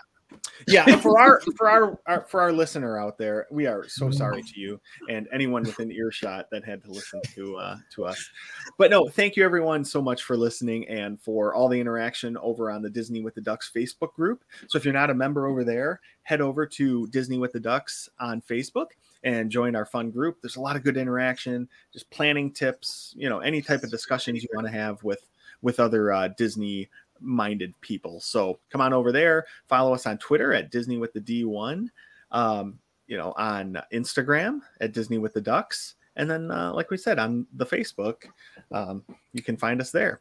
yeah 0.68 0.96
for 0.98 1.18
our 1.20 1.40
for 1.56 1.68
our, 1.70 1.98
our 2.06 2.26
for 2.28 2.40
our 2.40 2.52
listener 2.52 2.98
out 2.98 3.16
there 3.16 3.46
we 3.50 3.66
are 3.66 3.88
so 3.88 4.10
sorry 4.10 4.42
to 4.42 4.60
you 4.60 4.80
and 5.08 5.26
anyone 5.32 5.62
within 5.62 5.90
earshot 5.90 6.46
that 6.50 6.64
had 6.64 6.82
to 6.82 6.90
listen 6.90 7.20
to 7.34 7.56
uh 7.56 7.76
to 7.94 8.04
us 8.04 8.28
but 8.76 8.90
no 8.90 9.08
thank 9.08 9.36
you 9.36 9.44
everyone 9.44 9.84
so 9.84 10.02
much 10.02 10.24
for 10.24 10.36
listening 10.36 10.86
and 10.88 11.20
for 11.20 11.54
all 11.54 11.68
the 11.68 11.80
interaction 11.80 12.36
over 12.38 12.70
on 12.70 12.82
the 12.82 12.90
disney 12.90 13.20
with 13.22 13.34
the 13.34 13.40
ducks 13.40 13.70
facebook 13.74 14.12
group 14.14 14.44
so 14.68 14.76
if 14.76 14.84
you're 14.84 14.92
not 14.94 15.10
a 15.10 15.14
member 15.14 15.46
over 15.46 15.64
there 15.64 16.00
head 16.24 16.40
over 16.40 16.66
to 16.66 17.06
disney 17.08 17.38
with 17.38 17.52
the 17.52 17.60
ducks 17.60 18.08
on 18.20 18.40
facebook 18.42 18.88
and 19.24 19.50
join 19.50 19.74
our 19.76 19.86
fun 19.86 20.10
group 20.10 20.36
there's 20.42 20.56
a 20.56 20.60
lot 20.60 20.76
of 20.76 20.82
good 20.84 20.96
interaction 20.96 21.68
just 21.92 22.08
planning 22.10 22.52
tips 22.52 23.14
you 23.16 23.28
know 23.28 23.38
any 23.40 23.62
type 23.62 23.82
of 23.82 23.90
discussions 23.90 24.42
you 24.42 24.48
want 24.54 24.66
to 24.66 24.72
have 24.72 25.02
with 25.04 25.20
with 25.62 25.80
other 25.80 26.12
uh, 26.12 26.28
disney 26.28 26.88
minded 27.20 27.78
people. 27.80 28.20
So 28.20 28.58
come 28.70 28.80
on 28.80 28.92
over 28.92 29.12
there, 29.12 29.46
follow 29.68 29.92
us 29.94 30.06
on 30.06 30.18
Twitter 30.18 30.52
at 30.52 30.70
Disney 30.70 30.98
with 30.98 31.12
the 31.12 31.20
D1, 31.20 31.88
um, 32.30 32.78
you 33.06 33.16
know, 33.16 33.32
on 33.36 33.80
Instagram 33.92 34.60
at 34.80 34.92
Disney 34.92 35.18
with 35.18 35.34
the 35.34 35.40
Ducks. 35.40 35.94
And 36.16 36.28
then, 36.30 36.50
uh, 36.50 36.72
like 36.74 36.90
we 36.90 36.96
said, 36.96 37.18
on 37.18 37.46
the 37.54 37.66
Facebook, 37.66 38.24
um, 38.72 39.04
you 39.32 39.42
can 39.42 39.56
find 39.56 39.80
us 39.80 39.92
there. 39.92 40.20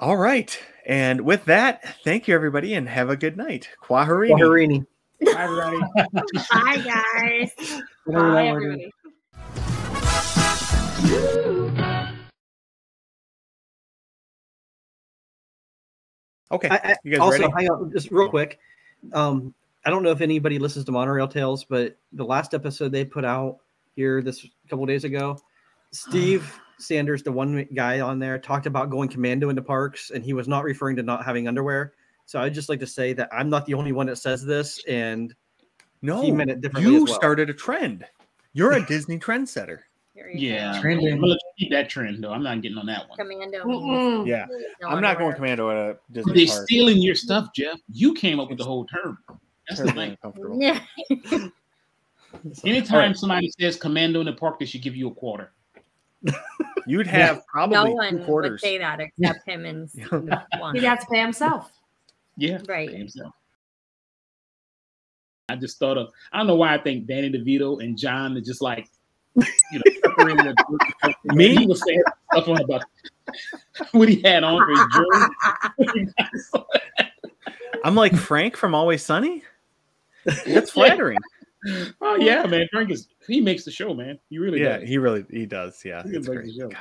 All 0.00 0.16
right. 0.16 0.58
And 0.86 1.20
with 1.20 1.44
that, 1.44 1.96
thank 2.02 2.26
you, 2.26 2.34
everybody, 2.34 2.74
and 2.74 2.88
have 2.88 3.10
a 3.10 3.16
good 3.16 3.36
night. 3.36 3.68
Kwaherini. 3.82 4.32
Waharini. 4.32 4.86
Bye, 5.20 5.42
everybody. 5.44 5.78
Bye, 6.50 6.82
guys. 6.82 7.52
Whatever 8.04 8.32
Bye, 8.32 8.42
that 8.42 8.52
word 8.52 8.92
everybody. 11.04 11.68
Okay. 16.52 16.68
I, 16.68 16.76
I, 16.76 16.96
You 17.02 17.12
guys 17.12 17.20
also, 17.20 17.40
ready? 17.48 17.52
hang 17.56 17.70
on, 17.70 17.90
just 17.92 18.10
real 18.10 18.28
quick. 18.28 18.58
Um, 19.12 19.54
I 19.84 19.90
don't 19.90 20.02
know 20.02 20.10
if 20.10 20.20
anybody 20.20 20.58
listens 20.58 20.84
to 20.84 20.92
Monorail 20.92 21.26
Tales, 21.26 21.64
but 21.64 21.96
the 22.12 22.24
last 22.24 22.54
episode 22.54 22.92
they 22.92 23.04
put 23.04 23.24
out 23.24 23.58
here 23.96 24.22
this 24.22 24.46
couple 24.68 24.86
days 24.86 25.04
ago, 25.04 25.38
Steve 25.90 26.60
Sanders, 26.78 27.22
the 27.22 27.32
one 27.32 27.66
guy 27.74 28.00
on 28.00 28.18
there, 28.18 28.38
talked 28.38 28.66
about 28.66 28.90
going 28.90 29.08
commando 29.08 29.48
into 29.48 29.62
parks, 29.62 30.10
and 30.10 30.24
he 30.24 30.32
was 30.32 30.46
not 30.46 30.64
referring 30.64 30.96
to 30.96 31.02
not 31.02 31.24
having 31.24 31.48
underwear. 31.48 31.94
So 32.26 32.40
I'd 32.40 32.54
just 32.54 32.68
like 32.68 32.80
to 32.80 32.86
say 32.86 33.12
that 33.14 33.28
I'm 33.32 33.50
not 33.50 33.66
the 33.66 33.74
only 33.74 33.92
one 33.92 34.06
that 34.06 34.16
says 34.16 34.44
this, 34.44 34.82
and 34.86 35.34
no, 36.00 36.22
he 36.22 36.30
meant 36.30 36.50
it 36.50 36.60
differently 36.60 36.92
you 36.92 37.04
as 37.04 37.10
well. 37.10 37.14
started 37.14 37.50
a 37.50 37.54
trend. 37.54 38.04
You're 38.52 38.72
a 38.72 38.86
Disney 38.86 39.18
trendsetter. 39.18 39.80
Here 40.14 40.28
you 40.28 40.34
go. 40.50 40.54
Yeah. 40.56 40.80
Trending. 40.80 41.12
I'm 41.14 41.20
gonna 41.20 41.36
keep 41.58 41.70
that 41.70 41.88
trend 41.88 42.22
though. 42.22 42.32
I'm 42.32 42.42
not 42.42 42.60
getting 42.60 42.76
on 42.78 42.86
that 42.86 43.08
one. 43.08 43.16
Commando. 43.18 43.64
Mm-mm. 43.64 44.26
Yeah. 44.26 44.46
no 44.82 44.88
I'm 44.88 45.00
not 45.00 45.18
going 45.18 45.32
underwear. 45.32 45.34
commando 45.56 45.70
at 45.70 45.76
a 45.76 45.98
Disney 46.12 46.34
They 46.34 46.46
park. 46.46 46.62
stealing 46.64 46.98
your 46.98 47.14
stuff, 47.14 47.48
Jeff. 47.54 47.78
You 47.90 48.12
came 48.14 48.38
up 48.38 48.48
with 48.50 48.58
the 48.58 48.64
whole 48.64 48.84
term. 48.86 49.18
That's 49.68 49.80
the 49.80 49.92
thing. 49.92 50.18
Yeah. 50.60 50.80
Anytime 52.64 52.94
All 52.94 53.00
right. 53.06 53.16
somebody 53.16 53.50
says 53.58 53.76
commando 53.76 54.20
in 54.20 54.26
the 54.26 54.32
park, 54.32 54.58
they 54.58 54.64
should 54.66 54.82
give 54.82 54.96
you 54.96 55.08
a 55.08 55.14
quarter. 55.14 55.52
You'd 56.86 57.06
have 57.06 57.46
probably 57.46 57.74
No 57.76 57.86
two 57.86 57.92
one 57.94 58.14
would 58.18 58.24
quarters. 58.26 58.60
say 58.60 58.78
that 58.78 59.00
except 59.00 59.46
him 59.48 59.64
and 59.64 59.88
one. 60.58 60.74
He'd 60.74 60.84
have 60.84 61.00
to 61.00 61.06
pay 61.06 61.20
himself. 61.20 61.70
Yeah. 62.36 62.58
Right. 62.68 62.90
himself. 62.90 63.34
I 65.48 65.56
just 65.56 65.78
thought 65.78 65.98
of 65.98 66.10
I 66.32 66.38
don't 66.38 66.46
know 66.46 66.56
why 66.56 66.74
I 66.74 66.78
think 66.78 67.06
Danny 67.06 67.30
DeVito 67.30 67.82
and 67.84 67.96
Jon 67.98 68.36
are 68.36 68.40
just 68.40 68.62
like 68.62 68.88
you 69.36 69.44
know 69.72 70.54
Me? 71.24 71.56
He 71.56 71.66
was 71.66 71.82
saying 71.86 72.02
stuff 72.32 72.48
on 72.48 72.60
about 72.62 72.82
what 73.92 74.08
he 74.08 74.20
had 74.22 74.44
on 74.44 74.58
for 74.58 74.70
his 74.70 74.86
jewelry. 75.78 76.08
I'm 77.84 77.94
like 77.94 78.14
Frank 78.14 78.56
from 78.56 78.74
Always 78.74 79.02
Sunny. 79.02 79.42
That's 80.46 80.70
flattering. 80.70 81.18
oh 82.00 82.16
yeah, 82.16 82.44
man. 82.46 82.68
Frank 82.72 82.90
is 82.90 83.08
he 83.26 83.40
makes 83.40 83.64
the 83.64 83.70
show, 83.70 83.94
man. 83.94 84.18
He 84.30 84.38
really 84.38 84.60
yeah, 84.60 84.78
does. 84.78 84.88
he 84.88 84.98
really 84.98 85.24
he 85.30 85.46
does. 85.46 85.80
Yeah, 85.84 86.02
He 86.02 86.10
it's 86.16 86.28
great. 86.28 86.44
the 86.44 86.52
show. 86.52 86.68
God. 86.68 86.78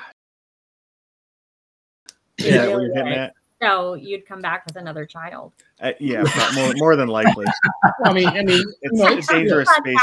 Is 2.37 2.45
that 2.53 2.69
you're 2.69 2.77
Really 2.81 2.93
getting? 2.93 3.29
So 3.61 3.93
you'd 3.93 4.25
come 4.25 4.41
back 4.41 4.65
with 4.65 4.75
another 4.75 5.05
child. 5.05 5.53
Uh, 5.79 5.91
yeah, 5.99 6.23
more, 6.55 6.73
more 6.77 6.95
than 6.95 7.07
likely. 7.09 7.45
I 8.05 8.11
mean, 8.11 8.27
I 8.27 8.41
mean, 8.43 8.63
It's 8.81 8.97
you 8.97 9.03
know, 9.03 9.17
a 9.17 9.21
dangerous 9.21 9.69
space. 9.69 9.99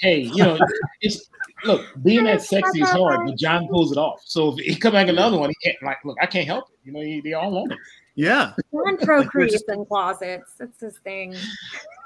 Fact. 0.00 0.02
to 0.02 0.08
enter. 0.08 0.16
hey, 0.16 0.20
you 0.34 0.42
know, 0.44 0.58
it's 1.00 1.28
look, 1.64 1.86
being 2.02 2.24
that 2.24 2.42
sexy 2.42 2.82
is 2.82 2.90
hard, 2.90 3.20
but 3.26 3.36
Jon 3.36 3.66
pulls 3.68 3.92
it 3.92 3.98
off. 3.98 4.20
So 4.24 4.50
if 4.52 4.58
he 4.64 4.74
come 4.76 4.92
back 4.92 5.08
another 5.08 5.38
one, 5.38 5.50
he 5.50 5.56
can't 5.70 5.76
like 5.82 5.98
look, 6.04 6.16
I 6.20 6.26
can't 6.26 6.46
help 6.46 6.70
it. 6.70 6.78
You 6.84 6.92
know, 6.92 7.00
he, 7.00 7.20
they 7.20 7.32
all 7.34 7.50
want 7.50 7.72
it. 7.72 7.78
Yeah, 8.14 8.52
Jon 8.72 8.96
procreates 8.98 9.62
in 9.68 9.84
closets. 9.86 10.54
That's 10.58 10.80
his 10.80 10.98
thing. 10.98 11.34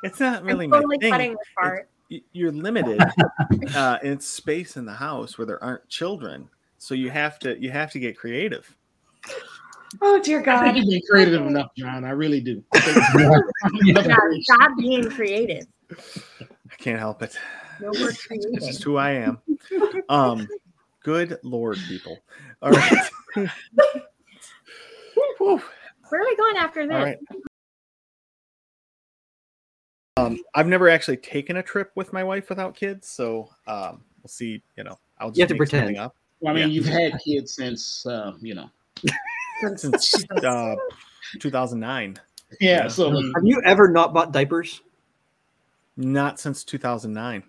it's 0.02 0.18
not 0.18 0.42
really 0.42 0.64
I'm 0.64 0.70
my 0.70 0.76
totally 0.78 0.98
thing. 0.98 1.12
cutting 1.12 1.30
this 1.32 1.48
part. 1.56 1.88
Y- 2.10 2.20
You're 2.32 2.50
limited 2.52 3.00
uh, 3.76 3.98
in 4.02 4.18
space 4.18 4.76
in 4.76 4.84
the 4.84 4.92
house 4.94 5.38
where 5.38 5.46
there 5.46 5.62
aren't 5.62 5.88
children, 5.88 6.48
so 6.78 6.94
you 6.94 7.10
have 7.10 7.38
to 7.40 7.56
you 7.62 7.70
have 7.70 7.92
to 7.92 8.00
get 8.00 8.16
creative. 8.18 8.76
Oh 10.02 10.20
dear 10.20 10.38
I 10.40 10.42
think 10.42 10.74
God. 10.74 10.76
you've 10.76 10.88
been 10.88 11.00
creative 11.08 11.46
enough, 11.46 11.70
Jon. 11.76 12.04
I 12.04 12.10
really 12.10 12.40
do. 12.40 12.62
Yeah, 13.84 14.02
stop 14.42 14.76
being 14.78 15.08
creative. 15.10 15.66
I 15.92 16.74
can't 16.78 16.98
help 16.98 17.22
it. 17.22 17.36
No 17.80 17.90
more 17.98 18.08
It's 18.10 18.26
creating. 18.26 18.54
just 18.60 18.82
who 18.82 18.96
I 18.96 19.10
am. 19.12 19.38
Um, 20.08 20.48
good 21.04 21.38
lord, 21.44 21.78
people. 21.88 22.18
All 22.62 22.70
right. 22.70 23.08
Where 25.38 26.20
are 26.20 26.24
we 26.24 26.36
going 26.36 26.56
after 26.56 26.86
this? 26.86 26.94
All 26.96 27.04
right. 27.04 27.16
Um, 30.16 30.38
I've 30.54 30.66
never 30.66 30.88
actually 30.88 31.16
taken 31.18 31.56
a 31.58 31.62
trip 31.62 31.92
with 31.94 32.12
my 32.12 32.24
wife 32.24 32.48
without 32.48 32.74
kids, 32.74 33.08
so 33.08 33.48
um, 33.66 34.02
we'll 34.22 34.28
see. 34.28 34.62
You 34.76 34.84
know, 34.84 34.98
I'll 35.18 35.28
just 35.30 35.38
You 35.38 35.42
have 35.44 35.48
to 35.50 35.54
pretend. 35.56 35.96
up 35.98 36.14
Well, 36.40 36.52
I 36.52 36.56
mean, 36.56 36.68
Yeah. 36.68 36.74
you've 36.74 36.86
had 36.86 37.12
kids 37.24 37.54
since 37.54 38.04
uh, 38.06 38.32
you 38.40 38.54
know. 38.54 38.68
since 39.76 40.24
uh, 40.44 40.74
2009. 41.38 42.16
Yeah, 42.60 42.82
Yeah. 42.82 42.88
so 42.88 43.10
Have 43.12 43.44
you 43.44 43.62
ever 43.64 43.88
not 43.88 44.12
bought 44.12 44.32
diapers? 44.32 44.80
Not 45.96 46.40
since 46.40 46.64
2009. 46.64 47.42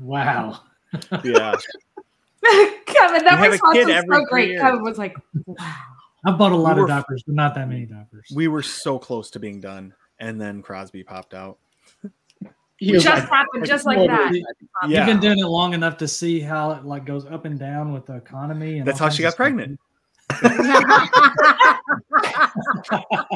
Wow. 0.00 0.60
Yeah, 1.24 1.54
Kevin, 2.86 3.24
that 3.24 3.40
You 3.42 3.50
response 3.50 3.78
was 3.78 3.88
every 3.88 4.16
so 4.16 4.20
three 4.20 4.24
great. 4.30 4.48
years. 4.50 4.60
Kevin 4.62 4.82
was 4.82 4.98
like, 4.98 5.16
"Wow." 5.46 5.56
I 6.24 6.30
bought 6.32 6.52
a 6.52 6.56
lot 6.56 6.76
We 6.76 6.82
of 6.82 6.84
were- 6.84 6.88
diapers, 6.88 7.22
but 7.26 7.34
not 7.34 7.54
that 7.54 7.68
many 7.68 7.86
diapers. 7.86 8.28
we 8.34 8.48
were 8.48 8.62
so 8.62 8.98
close 8.98 9.30
to 9.30 9.38
being 9.38 9.60
done, 9.60 9.94
and 10.20 10.40
then 10.40 10.62
Crosby 10.62 11.02
popped 11.02 11.34
out. 11.34 11.58
he 12.78 12.92
just 12.92 13.06
like- 13.06 13.28
happened 13.28 13.64
just 13.66 13.84
like 13.86 13.98
"Oh, 13.98 14.06
that. 14.06 14.32
baby." 14.32 14.44
Yeah. 14.88 14.98
You've 14.98 15.06
been 15.06 15.20
doing 15.20 15.38
it 15.38 15.46
long 15.46 15.72
enough 15.74 15.96
to 15.98 16.08
see 16.08 16.40
how 16.40 16.70
it 16.72 16.84
like 16.84 17.04
goes 17.04 17.26
up 17.26 17.44
and 17.46 17.58
down 17.58 17.92
with 17.92 18.06
the 18.06 18.16
economy. 18.16 18.78
And 18.78 18.86
That's 18.86 18.98
how 18.98 19.08
she 19.08 19.22
got 19.22 19.30
stuff. 19.32 19.36
pregnant. 19.38 19.78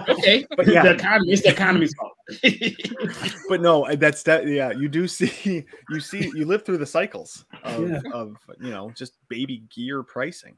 Okay, 0.09 0.47
But 0.57 0.67
yeah. 0.67 0.83
the 0.83 0.91
economy, 0.95 1.33
it's 1.33 1.43
the 1.43 1.51
economy's 1.51 1.95
fault. 1.95 2.13
But 3.49 3.61
no, 3.61 3.87
that's 3.97 4.23
that. 4.25 4.47
Yeah, 4.47 4.71
you 4.73 4.89
do 4.89 5.09
see, 5.09 5.65
you 5.91 6.01
see, 6.01 6.31
you 6.35 6.45
live 6.47 6.65
through 6.65 6.79
the 6.79 6.87
cycles 6.87 7.45
of, 7.65 7.89
Yeah. 7.89 8.01
of 8.13 8.37
you 8.61 8.71
know 8.71 8.91
just 8.97 9.15
baby 9.29 9.63
gear 9.75 10.03
pricing. 10.03 10.57